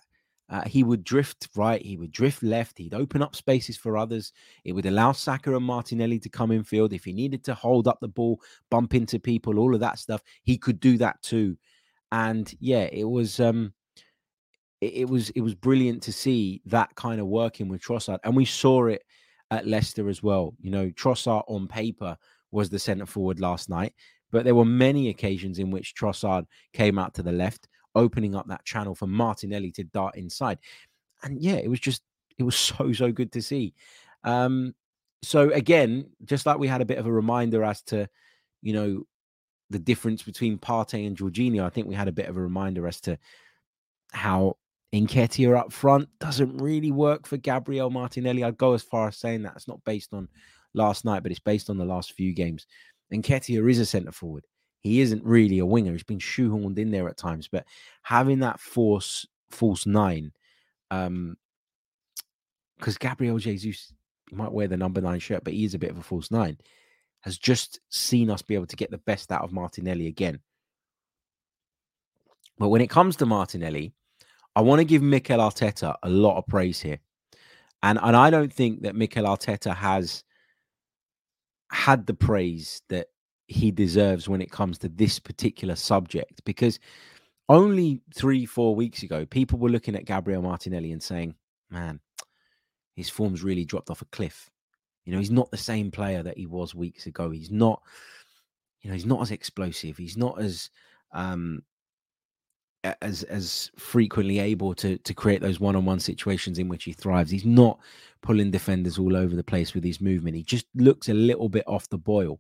uh, 0.50 0.64
he 0.66 0.84
would 0.84 1.04
drift 1.04 1.48
right, 1.56 1.82
he 1.86 1.96
would 1.96 2.12
drift 2.12 2.42
left, 2.42 2.80
he'd 2.80 2.96
open 2.96 3.22
up 3.22 3.36
spaces 3.36 3.78
for 3.78 3.98
others. 3.98 4.34
It 4.66 4.74
would 4.74 4.88
allow 4.88 5.12
Saka 5.12 5.56
and 5.56 5.64
Martinelli 5.64 6.18
to 6.20 6.30
come 6.30 6.52
in 6.52 6.64
field. 6.64 6.92
If 6.92 7.06
he 7.06 7.14
needed 7.14 7.44
to 7.44 7.54
hold 7.54 7.88
up 7.88 8.00
the 8.02 8.08
ball, 8.08 8.42
bump 8.72 8.96
into 8.96 9.20
people, 9.20 9.60
all 9.60 9.76
of 9.76 9.80
that 9.82 10.00
stuff, 10.00 10.24
he 10.44 10.58
could 10.58 10.80
do 10.80 10.98
that 10.98 11.22
too. 11.22 11.56
And 12.12 12.52
yeah, 12.60 12.90
it 12.92 13.06
was 13.06 13.40
um 13.40 13.74
it, 14.82 14.94
it, 14.94 15.10
was 15.10 15.30
it 15.32 15.42
was 15.42 15.56
brilliant 15.56 16.04
to 16.04 16.12
see 16.12 16.62
that 16.66 16.94
kind 16.96 17.22
of 17.22 17.28
working 17.28 17.70
with 17.70 17.82
Trossard, 17.82 18.20
and 18.24 18.36
we 18.36 18.46
saw 18.46 18.88
it 18.88 19.04
at 19.52 19.68
Leicester 19.68 20.10
as 20.10 20.22
well. 20.22 20.54
You 20.60 20.72
know, 20.72 20.90
Trossard 20.90 21.44
on 21.48 21.68
paper 21.68 22.18
was 22.52 22.70
the 22.70 22.80
centre 22.80 23.06
forward 23.06 23.40
last 23.40 23.70
night, 23.70 23.94
but 24.32 24.44
there 24.44 24.56
were 24.56 24.66
many 24.66 25.10
occasions 25.10 25.60
in 25.60 25.72
which 25.72 25.96
Trossard 25.96 26.46
came 26.74 26.98
out 26.98 27.14
to 27.16 27.24
the 27.24 27.32
left, 27.32 27.68
opening 27.96 28.36
up 28.36 28.48
that 28.48 28.66
channel 28.66 28.96
for 28.96 29.08
Martinelli 29.08 29.72
to 29.74 29.84
dart 29.84 30.16
inside. 30.16 30.58
And 31.24 31.42
yeah, 31.42 31.56
it 31.56 31.70
was 31.70 31.80
just 31.80 32.02
it 32.38 32.44
was 32.44 32.56
so 32.56 32.92
so 32.92 33.12
good 33.12 33.32
to 33.34 33.42
see. 33.42 33.74
Um, 34.24 34.74
so 35.24 35.52
again, 35.52 36.10
just 36.26 36.46
like 36.46 36.58
we 36.58 36.68
had 36.68 36.82
a 36.82 36.86
bit 36.86 36.98
of 36.98 37.06
a 37.06 37.12
reminder 37.12 37.64
as 37.64 37.84
to, 37.84 38.08
you 38.62 38.74
know, 38.74 39.04
the 39.70 39.80
difference 39.80 40.24
between 40.24 40.58
Partey 40.58 41.06
and 41.06 41.16
Jorginho, 41.16 41.64
I 41.64 41.70
think 41.70 41.88
we 41.88 41.96
had 41.96 42.08
a 42.08 42.12
bit 42.12 42.28
of 42.28 42.38
a 42.38 42.42
reminder 42.42 42.88
as 42.88 43.00
to 43.02 43.18
how 44.12 44.58
Nketiah 44.94 45.58
up 45.58 45.72
front 45.72 46.10
doesn't 46.20 46.58
really 46.58 46.92
work 46.92 47.26
for 47.26 47.38
Gabriel 47.38 47.90
Martinelli. 47.90 48.44
I'd 48.44 48.58
go 48.58 48.74
as 48.74 48.84
far 48.84 49.08
as 49.08 49.18
saying 49.18 49.44
that 49.44 49.54
it's 49.56 49.68
not 49.68 49.84
based 49.86 50.14
on 50.14 50.28
last 50.74 51.06
night, 51.06 51.24
but 51.24 51.32
it's 51.32 51.40
based 51.40 51.70
on 51.70 51.78
the 51.78 51.86
last 51.86 52.14
few 52.14 52.34
games. 52.34 52.68
Nketiah 53.14 53.70
is 53.70 53.80
a 53.80 53.86
centre 53.86 54.12
forward. 54.12 54.46
He 54.82 55.00
isn't 55.02 55.24
really 55.24 55.60
a 55.60 55.66
winger. 55.66 55.92
He's 55.92 56.04
been 56.04 56.20
shoehorned 56.20 56.78
in 56.78 56.92
there 56.92 57.08
at 57.08 57.18
times, 57.18 57.48
but 57.48 57.66
having 58.02 58.40
that 58.40 58.60
force 58.60 59.26
false 59.50 59.86
nine, 59.86 60.32
um, 60.90 61.38
because 62.78 62.98
Gabriel 62.98 63.38
Jesus 63.38 63.94
might 64.32 64.52
wear 64.52 64.68
the 64.68 64.78
number 64.78 65.02
nine 65.02 65.20
shirt, 65.20 65.44
but 65.44 65.54
he 65.54 65.66
is 65.66 65.74
a 65.74 65.80
bit 65.80 65.92
of 65.92 65.98
a 65.98 66.04
false 66.04 66.32
nine, 66.32 66.58
has 67.22 67.38
just 67.38 67.80
seen 67.90 68.30
us 68.30 68.42
be 68.42 68.56
able 68.56 68.66
to 68.66 68.76
get 68.76 68.90
the 68.92 68.98
best 68.98 69.32
out 69.32 69.44
of 69.44 69.54
Martinelli 69.54 70.08
again. 70.08 70.40
But 72.58 72.70
when 72.70 72.82
it 72.82 72.90
comes 72.90 73.16
to 73.18 73.26
Martinelli, 73.26 73.94
I 74.56 74.62
want 74.62 74.80
to 74.80 74.86
give 74.86 75.02
Mikel 75.02 75.40
Arteta 75.40 75.96
a 76.04 76.10
lot 76.10 76.38
of 76.38 76.48
praise 76.48 76.80
here. 76.80 77.00
And 77.84 78.00
and 78.02 78.16
I 78.16 78.30
don't 78.30 78.52
think 78.52 78.84
that 78.84 78.96
Mikel 78.96 79.26
Arteta 79.26 79.76
has 79.76 80.24
had 81.72 82.06
the 82.06 82.14
praise 82.14 82.82
that 82.90 83.08
he 83.48 83.72
deserves 83.72 84.30
when 84.30 84.42
it 84.42 84.52
comes 84.52 84.78
to 84.80 84.90
this 84.90 85.20
particular 85.20 85.76
subject 85.76 86.42
because 86.46 86.80
only 87.50 88.02
3 88.16 88.46
4 88.46 88.76
weeks 88.76 89.04
ago 89.04 89.26
people 89.26 89.60
were 89.60 89.70
looking 89.70 89.96
at 89.96 90.06
Gabriel 90.06 90.42
Martinelli 90.42 90.92
and 90.92 91.02
saying, 91.02 91.36
"Man, 91.70 92.00
his 92.96 93.10
form's 93.10 93.44
really 93.44 93.66
dropped 93.66 93.90
off 93.90 94.02
a 94.02 94.06
cliff." 94.06 94.50
You 95.06 95.14
know, 95.14 95.20
he's 95.20 95.32
not 95.32 95.50
the 95.50 95.58
same 95.58 95.92
player 95.92 96.22
that 96.24 96.38
he 96.38 96.46
was 96.46 96.76
weeks 96.76 97.08
ago. 97.08 97.32
He's 97.32 97.52
not 97.52 97.82
you 98.82 98.90
know, 98.90 98.96
he's 98.96 99.06
not 99.06 99.22
as 99.22 99.32
explosive. 99.32 99.98
He's 99.98 100.18
not 100.18 100.40
as 100.40 100.70
um 101.14 101.64
as 102.84 103.24
as 103.24 103.72
frequently 103.78 104.40
able 104.40 104.74
to 104.76 104.98
to 105.00 105.14
create 105.14 105.42
those 105.42 105.60
one-on-one 105.60 106.00
situations 106.00 106.60
in 106.60 106.68
which 106.68 106.84
he 106.84 106.94
thrives. 106.94 107.32
He's 107.32 107.46
not 107.46 107.80
pulling 108.22 108.52
defenders 108.52 108.98
all 108.98 109.16
over 109.16 109.36
the 109.36 109.44
place 109.44 109.74
with 109.74 109.84
his 109.84 110.02
movement. 110.02 110.36
He 110.36 110.44
just 110.44 110.66
looks 110.76 111.10
a 111.10 111.14
little 111.14 111.50
bit 111.50 111.64
off 111.68 111.90
the 111.90 111.98
boil. 111.98 112.40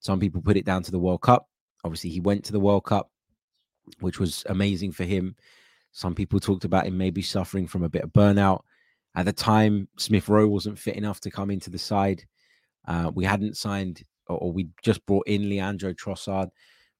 Some 0.00 0.20
people 0.20 0.40
put 0.40 0.56
it 0.56 0.64
down 0.64 0.82
to 0.84 0.90
the 0.90 0.98
World 0.98 1.22
Cup. 1.22 1.48
Obviously, 1.84 2.10
he 2.10 2.20
went 2.20 2.44
to 2.44 2.52
the 2.52 2.60
World 2.60 2.84
Cup, 2.84 3.10
which 4.00 4.18
was 4.18 4.44
amazing 4.48 4.92
for 4.92 5.04
him. 5.04 5.34
Some 5.92 6.14
people 6.14 6.38
talked 6.38 6.64
about 6.64 6.86
him 6.86 6.96
maybe 6.96 7.22
suffering 7.22 7.66
from 7.66 7.82
a 7.82 7.88
bit 7.88 8.02
of 8.02 8.12
burnout. 8.12 8.62
At 9.14 9.24
the 9.24 9.32
time, 9.32 9.88
Smith 9.96 10.28
Rowe 10.28 10.46
wasn't 10.46 10.78
fit 10.78 10.96
enough 10.96 11.20
to 11.20 11.30
come 11.30 11.50
into 11.50 11.70
the 11.70 11.78
side. 11.78 12.24
Uh, 12.86 13.10
we 13.14 13.24
hadn't 13.24 13.56
signed, 13.56 14.02
or, 14.28 14.38
or 14.38 14.52
we 14.52 14.68
just 14.82 15.04
brought 15.06 15.26
in 15.26 15.48
Leandro 15.48 15.92
Trossard 15.92 16.50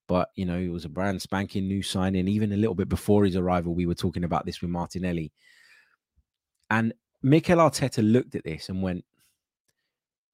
but 0.09 0.31
you 0.35 0.47
know, 0.47 0.59
it 0.59 0.73
was 0.73 0.85
a 0.85 0.89
brand 0.89 1.23
spanking 1.23 1.69
new 1.69 1.83
signing. 1.83 2.27
Even 2.27 2.53
a 2.53 2.57
little 2.57 2.75
bit 2.75 2.89
before 2.89 3.25
his 3.25 3.37
arrival, 3.37 3.75
we 3.75 3.87
were 3.87 3.95
talking 3.95 4.25
about 4.25 4.45
this 4.47 4.61
with 4.61 4.71
Martinelli. 4.71 5.31
And 6.71 6.93
Mikel 7.23 7.59
Arteta 7.59 8.03
looked 8.03 8.35
at 8.35 8.45
this 8.45 8.71
and 8.71 8.83
went, 8.83 9.05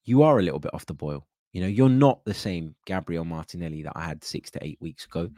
You 0.05 0.23
are 0.23 0.39
a 0.39 0.41
little 0.41 0.59
bit 0.59 0.73
off 0.73 0.85
the 0.85 0.93
boil. 0.93 1.27
You 1.51 1.61
know, 1.61 1.67
you're 1.67 1.89
not 1.89 2.23
the 2.25 2.33
same 2.33 2.75
Gabriel 2.85 3.25
Martinelli 3.25 3.83
that 3.83 3.93
I 3.95 4.03
had 4.05 4.23
six 4.23 4.49
to 4.51 4.65
eight 4.65 4.77
weeks 4.81 5.05
ago. 5.05 5.29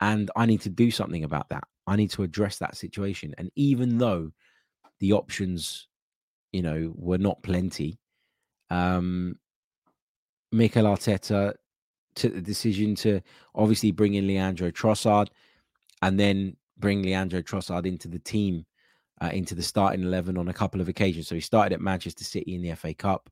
And 0.00 0.30
I 0.36 0.46
need 0.46 0.60
to 0.62 0.68
do 0.68 0.90
something 0.90 1.24
about 1.24 1.48
that. 1.50 1.64
I 1.86 1.96
need 1.96 2.10
to 2.10 2.22
address 2.22 2.58
that 2.58 2.76
situation. 2.76 3.34
And 3.38 3.50
even 3.56 3.96
though 3.98 4.32
the 5.00 5.12
options, 5.12 5.88
you 6.52 6.62
know, 6.62 6.92
were 6.96 7.18
not 7.18 7.42
plenty, 7.42 7.98
um, 8.70 9.38
Mikel 10.52 10.84
Arteta 10.84 11.54
took 12.16 12.34
the 12.34 12.40
decision 12.40 12.94
to 12.96 13.20
obviously 13.54 13.92
bring 13.92 14.14
in 14.14 14.26
Leandro 14.26 14.70
Trossard 14.70 15.28
and 16.02 16.18
then 16.18 16.56
bring 16.78 17.02
Leandro 17.02 17.40
Trossard 17.42 17.86
into 17.86 18.08
the 18.08 18.18
team, 18.18 18.66
uh, 19.20 19.30
into 19.32 19.54
the 19.54 19.62
starting 19.62 20.02
11 20.02 20.36
on 20.36 20.48
a 20.48 20.52
couple 20.52 20.80
of 20.80 20.88
occasions. 20.88 21.28
So 21.28 21.34
he 21.34 21.40
started 21.40 21.72
at 21.72 21.80
Manchester 21.80 22.24
City 22.24 22.54
in 22.54 22.62
the 22.62 22.74
FA 22.74 22.94
Cup. 22.94 23.30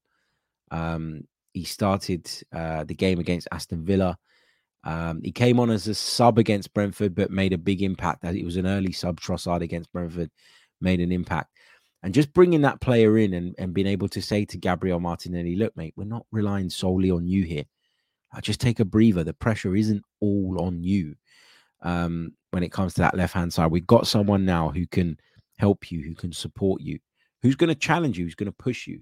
Um, 0.71 1.27
he 1.53 1.65
started 1.65 2.31
uh, 2.53 2.85
the 2.85 2.95
game 2.95 3.19
against 3.19 3.49
Aston 3.51 3.85
Villa. 3.85 4.17
Um, 4.83 5.23
he 5.23 5.33
came 5.33 5.59
on 5.61 5.71
as 5.71 5.89
a 5.89 5.95
sub 5.95 6.39
against 6.39 6.75
Brentford, 6.75 7.15
but 7.15 7.31
made 7.31 7.53
a 7.53 7.59
big 7.59 7.83
impact. 7.83 8.25
It 8.25 8.45
was 8.45 8.57
an 8.57 8.67
early 8.67 8.93
sub 8.93 9.21
Trossard 9.21 9.63
against 9.63 9.93
Brentford, 9.93 10.31
made 10.81 11.01
an 11.01 11.13
impact. 11.13 11.51
And 12.03 12.13
just 12.13 12.35
bringing 12.35 12.61
that 12.63 12.83
player 12.83 13.17
in 13.17 13.33
and, 13.33 13.55
and 13.57 13.73
being 13.73 13.87
able 13.87 14.09
to 14.09 14.21
say 14.21 14.45
to 14.47 14.59
Gabriel 14.59 15.01
Martinelli, 15.01 15.57
look, 15.57 15.75
mate, 15.75 15.95
we're 15.97 16.05
not 16.05 16.27
relying 16.31 16.69
solely 16.69 17.11
on 17.11 17.27
you 17.27 17.45
here. 17.45 17.65
I 18.35 18.41
just 18.41 18.61
take 18.61 18.81
a 18.81 18.85
breather. 18.85 19.25
The 19.25 19.33
pressure 19.33 19.77
isn't 19.77 20.03
all 20.21 20.61
on 20.61 20.83
you 20.83 21.15
um, 21.83 22.33
when 22.51 22.63
it 22.63 22.73
comes 22.73 22.95
to 22.95 23.01
that 23.03 23.17
left 23.17 23.35
hand 23.35 23.53
side. 23.53 23.71
We've 23.71 23.87
got 23.87 24.07
someone 24.07 24.45
now 24.45 24.71
who 24.71 24.87
can 24.87 25.19
help 25.59 25.91
you, 25.91 26.03
who 26.03 26.15
can 26.15 26.33
support 26.33 26.83
you, 26.83 26.99
who's 27.43 27.57
going 27.57 27.69
to 27.69 27.75
challenge 27.75 28.19
you, 28.19 28.25
who's 28.25 28.35
going 28.35 28.51
to 28.51 28.53
push 28.53 28.87
you. 28.87 29.01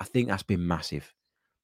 I 0.00 0.04
think 0.04 0.28
that's 0.28 0.42
been 0.42 0.66
massive. 0.66 1.12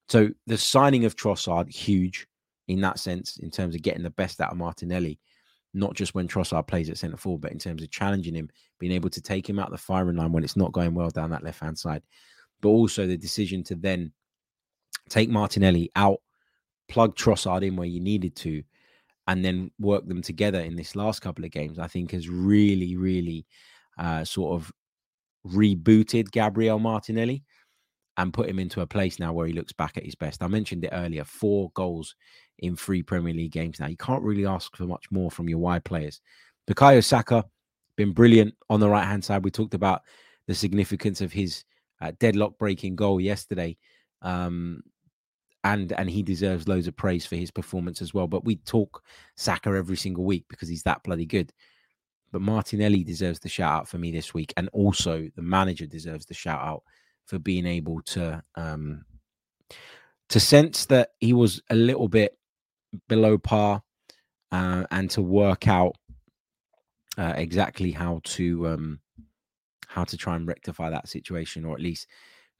So 0.08 0.30
the 0.46 0.58
signing 0.58 1.04
of 1.04 1.16
Trossard, 1.16 1.68
huge 1.68 2.26
in 2.68 2.80
that 2.82 3.00
sense, 3.00 3.38
in 3.38 3.50
terms 3.50 3.74
of 3.74 3.82
getting 3.82 4.02
the 4.02 4.10
best 4.10 4.40
out 4.40 4.52
of 4.52 4.58
Martinelli, 4.58 5.18
not 5.74 5.94
just 5.94 6.14
when 6.14 6.28
Trossard 6.28 6.68
plays 6.68 6.88
at 6.88 6.98
centre 6.98 7.16
forward, 7.16 7.42
but 7.42 7.52
in 7.52 7.58
terms 7.58 7.82
of 7.82 7.90
challenging 7.90 8.34
him, 8.34 8.48
being 8.78 8.92
able 8.92 9.10
to 9.10 9.20
take 9.20 9.48
him 9.48 9.58
out 9.58 9.70
the 9.70 9.78
firing 9.78 10.16
line 10.16 10.32
when 10.32 10.44
it's 10.44 10.56
not 10.56 10.72
going 10.72 10.94
well 10.94 11.10
down 11.10 11.30
that 11.30 11.42
left 11.42 11.60
hand 11.60 11.78
side. 11.78 12.02
But 12.60 12.68
also 12.68 13.06
the 13.06 13.16
decision 13.16 13.64
to 13.64 13.74
then 13.74 14.12
take 15.08 15.30
Martinelli 15.30 15.90
out 15.96 16.20
plug 16.90 17.16
Trossard 17.16 17.62
in 17.62 17.76
where 17.76 17.88
you 17.88 18.00
needed 18.00 18.36
to, 18.36 18.62
and 19.26 19.44
then 19.44 19.70
work 19.78 20.06
them 20.06 20.22
together 20.22 20.60
in 20.60 20.76
this 20.76 20.96
last 20.96 21.22
couple 21.22 21.44
of 21.44 21.50
games, 21.50 21.78
I 21.78 21.86
think 21.86 22.10
has 22.10 22.28
really, 22.28 22.96
really 22.96 23.46
uh, 23.96 24.24
sort 24.24 24.60
of 24.60 24.72
rebooted 25.46 26.30
Gabriel 26.30 26.78
Martinelli 26.78 27.44
and 28.16 28.34
put 28.34 28.48
him 28.48 28.58
into 28.58 28.80
a 28.80 28.86
place 28.86 29.18
now 29.18 29.32
where 29.32 29.46
he 29.46 29.52
looks 29.52 29.72
back 29.72 29.96
at 29.96 30.04
his 30.04 30.14
best. 30.14 30.42
I 30.42 30.48
mentioned 30.48 30.84
it 30.84 30.90
earlier 30.92 31.24
four 31.24 31.70
goals 31.74 32.16
in 32.58 32.76
three 32.76 33.02
Premier 33.02 33.32
League 33.32 33.52
games 33.52 33.80
now. 33.80 33.86
You 33.86 33.96
can't 33.96 34.22
really 34.22 34.46
ask 34.46 34.76
for 34.76 34.84
much 34.84 35.10
more 35.10 35.30
from 35.30 35.48
your 35.48 35.58
wide 35.58 35.84
players. 35.84 36.20
Bukayo 36.68 37.02
Saka, 37.02 37.44
been 37.96 38.12
brilliant 38.12 38.54
on 38.68 38.80
the 38.80 38.88
right 38.88 39.06
hand 39.06 39.24
side. 39.24 39.44
We 39.44 39.50
talked 39.50 39.74
about 39.74 40.02
the 40.46 40.54
significance 40.54 41.20
of 41.20 41.32
his 41.32 41.64
uh, 42.00 42.12
deadlock 42.18 42.58
breaking 42.58 42.96
goal 42.96 43.20
yesterday. 43.20 43.76
Um, 44.22 44.82
and 45.64 45.92
and 45.92 46.08
he 46.08 46.22
deserves 46.22 46.68
loads 46.68 46.86
of 46.86 46.96
praise 46.96 47.26
for 47.26 47.36
his 47.36 47.50
performance 47.50 48.00
as 48.00 48.14
well. 48.14 48.26
But 48.26 48.44
we 48.44 48.56
talk 48.56 49.02
Saka 49.36 49.70
every 49.70 49.96
single 49.96 50.24
week 50.24 50.44
because 50.48 50.68
he's 50.68 50.84
that 50.84 51.02
bloody 51.02 51.26
good. 51.26 51.52
But 52.32 52.42
Martinelli 52.42 53.02
deserves 53.04 53.40
the 53.40 53.48
shout 53.48 53.72
out 53.72 53.88
for 53.88 53.98
me 53.98 54.12
this 54.12 54.32
week, 54.32 54.52
and 54.56 54.68
also 54.72 55.28
the 55.34 55.42
manager 55.42 55.86
deserves 55.86 56.26
the 56.26 56.34
shout 56.34 56.60
out 56.60 56.82
for 57.26 57.38
being 57.38 57.66
able 57.66 58.00
to 58.02 58.42
um 58.56 59.04
to 60.28 60.40
sense 60.40 60.86
that 60.86 61.10
he 61.18 61.32
was 61.32 61.60
a 61.70 61.74
little 61.74 62.08
bit 62.08 62.38
below 63.08 63.36
par 63.36 63.82
uh, 64.52 64.84
and 64.90 65.10
to 65.10 65.22
work 65.22 65.68
out 65.68 65.96
uh, 67.18 67.34
exactly 67.36 67.90
how 67.90 68.20
to 68.24 68.66
um 68.68 69.00
how 69.88 70.04
to 70.04 70.16
try 70.16 70.36
and 70.36 70.46
rectify 70.46 70.88
that 70.88 71.08
situation 71.08 71.64
or 71.64 71.74
at 71.74 71.80
least 71.80 72.06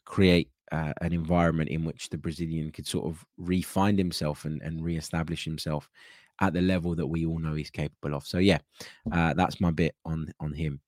create 0.05 0.51
uh, 0.73 0.93
an 1.01 1.13
environment 1.13 1.71
in 1.71 1.85
which 1.85 2.09
the 2.09 2.19
Brazilian 2.19 2.71
could 2.71 2.87
sort 2.87 3.07
of 3.07 3.25
re-find 3.37 3.99
himself 3.99 4.45
and, 4.45 4.63
and 4.63 4.85
re-establish 4.85 5.45
himself 5.45 5.89
at 6.41 6.53
the 6.53 6.61
level 6.61 6.95
that 6.95 7.07
we 7.07 7.27
all 7.27 7.39
know 7.39 7.55
he's 7.55 7.71
capable 7.71 8.15
of. 8.15 8.27
So 8.27 8.39
yeah, 8.39 8.59
uh, 9.13 9.35
that's 9.35 9.61
my 9.61 9.71
bit 9.71 9.95
on 10.05 10.33
on 10.41 10.53
him. 10.53 10.81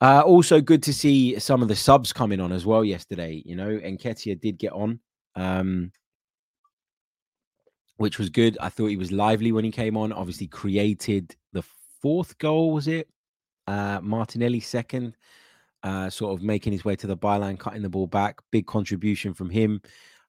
Uh, 0.00 0.20
also, 0.26 0.60
good 0.60 0.82
to 0.82 0.92
see 0.92 1.38
some 1.38 1.62
of 1.62 1.68
the 1.68 1.76
subs 1.76 2.12
coming 2.12 2.38
on 2.40 2.52
as 2.52 2.66
well 2.66 2.84
yesterday. 2.84 3.42
You 3.46 3.56
know, 3.56 3.78
Nketiah 3.78 4.38
did 4.38 4.58
get 4.58 4.72
on, 4.72 5.00
um, 5.36 5.90
which 7.96 8.18
was 8.18 8.28
good. 8.28 8.58
I 8.60 8.68
thought 8.68 8.88
he 8.88 8.98
was 8.98 9.10
lively 9.10 9.52
when 9.52 9.64
he 9.64 9.70
came 9.70 9.96
on. 9.96 10.12
Obviously, 10.12 10.48
created 10.48 11.34
the 11.54 11.64
fourth 12.02 12.36
goal. 12.36 12.72
Was 12.72 12.88
it 12.88 13.08
uh, 13.66 14.00
Martinelli 14.02 14.60
second? 14.60 15.16
Uh, 15.86 16.10
sort 16.10 16.36
of 16.36 16.44
making 16.44 16.72
his 16.72 16.84
way 16.84 16.96
to 16.96 17.06
the 17.06 17.16
byline, 17.16 17.56
cutting 17.56 17.82
the 17.82 17.88
ball 17.88 18.08
back. 18.08 18.40
Big 18.50 18.66
contribution 18.66 19.32
from 19.32 19.48
him. 19.48 19.80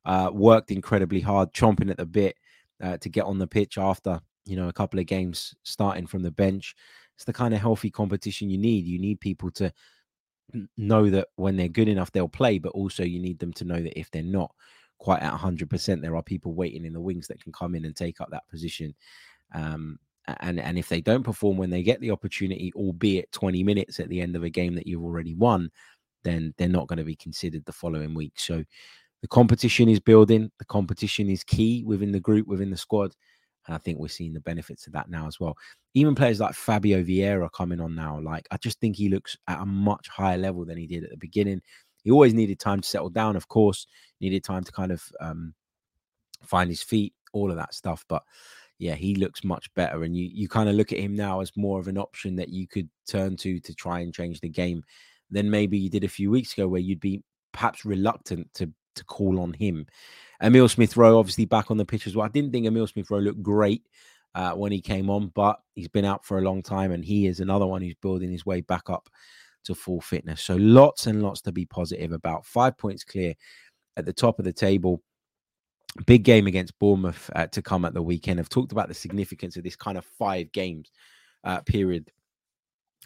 Uh, 0.06 0.30
worked 0.32 0.70
incredibly 0.70 1.20
hard, 1.20 1.52
chomping 1.52 1.90
at 1.90 1.98
the 1.98 2.06
bit 2.06 2.38
uh, 2.82 2.96
to 2.98 3.10
get 3.10 3.26
on 3.26 3.40
the 3.40 3.48
pitch 3.48 3.78
after 3.80 4.22
you 4.46 4.56
know 4.56 4.70
a 4.70 4.74
couple 4.74 5.00
of 5.00 5.08
games 5.08 5.56
starting 5.64 6.06
from 6.06 6.22
the 6.22 6.32
bench. 6.32 6.76
it's 7.16 7.26
the 7.26 7.34
kind 7.34 7.56
of 7.56 7.60
healthy 7.60 7.90
competition 7.90 8.52
you 8.52 8.58
need. 8.60 8.86
You 8.86 9.00
need 9.00 9.20
people 9.20 9.50
to 9.52 9.74
know 10.78 11.10
that 11.10 11.30
when 11.38 11.58
they're 11.58 11.68
good 11.68 11.90
enough, 11.90 12.12
they'll 12.12 12.30
play, 12.30 12.60
but 12.60 12.74
also 12.74 13.04
you 13.04 13.20
need 13.20 13.40
them 13.40 13.52
to 13.54 13.66
know 13.66 13.82
that 13.82 14.00
if 14.00 14.12
they're 14.12 14.22
not 14.22 14.54
quite 15.00 15.24
at 15.24 15.34
100%, 15.34 16.02
there 16.02 16.16
are 16.16 16.24
people 16.24 16.54
waiting 16.54 16.86
in 16.86 16.94
the 16.94 17.02
wings 17.02 17.28
that 17.28 17.42
can 17.42 17.52
come 17.52 17.74
in 17.74 17.84
and 17.84 17.96
take 17.96 18.22
up 18.22 18.30
that 18.30 18.48
position. 18.48 18.94
Um, 19.54 19.98
and 20.42 20.60
and 20.60 20.78
if 20.78 20.90
they 20.90 21.02
don't 21.02 21.24
perform 21.24 21.58
when 21.58 21.70
they 21.70 21.84
get 21.84 22.02
the 22.02 22.12
opportunity, 22.12 22.72
albeit 22.76 23.32
20 23.32 23.64
minutes 23.64 24.00
at 24.00 24.10
the 24.10 24.22
end 24.22 24.36
of 24.36 24.44
a 24.44 24.50
game 24.50 24.76
that 24.76 24.88
you've 24.88 25.04
already 25.04 25.34
won, 25.34 25.70
then 26.24 26.54
they're 26.58 26.68
not 26.68 26.88
going 26.88 26.98
to 26.98 27.06
be 27.06 27.16
considered 27.16 27.66
the 27.66 27.72
following 27.72 28.14
week. 28.14 28.34
So 28.36 28.64
the 29.22 29.28
competition 29.28 29.90
is 29.90 30.00
building. 30.00 30.52
The 30.60 30.66
competition 30.66 31.30
is 31.30 31.44
key 31.44 31.84
within 31.86 32.12
the 32.12 32.20
group, 32.20 32.48
within 32.48 32.70
the 32.70 32.78
squad. 32.78 33.14
And 33.66 33.76
I 33.76 33.78
think 33.80 34.00
we're 34.00 34.08
seeing 34.08 34.34
the 34.34 34.40
benefits 34.40 34.88
of 34.88 34.94
that 34.94 35.10
now 35.10 35.28
as 35.28 35.40
well. 35.40 35.56
Even 35.94 36.16
players 36.16 36.40
like 36.40 36.54
Fabio 36.54 37.04
Vieira 37.04 37.50
coming 37.52 37.82
on 37.82 37.96
now, 37.96 38.20
like 38.22 38.48
I 38.52 38.58
just 38.58 38.80
think 38.80 38.96
he 38.96 39.10
looks 39.10 39.36
at 39.48 39.60
a 39.60 39.66
much 39.66 40.08
higher 40.08 40.38
level 40.38 40.66
than 40.66 40.78
he 40.78 40.88
did 40.88 41.04
at 41.04 41.10
the 41.10 41.18
beginning. 41.18 41.62
He 42.04 42.12
always 42.12 42.34
needed 42.34 42.60
time 42.60 42.82
to 42.82 42.88
settle 42.88 43.10
down, 43.10 43.36
of 43.36 43.48
course, 43.48 43.88
needed 44.22 44.44
time 44.44 44.64
to 44.64 44.72
kind 44.72 44.92
of 44.92 45.04
um, 45.20 45.54
find 46.44 46.70
his 46.70 46.82
feet, 46.82 47.14
all 47.34 47.50
of 47.52 47.58
that 47.58 47.74
stuff. 47.74 48.06
But 48.08 48.24
yeah, 48.80 48.96
he 48.96 49.16
looks 49.16 49.44
much 49.44 49.74
better. 49.74 50.04
And 50.04 50.16
you 50.16 50.30
you 50.32 50.48
kind 50.48 50.70
of 50.70 50.76
look 50.76 50.92
at 50.92 51.00
him 51.00 51.16
now 51.16 51.42
as 51.42 51.52
more 51.56 51.80
of 51.80 51.88
an 51.88 51.98
option 51.98 52.36
that 52.36 52.50
you 52.50 52.68
could 52.68 52.90
turn 53.08 53.36
to 53.38 53.60
to 53.60 53.74
try 53.74 54.00
and 54.00 54.14
change 54.14 54.40
the 54.40 54.50
game 54.50 54.84
than 55.30 55.50
maybe 55.50 55.78
you 55.78 55.90
did 55.90 56.04
a 56.04 56.10
few 56.10 56.32
weeks 56.32 56.54
ago, 56.54 56.68
where 56.68 56.82
you'd 56.82 57.00
be 57.00 57.24
perhaps 57.54 57.86
reluctant 57.86 58.54
to 58.56 58.72
to 58.96 59.06
call 59.06 59.40
on 59.40 59.54
him. 59.54 59.86
Emil 60.42 60.70
Smith 60.70 60.98
Rowe, 60.98 61.18
obviously 61.18 61.46
back 61.46 61.72
on 61.72 61.78
the 61.78 61.86
pitch 61.86 62.08
as 62.08 62.16
well. 62.16 62.26
I 62.26 62.30
didn't 62.30 62.52
think 62.52 62.66
Emil 62.66 62.88
Smith 62.88 63.10
Rowe 63.10 63.20
looked 63.20 63.42
great 63.42 63.84
uh, 64.36 64.52
when 64.54 64.72
he 64.72 64.82
came 64.82 65.10
on, 65.10 65.32
but 65.34 65.60
he's 65.74 65.88
been 65.88 66.06
out 66.06 66.26
for 66.26 66.38
a 66.38 66.44
long 66.44 66.62
time, 66.62 66.92
and 66.92 67.04
he 67.04 67.28
is 67.28 67.40
another 67.40 67.66
one 67.66 67.82
who's 67.82 67.96
building 68.02 68.32
his 68.32 68.46
way 68.46 68.62
back 68.62 68.90
up 68.90 69.10
to 69.64 69.76
full 69.76 70.02
fitness. 70.02 70.42
So 70.42 70.56
lots 70.56 71.08
and 71.08 71.24
lots 71.24 71.42
to 71.42 71.52
be 71.52 71.66
positive 71.66 72.12
about. 72.12 72.46
Five 72.46 72.78
points 72.78 73.04
clear 73.04 73.34
at 73.98 74.06
the 74.06 74.14
top 74.14 74.40
of 74.40 74.46
the 74.46 74.54
table. 74.54 75.02
Big 76.06 76.24
game 76.24 76.48
against 76.48 76.78
Bournemouth 76.80 77.30
uh, 77.36 77.48
to 77.48 77.62
come 77.62 77.86
at 77.86 77.94
the 77.94 78.02
weekend. 78.02 78.40
I've 78.40 78.50
talked 78.50 78.72
about 78.72 78.88
the 78.88 78.94
significance 78.94 79.58
of 79.58 79.64
this 79.64 79.76
kind 79.76 79.98
of 79.98 80.06
five 80.06 80.52
games 80.52 80.92
uh, 81.44 81.62
period 81.62 82.12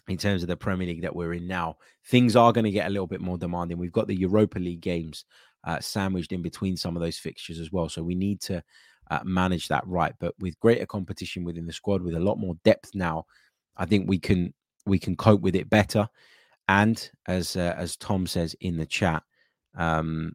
in 0.08 0.18
terms 0.18 0.42
of 0.42 0.48
the 0.48 0.56
Premier 0.56 0.86
League 0.86 1.02
that 1.02 1.14
we're 1.14 1.34
in 1.34 1.46
now. 1.46 1.76
Things 2.06 2.36
are 2.36 2.52
going 2.52 2.64
to 2.64 2.70
get 2.70 2.86
a 2.86 2.90
little 2.90 3.06
bit 3.06 3.20
more 3.20 3.38
demanding. 3.38 3.78
We've 3.78 3.92
got 3.92 4.08
the 4.08 4.18
Europa 4.18 4.58
League 4.58 4.80
games 4.80 5.24
uh, 5.64 5.80
sandwiched 5.80 6.32
in 6.32 6.42
between 6.42 6.76
some 6.76 6.96
of 6.96 7.02
those 7.02 7.18
fixtures 7.18 7.60
as 7.60 7.70
well. 7.72 7.88
So 7.88 8.02
we 8.02 8.14
need 8.14 8.40
to 8.42 8.62
uh, 9.10 9.20
manage 9.24 9.68
that 9.68 9.86
right. 9.86 10.14
But 10.18 10.34
with 10.38 10.58
greater 10.60 10.86
competition 10.86 11.44
within 11.44 11.66
the 11.66 11.72
squad, 11.72 12.02
with 12.02 12.14
a 12.14 12.20
lot 12.20 12.38
more 12.38 12.56
depth 12.64 12.94
now, 12.94 13.26
I 13.76 13.86
think 13.86 14.08
we 14.08 14.18
can 14.18 14.52
we 14.86 14.98
can 14.98 15.16
cope 15.16 15.40
with 15.40 15.54
it 15.54 15.70
better. 15.70 16.08
And 16.68 17.08
as 17.26 17.56
uh, 17.56 17.74
as 17.76 17.96
Tom 17.96 18.26
says 18.26 18.54
in 18.60 18.76
the 18.76 18.86
chat, 18.86 19.22
um, 19.76 20.32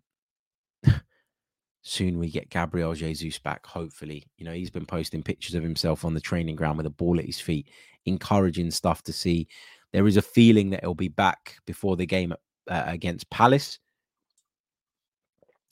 soon 1.88 2.20
we 2.20 2.30
get 2.30 2.50
Gabriel 2.50 2.94
Jesus 2.94 3.40
back. 3.40 3.66
Hopefully, 3.66 4.26
you 4.38 4.46
know 4.46 4.52
he's 4.52 4.70
been 4.70 4.86
posting 4.86 5.24
pictures 5.24 5.56
of 5.56 5.64
himself 5.64 6.04
on 6.04 6.14
the 6.14 6.22
training 6.22 6.56
ground 6.56 6.78
with 6.78 6.86
a 6.86 6.92
ball 6.92 7.20
at 7.20 7.26
his 7.26 7.40
feet, 7.40 7.70
encouraging 8.06 8.72
stuff 8.72 9.02
to 9.04 9.14
see. 9.14 9.48
There 9.94 10.08
is 10.08 10.18
a 10.18 10.22
feeling 10.22 10.70
that 10.72 10.82
he'll 10.82 10.94
be 10.94 11.08
back 11.08 11.58
before 11.66 11.96
the 11.96 12.06
game 12.06 12.34
uh, 12.70 12.84
against 12.86 13.30
Palace 13.30 13.80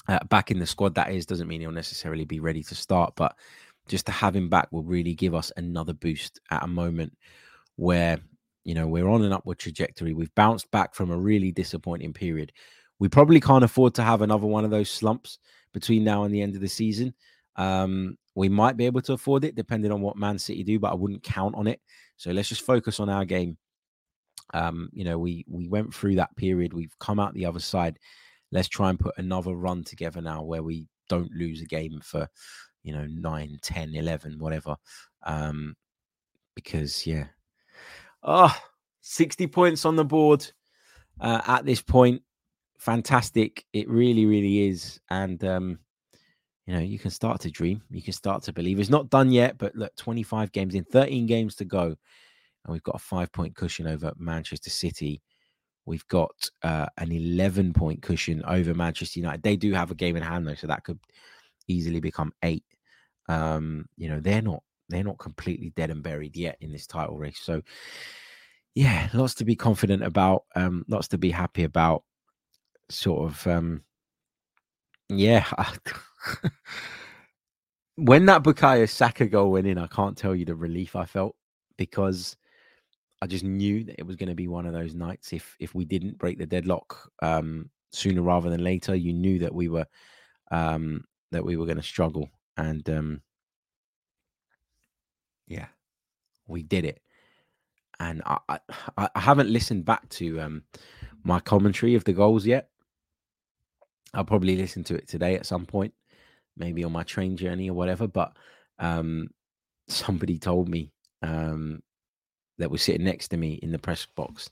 uh, 0.07 0.23
back 0.29 0.51
in 0.51 0.59
the 0.59 0.65
squad. 0.65 0.95
That 0.95 1.11
is 1.11 1.25
doesn't 1.25 1.47
mean 1.47 1.61
he'll 1.61 1.71
necessarily 1.71 2.25
be 2.25 2.39
ready 2.39 2.63
to 2.63 2.75
start, 2.75 3.13
but 3.15 3.35
just 3.87 4.05
to 4.05 4.11
have 4.11 4.35
him 4.35 4.49
back 4.49 4.71
will 4.71 4.83
really 4.83 5.13
give 5.13 5.35
us 5.35 5.51
another 5.57 5.93
boost 5.93 6.39
at 6.49 6.63
a 6.63 6.67
moment 6.67 7.15
where 7.75 8.19
you 8.63 8.73
know 8.73 8.87
we're 8.87 9.09
on 9.09 9.23
an 9.23 9.33
upward 9.33 9.59
trajectory. 9.59 10.13
We've 10.13 10.33
bounced 10.35 10.71
back 10.71 10.95
from 10.95 11.11
a 11.11 11.17
really 11.17 11.51
disappointing 11.51 12.13
period. 12.13 12.53
We 12.99 13.09
probably 13.09 13.41
can't 13.41 13.65
afford 13.65 13.93
to 13.95 14.03
have 14.03 14.21
another 14.21 14.47
one 14.47 14.63
of 14.63 14.71
those 14.71 14.89
slumps 14.89 15.39
between 15.75 16.03
now 16.03 16.23
and 16.23 16.33
the 16.33 16.41
end 16.41 16.55
of 16.55 16.61
the 16.61 16.67
season. 16.67 17.13
Um, 17.55 18.17
we 18.33 18.49
might 18.49 18.77
be 18.77 18.87
able 18.87 19.01
to 19.03 19.13
afford 19.13 19.43
it 19.43 19.53
depending 19.53 19.91
on 19.91 20.01
what 20.01 20.17
Man 20.17 20.39
City 20.39 20.63
do, 20.63 20.79
but 20.79 20.91
I 20.91 20.95
wouldn't 20.95 21.21
count 21.21 21.53
on 21.53 21.67
it. 21.67 21.79
So 22.17 22.31
let's 22.31 22.49
just 22.49 22.65
focus 22.65 22.99
on 22.99 23.09
our 23.09 23.25
game. 23.25 23.57
Um, 24.53 24.89
you 24.91 25.03
know, 25.03 25.19
we 25.19 25.45
we 25.47 25.67
went 25.67 25.93
through 25.93 26.15
that 26.15 26.35
period. 26.35 26.73
We've 26.73 26.97
come 26.99 27.19
out 27.19 27.35
the 27.35 27.45
other 27.45 27.59
side 27.59 27.99
let's 28.51 28.67
try 28.67 28.89
and 28.89 28.99
put 28.99 29.17
another 29.17 29.53
run 29.53 29.83
together 29.83 30.21
now 30.21 30.41
where 30.41 30.63
we 30.63 30.87
don't 31.09 31.31
lose 31.33 31.61
a 31.61 31.65
game 31.65 31.99
for 32.01 32.27
you 32.83 32.93
know 32.93 33.05
9 33.05 33.59
10 33.61 33.95
11 33.95 34.39
whatever 34.39 34.75
um 35.23 35.75
because 36.55 37.05
yeah 37.05 37.25
oh 38.23 38.55
60 39.01 39.47
points 39.47 39.85
on 39.85 39.95
the 39.95 40.05
board 40.05 40.49
uh, 41.19 41.41
at 41.45 41.65
this 41.65 41.81
point 41.81 42.21
fantastic 42.77 43.65
it 43.73 43.89
really 43.89 44.25
really 44.25 44.67
is 44.67 44.99
and 45.09 45.43
um 45.43 45.79
you 46.65 46.73
know 46.73 46.79
you 46.79 46.99
can 46.99 47.11
start 47.11 47.39
to 47.41 47.49
dream 47.49 47.81
you 47.89 48.01
can 48.01 48.13
start 48.13 48.43
to 48.43 48.53
believe 48.53 48.79
it's 48.79 48.89
not 48.89 49.09
done 49.09 49.31
yet 49.31 49.57
but 49.57 49.75
look 49.75 49.95
25 49.95 50.51
games 50.51 50.75
in 50.75 50.83
13 50.83 51.25
games 51.25 51.55
to 51.55 51.65
go 51.65 51.85
and 51.85 51.97
we've 52.73 52.83
got 52.83 52.95
a 52.95 52.99
five 52.99 53.31
point 53.31 53.55
cushion 53.55 53.87
over 53.87 54.13
manchester 54.17 54.69
city 54.69 55.21
We've 55.85 56.07
got 56.07 56.49
uh, 56.63 56.87
an 56.97 57.11
11 57.11 57.73
point 57.73 58.01
cushion 58.01 58.43
over 58.47 58.73
Manchester 58.73 59.19
United. 59.19 59.43
They 59.43 59.55
do 59.55 59.71
have 59.73 59.91
a 59.91 59.95
game 59.95 60.15
in 60.15 60.23
hand 60.23 60.47
though, 60.47 60.55
so 60.55 60.67
that 60.67 60.83
could 60.83 60.99
easily 61.67 61.99
become 61.99 62.33
eight. 62.41 62.63
Um, 63.29 63.85
you 63.95 64.09
know, 64.09 64.19
they're 64.19 64.41
not 64.41 64.63
they're 64.89 65.03
not 65.03 65.19
completely 65.19 65.71
dead 65.75 65.91
and 65.91 66.03
buried 66.03 66.35
yet 66.35 66.57
in 66.61 66.71
this 66.71 66.87
title 66.87 67.17
race. 67.17 67.39
So 67.39 67.61
yeah, 68.73 69.09
lots 69.13 69.35
to 69.35 69.45
be 69.45 69.55
confident 69.55 70.03
about, 70.03 70.43
um, 70.55 70.83
lots 70.87 71.07
to 71.09 71.17
be 71.17 71.31
happy 71.31 71.63
about. 71.63 72.03
Sort 72.89 73.31
of 73.31 73.47
um 73.47 73.83
yeah. 75.09 75.45
when 77.95 78.25
that 78.25 78.43
Bukayo 78.43 78.89
Saka 78.89 79.25
goal 79.25 79.51
went 79.51 79.67
in, 79.67 79.77
I 79.77 79.87
can't 79.87 80.17
tell 80.17 80.35
you 80.35 80.45
the 80.45 80.55
relief 80.55 80.95
I 80.95 81.05
felt 81.05 81.35
because 81.77 82.35
I 83.21 83.27
just 83.27 83.43
knew 83.43 83.83
that 83.85 83.99
it 83.99 84.05
was 84.05 84.15
going 84.15 84.29
to 84.29 84.35
be 84.35 84.47
one 84.47 84.65
of 84.65 84.73
those 84.73 84.93
nights. 84.93 85.33
If 85.33 85.55
if 85.59 85.73
we 85.73 85.85
didn't 85.85 86.17
break 86.17 86.37
the 86.37 86.45
deadlock 86.45 87.11
um, 87.21 87.69
sooner 87.91 88.21
rather 88.21 88.49
than 88.49 88.63
later, 88.63 88.95
you 88.95 89.13
knew 89.13 89.39
that 89.39 89.53
we 89.53 89.69
were 89.69 89.85
um, 90.51 91.05
that 91.31 91.45
we 91.45 91.57
were 91.57 91.65
going 91.65 91.77
to 91.77 91.83
struggle, 91.83 92.29
and 92.57 92.87
um, 92.89 93.21
yeah, 95.47 95.67
we 96.47 96.63
did 96.63 96.85
it. 96.85 97.01
And 97.99 98.21
I, 98.25 98.39
I, 98.97 99.09
I 99.15 99.19
haven't 99.19 99.49
listened 99.49 99.85
back 99.85 100.07
to 100.09 100.41
um, 100.41 100.63
my 101.23 101.39
commentary 101.39 101.95
of 101.95 102.03
the 102.03 102.13
goals 102.13 102.45
yet. 102.45 102.69
I'll 104.13 104.25
probably 104.25 104.55
listen 104.55 104.83
to 104.85 104.95
it 104.95 105.07
today 105.07 105.35
at 105.35 105.45
some 105.45 105.65
point, 105.65 105.93
maybe 106.57 106.83
on 106.83 106.91
my 106.91 107.03
train 107.03 107.35
journey 107.35 107.69
or 107.69 107.73
whatever. 107.73 108.07
But 108.07 108.35
um, 108.79 109.29
somebody 109.87 110.37
told 110.37 110.69
me 110.69 110.91
um, 111.21 111.81
that 112.57 112.71
was 112.71 112.81
sitting 112.81 113.05
next 113.05 113.29
to 113.29 113.37
me 113.37 113.59
in 113.61 113.71
the 113.71 113.79
press 113.79 114.07
box 114.15 114.49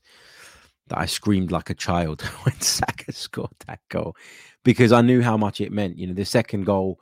that 0.87 0.99
I 0.99 1.05
screamed 1.05 1.51
like 1.51 1.69
a 1.69 1.75
child 1.75 2.21
when 2.43 2.59
Saka 2.59 3.11
scored 3.11 3.51
that 3.67 3.79
goal 3.89 4.15
because 4.63 4.91
I 4.91 5.01
knew 5.01 5.21
how 5.21 5.37
much 5.37 5.61
it 5.61 5.71
meant. 5.71 5.97
You 5.97 6.07
know, 6.07 6.13
the 6.13 6.25
second 6.25 6.65
goal, 6.65 6.99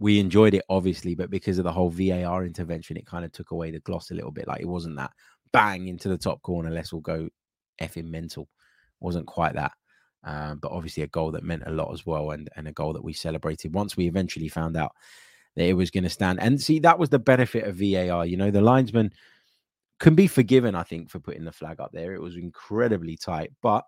we 0.00 0.18
enjoyed 0.18 0.54
it 0.54 0.64
obviously, 0.68 1.14
but 1.14 1.30
because 1.30 1.58
of 1.58 1.64
the 1.64 1.72
whole 1.72 1.90
VAR 1.90 2.44
intervention, 2.44 2.96
it 2.96 3.06
kind 3.06 3.24
of 3.24 3.32
took 3.32 3.50
away 3.52 3.70
the 3.70 3.80
gloss 3.80 4.10
a 4.10 4.14
little 4.14 4.32
bit. 4.32 4.48
Like 4.48 4.60
it 4.60 4.68
wasn't 4.68 4.96
that 4.96 5.12
bang 5.52 5.88
into 5.88 6.08
the 6.08 6.18
top 6.18 6.42
corner, 6.42 6.70
let's 6.70 6.92
all 6.92 7.00
go 7.00 7.28
effing 7.80 8.10
mental. 8.10 8.44
It 8.44 9.04
wasn't 9.04 9.26
quite 9.26 9.54
that. 9.54 9.72
Um, 10.22 10.58
but 10.58 10.72
obviously 10.72 11.02
a 11.02 11.08
goal 11.08 11.30
that 11.32 11.44
meant 11.44 11.62
a 11.66 11.70
lot 11.70 11.92
as 11.92 12.04
well, 12.04 12.30
and, 12.32 12.48
and 12.56 12.68
a 12.68 12.72
goal 12.72 12.92
that 12.92 13.04
we 13.04 13.12
celebrated 13.12 13.72
once 13.72 13.96
we 13.96 14.06
eventually 14.06 14.48
found 14.48 14.76
out 14.76 14.92
that 15.56 15.64
it 15.64 15.74
was 15.74 15.90
going 15.90 16.04
to 16.04 16.10
stand. 16.10 16.40
And 16.40 16.60
see, 16.60 16.78
that 16.80 16.98
was 16.98 17.08
the 17.08 17.18
benefit 17.18 17.64
of 17.64 17.76
VAR. 17.76 18.26
You 18.26 18.36
know, 18.36 18.50
the 18.50 18.60
linesman 18.60 19.12
can 19.98 20.14
be 20.14 20.26
forgiven, 20.26 20.74
I 20.74 20.82
think, 20.82 21.10
for 21.10 21.20
putting 21.20 21.44
the 21.44 21.52
flag 21.52 21.80
up 21.80 21.92
there. 21.92 22.14
It 22.14 22.20
was 22.20 22.36
incredibly 22.36 23.16
tight, 23.16 23.52
but 23.62 23.84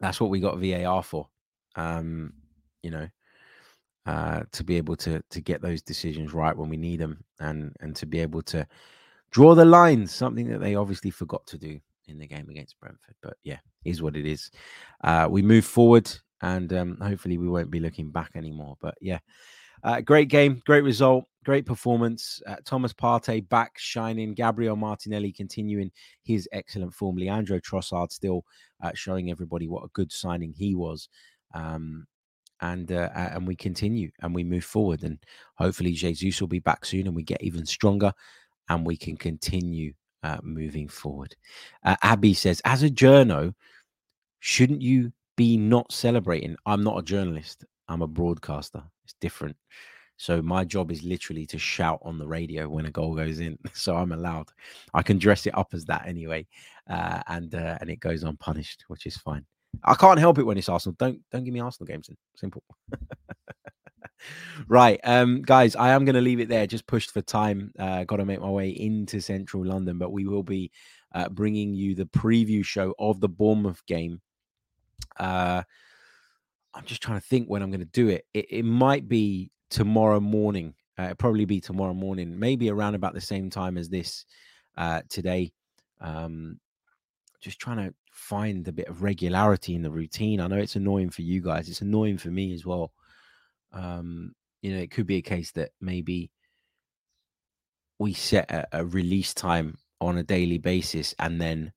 that's 0.00 0.20
what 0.20 0.30
we 0.30 0.40
got 0.40 0.58
VAR 0.58 1.02
for. 1.02 1.28
Um, 1.76 2.32
you 2.82 2.90
know, 2.90 3.08
uh, 4.06 4.42
to 4.52 4.64
be 4.64 4.76
able 4.76 4.96
to 4.96 5.22
to 5.30 5.40
get 5.40 5.62
those 5.62 5.82
decisions 5.82 6.32
right 6.32 6.56
when 6.56 6.68
we 6.68 6.76
need 6.76 7.00
them, 7.00 7.22
and 7.38 7.72
and 7.80 7.94
to 7.96 8.06
be 8.06 8.18
able 8.20 8.42
to 8.42 8.66
draw 9.30 9.54
the 9.54 9.64
lines, 9.64 10.12
something 10.12 10.48
that 10.48 10.60
they 10.60 10.74
obviously 10.74 11.10
forgot 11.10 11.46
to 11.46 11.58
do 11.58 11.80
in 12.10 12.18
the 12.18 12.26
game 12.26 12.48
against 12.50 12.78
Brentford. 12.80 13.14
But 13.22 13.36
yeah, 13.42 13.58
is 13.84 14.02
what 14.02 14.16
it 14.16 14.26
is. 14.26 14.50
Uh, 15.02 15.28
we 15.30 15.42
move 15.42 15.64
forward, 15.64 16.10
and 16.42 16.72
um, 16.72 16.98
hopefully 17.00 17.38
we 17.38 17.48
won't 17.48 17.70
be 17.70 17.80
looking 17.80 18.10
back 18.10 18.32
anymore. 18.34 18.76
But 18.80 18.94
yeah, 19.00 19.18
uh, 19.82 20.00
great 20.00 20.28
game, 20.28 20.62
great 20.66 20.84
result, 20.84 21.24
great 21.44 21.66
performance. 21.66 22.42
Uh, 22.46 22.56
Thomas 22.64 22.92
Partey 22.92 23.48
back 23.48 23.78
shining. 23.78 24.34
Gabriel 24.34 24.76
Martinelli 24.76 25.32
continuing 25.32 25.90
his 26.22 26.48
excellent 26.52 26.94
form. 26.94 27.16
Leandro 27.16 27.58
Trossard 27.60 28.12
still 28.12 28.44
uh, 28.82 28.92
showing 28.94 29.30
everybody 29.30 29.68
what 29.68 29.84
a 29.84 29.90
good 29.94 30.12
signing 30.12 30.52
he 30.52 30.74
was. 30.74 31.08
Um, 31.54 32.06
and 32.62 32.92
uh, 32.92 33.08
and 33.14 33.46
we 33.46 33.56
continue 33.56 34.10
and 34.20 34.34
we 34.34 34.44
move 34.44 34.64
forward 34.64 35.02
and 35.02 35.18
hopefully 35.54 35.92
Jesus 35.92 36.40
will 36.40 36.48
be 36.48 36.58
back 36.58 36.84
soon 36.84 37.06
and 37.06 37.16
we 37.16 37.22
get 37.22 37.42
even 37.42 37.64
stronger 37.64 38.12
and 38.68 38.84
we 38.84 38.96
can 38.96 39.16
continue 39.16 39.92
uh, 40.22 40.38
moving 40.42 40.88
forward. 40.88 41.34
Uh, 41.84 41.96
Abby 42.02 42.34
says, 42.34 42.60
as 42.64 42.82
a 42.82 42.90
journo, 42.90 43.54
shouldn't 44.40 44.82
you 44.82 45.12
be 45.36 45.56
not 45.56 45.92
celebrating? 45.92 46.56
I'm 46.66 46.82
not 46.82 46.98
a 46.98 47.02
journalist. 47.02 47.64
I'm 47.88 48.02
a 48.02 48.06
broadcaster. 48.06 48.82
It's 49.04 49.14
different. 49.20 49.56
So 50.16 50.42
my 50.42 50.64
job 50.64 50.92
is 50.92 51.02
literally 51.02 51.46
to 51.46 51.58
shout 51.58 51.98
on 52.02 52.18
the 52.18 52.26
radio 52.26 52.68
when 52.68 52.84
a 52.84 52.90
goal 52.90 53.14
goes 53.14 53.40
in. 53.40 53.58
So 53.72 53.96
I'm 53.96 54.12
allowed. 54.12 54.50
I 54.92 55.02
can 55.02 55.18
dress 55.18 55.46
it 55.46 55.56
up 55.56 55.68
as 55.72 55.86
that 55.86 56.06
anyway, 56.06 56.46
uh, 56.90 57.22
and 57.28 57.54
uh, 57.54 57.78
and 57.80 57.88
it 57.88 58.00
goes 58.00 58.22
unpunished, 58.22 58.84
which 58.88 59.06
is 59.06 59.16
fine. 59.16 59.46
I 59.84 59.94
can't 59.94 60.18
help 60.18 60.38
it 60.38 60.42
when 60.42 60.58
it's 60.58 60.68
Arsenal. 60.68 60.96
Don't 60.98 61.20
don't 61.32 61.44
give 61.44 61.54
me 61.54 61.60
Arsenal 61.60 61.86
games 61.86 62.10
in. 62.10 62.18
Simple. 62.36 62.62
right, 64.68 65.00
um, 65.04 65.42
guys. 65.42 65.76
I 65.76 65.90
am 65.90 66.04
going 66.04 66.14
to 66.14 66.20
leave 66.20 66.40
it 66.40 66.48
there. 66.48 66.66
Just 66.66 66.86
pushed 66.86 67.12
for 67.12 67.22
time. 67.22 67.72
Uh, 67.78 68.04
Got 68.04 68.16
to 68.16 68.24
make 68.24 68.40
my 68.40 68.50
way 68.50 68.70
into 68.70 69.20
central 69.20 69.64
London, 69.64 69.98
but 69.98 70.12
we 70.12 70.26
will 70.26 70.42
be 70.42 70.70
uh, 71.14 71.28
bringing 71.28 71.74
you 71.74 71.94
the 71.94 72.06
preview 72.06 72.64
show 72.64 72.94
of 72.98 73.20
the 73.20 73.28
Bournemouth 73.28 73.84
game. 73.86 74.20
Uh, 75.18 75.62
I'm 76.74 76.84
just 76.84 77.02
trying 77.02 77.20
to 77.20 77.26
think 77.26 77.48
when 77.48 77.62
I'm 77.62 77.70
going 77.70 77.80
to 77.80 77.86
do 77.86 78.08
it. 78.08 78.26
It, 78.32 78.46
it 78.50 78.64
might 78.64 79.08
be 79.08 79.50
tomorrow 79.70 80.20
morning. 80.20 80.74
Uh, 80.98 81.14
probably 81.14 81.46
be 81.46 81.60
tomorrow 81.60 81.94
morning, 81.94 82.38
maybe 82.38 82.70
around 82.70 82.94
about 82.94 83.14
the 83.14 83.20
same 83.20 83.48
time 83.48 83.78
as 83.78 83.88
this 83.88 84.26
uh, 84.76 85.00
today. 85.08 85.52
Um, 86.00 86.60
just 87.40 87.58
trying 87.58 87.78
to 87.78 87.94
find 88.12 88.68
a 88.68 88.72
bit 88.72 88.88
of 88.88 89.02
regularity 89.02 89.74
in 89.74 89.82
the 89.82 89.90
routine. 89.90 90.40
I 90.40 90.46
know 90.46 90.58
it's 90.58 90.76
annoying 90.76 91.10
for 91.10 91.22
you 91.22 91.40
guys. 91.40 91.68
It's 91.68 91.80
annoying 91.80 92.18
for 92.18 92.28
me 92.28 92.52
as 92.52 92.66
well. 92.66 92.92
Um, 93.72 94.34
you 94.62 94.74
know, 94.74 94.80
it 94.80 94.90
could 94.90 95.06
be 95.06 95.16
a 95.16 95.22
case 95.22 95.52
that 95.52 95.70
maybe 95.80 96.30
we 97.98 98.12
set 98.12 98.50
a, 98.50 98.66
a 98.72 98.84
release 98.84 99.34
time 99.34 99.78
on 100.00 100.18
a 100.18 100.22
daily 100.22 100.58
basis 100.58 101.14
and 101.18 101.40
then 101.40 101.72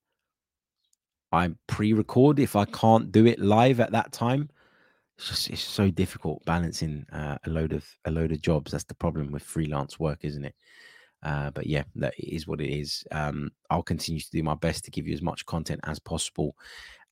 I 1.31 1.51
pre-record 1.67 2.39
if 2.39 2.55
I 2.55 2.65
can't 2.65 3.11
do 3.11 3.25
it 3.25 3.39
live 3.39 3.79
at 3.79 3.91
that 3.91 4.11
time 4.11 4.49
it's 5.17 5.27
just 5.27 5.49
it's 5.49 5.61
so 5.61 5.89
difficult 5.89 6.43
balancing 6.45 7.05
uh, 7.11 7.37
a 7.45 7.49
load 7.49 7.73
of 7.73 7.85
a 8.05 8.11
load 8.11 8.31
of 8.31 8.41
jobs. 8.41 8.71
That's 8.71 8.83
the 8.83 8.95
problem 8.95 9.31
with 9.31 9.43
freelance 9.43 9.99
work, 9.99 10.19
isn't 10.23 10.45
it? 10.45 10.55
Uh, 11.21 11.51
but 11.51 11.67
yeah, 11.67 11.83
that 11.95 12.13
is 12.17 12.47
what 12.47 12.59
it 12.59 12.69
is. 12.69 13.03
Um, 13.11 13.51
I'll 13.69 13.83
continue 13.83 14.19
to 14.19 14.31
do 14.31 14.43
my 14.43 14.55
best 14.55 14.83
to 14.85 14.91
give 14.91 15.07
you 15.07 15.13
as 15.13 15.21
much 15.21 15.45
content 15.45 15.81
as 15.83 15.99
possible, 15.99 16.55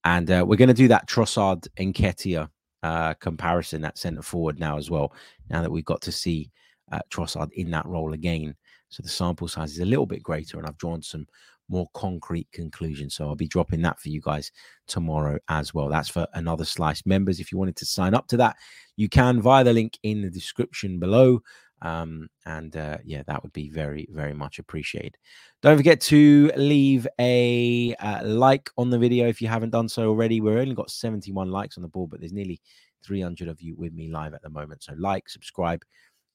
and 0.04 0.30
uh, 0.30 0.44
we're 0.46 0.58
going 0.58 0.68
to 0.68 0.74
do 0.74 0.88
that 0.90 1.08
Trossard 1.08 1.68
Nketiah 1.78 2.50
uh, 2.84 3.14
comparison 3.16 3.86
at 3.86 3.98
centre 3.98 4.22
forward 4.22 4.60
now 4.60 4.78
as 4.78 4.90
well. 4.90 5.14
Now 5.50 5.62
that 5.62 5.72
we've 5.72 5.86
got 5.86 6.02
to 6.02 6.12
see 6.12 6.52
uh, 6.92 7.00
Trossard 7.10 7.52
in 7.54 7.72
that 7.72 7.86
role 7.86 8.14
again, 8.14 8.56
so 8.90 9.02
the 9.02 9.10
sample 9.10 9.48
size 9.48 9.72
is 9.72 9.80
a 9.80 9.86
little 9.86 10.06
bit 10.06 10.24
greater, 10.24 10.58
and 10.58 10.68
I've 10.68 10.78
drawn 10.78 11.02
some 11.02 11.26
more 11.70 11.88
concrete 11.94 12.48
conclusions. 12.52 13.16
So 13.16 13.28
I'll 13.28 13.36
be 13.36 13.48
dropping 13.48 13.82
that 13.84 14.00
for 14.00 14.10
you 14.10 14.22
guys 14.22 14.52
tomorrow 14.88 15.40
as 15.48 15.74
well. 15.74 15.88
That's 15.88 16.10
for 16.10 16.28
another 16.34 16.66
slice. 16.66 17.06
Members, 17.06 17.40
if 17.40 17.52
you 17.52 17.58
wanted 17.58 17.78
to 17.78 17.86
sign 17.86 18.14
up 18.14 18.28
to 18.28 18.38
that, 18.38 18.58
you 18.98 19.08
can 19.08 19.42
via 19.42 19.64
the 19.64 19.74
link 19.74 19.98
in 20.04 20.22
the 20.22 20.30
description 20.30 21.00
below. 21.00 21.40
Um, 21.82 22.30
and 22.46 22.76
uh, 22.78 22.98
yeah, 23.04 23.24
that 23.28 23.42
would 23.42 23.54
be 23.54 23.70
very, 23.70 24.08
very 24.12 24.34
much 24.34 24.60
appreciated. 24.60 25.18
Don't 25.62 25.78
forget 25.78 26.00
to 26.02 26.52
leave 26.56 27.08
a 27.20 27.96
uh, 27.96 28.22
like 28.24 28.70
on 28.78 28.90
the 28.90 29.00
video 29.00 29.28
if 29.28 29.42
you 29.42 29.48
haven't 29.48 29.72
done 29.72 29.90
so 29.90 30.10
already. 30.10 30.42
We've 30.42 30.58
only 30.58 30.76
got 30.76 30.92
71 30.92 31.50
likes 31.50 31.78
on 31.78 31.82
the 31.82 31.90
board, 31.90 32.12
but 32.12 32.20
there's 32.20 32.34
nearly 32.34 32.62
300 33.04 33.48
of 33.48 33.62
you 33.62 33.76
with 33.76 33.94
me 33.94 34.10
live 34.10 34.34
at 34.34 34.44
the 34.44 34.50
moment. 34.50 34.84
So 34.84 34.94
like, 34.98 35.28
subscribe, 35.28 35.84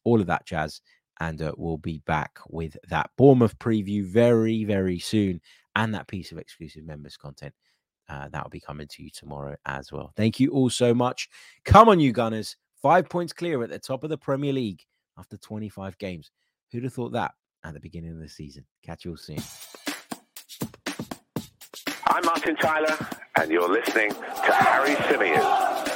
all 0.05 0.21
of 0.21 0.27
that 0.27 0.47
jazz 0.47 0.81
and 1.21 1.41
uh, 1.41 1.53
we'll 1.57 1.79
be 1.79 2.03
back 2.07 2.39
with 2.49 2.77
that 2.89 3.11
Bournemouth 3.17 3.59
preview 3.59 4.05
very, 4.05 4.65
very 4.65 4.99
soon, 4.99 5.41
and 5.75 5.95
that 5.95 6.09
piece 6.09 6.33
of 6.33 6.39
exclusive 6.39 6.85
members 6.85 7.17
content 7.17 7.55
uh, 8.09 8.29
that 8.29 8.43
will 8.43 8.51
be 8.51 8.61
coming 8.61 8.89
to 8.89 9.03
you 9.03 9.11
tomorrow 9.11 9.57
as 9.67 9.91
well. 9.91 10.13
Thank 10.17 10.39
you 10.39 10.51
all 10.51 10.71
so 10.71 10.95
much. 10.95 11.29
Come 11.65 11.89
on, 11.89 12.01
you 12.01 12.13
Gunners! 12.13 12.57
Five 12.83 13.09
points 13.09 13.33
clear 13.33 13.63
at 13.63 13.71
the 13.71 13.79
top 13.79 14.05
of 14.05 14.11
the 14.11 14.19
Premier 14.19 14.53
League 14.53 14.83
after 15.19 15.37
25 15.37 15.99
games. 15.99 16.31
Who'd 16.73 16.85
have 16.85 16.93
thought 16.93 17.13
that 17.13 17.33
at 17.65 17.75
the 17.75 17.81
beginning 17.81 18.13
of 18.13 18.19
the 18.19 18.29
season? 18.29 18.65
Catch 18.83 19.05
you 19.05 19.13
all 19.13 19.17
soon. 19.17 19.39
I'm 22.07 22.25
Martin 22.25 22.57
Tyler, 22.57 22.97
and 23.39 23.51
you're 23.51 23.69
listening 23.69 24.11
to 24.11 24.53
Harry 24.53 24.95
Symeou. 24.95 25.96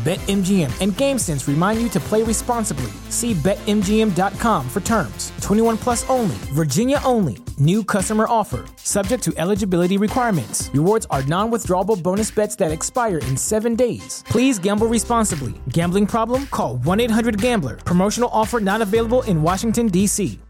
BetMGM 0.00 0.72
and 0.80 0.92
GameSense 0.92 1.46
remind 1.46 1.82
you 1.82 1.90
to 1.90 2.00
play 2.00 2.22
responsibly. 2.22 2.90
See 3.10 3.34
BetMGM.com 3.34 4.66
for 4.70 4.80
terms. 4.80 5.30
21 5.42 5.76
plus 5.76 6.08
only, 6.08 6.36
Virginia 6.54 7.00
only. 7.04 7.36
New 7.58 7.84
customer 7.84 8.24
offer, 8.26 8.64
subject 8.76 9.22
to 9.24 9.34
eligibility 9.36 9.98
requirements. 9.98 10.70
Rewards 10.72 11.06
are 11.10 11.22
non 11.24 11.50
withdrawable 11.50 12.02
bonus 12.02 12.30
bets 12.30 12.56
that 12.56 12.72
expire 12.72 13.18
in 13.18 13.36
seven 13.36 13.74
days. 13.74 14.24
Please 14.26 14.58
gamble 14.58 14.86
responsibly. 14.86 15.52
Gambling 15.68 16.06
problem? 16.06 16.46
Call 16.46 16.78
1 16.78 17.00
800 17.00 17.38
Gambler. 17.38 17.76
Promotional 17.76 18.30
offer 18.32 18.58
not 18.58 18.80
available 18.80 19.20
in 19.24 19.42
Washington, 19.42 19.88
D.C. 19.88 20.40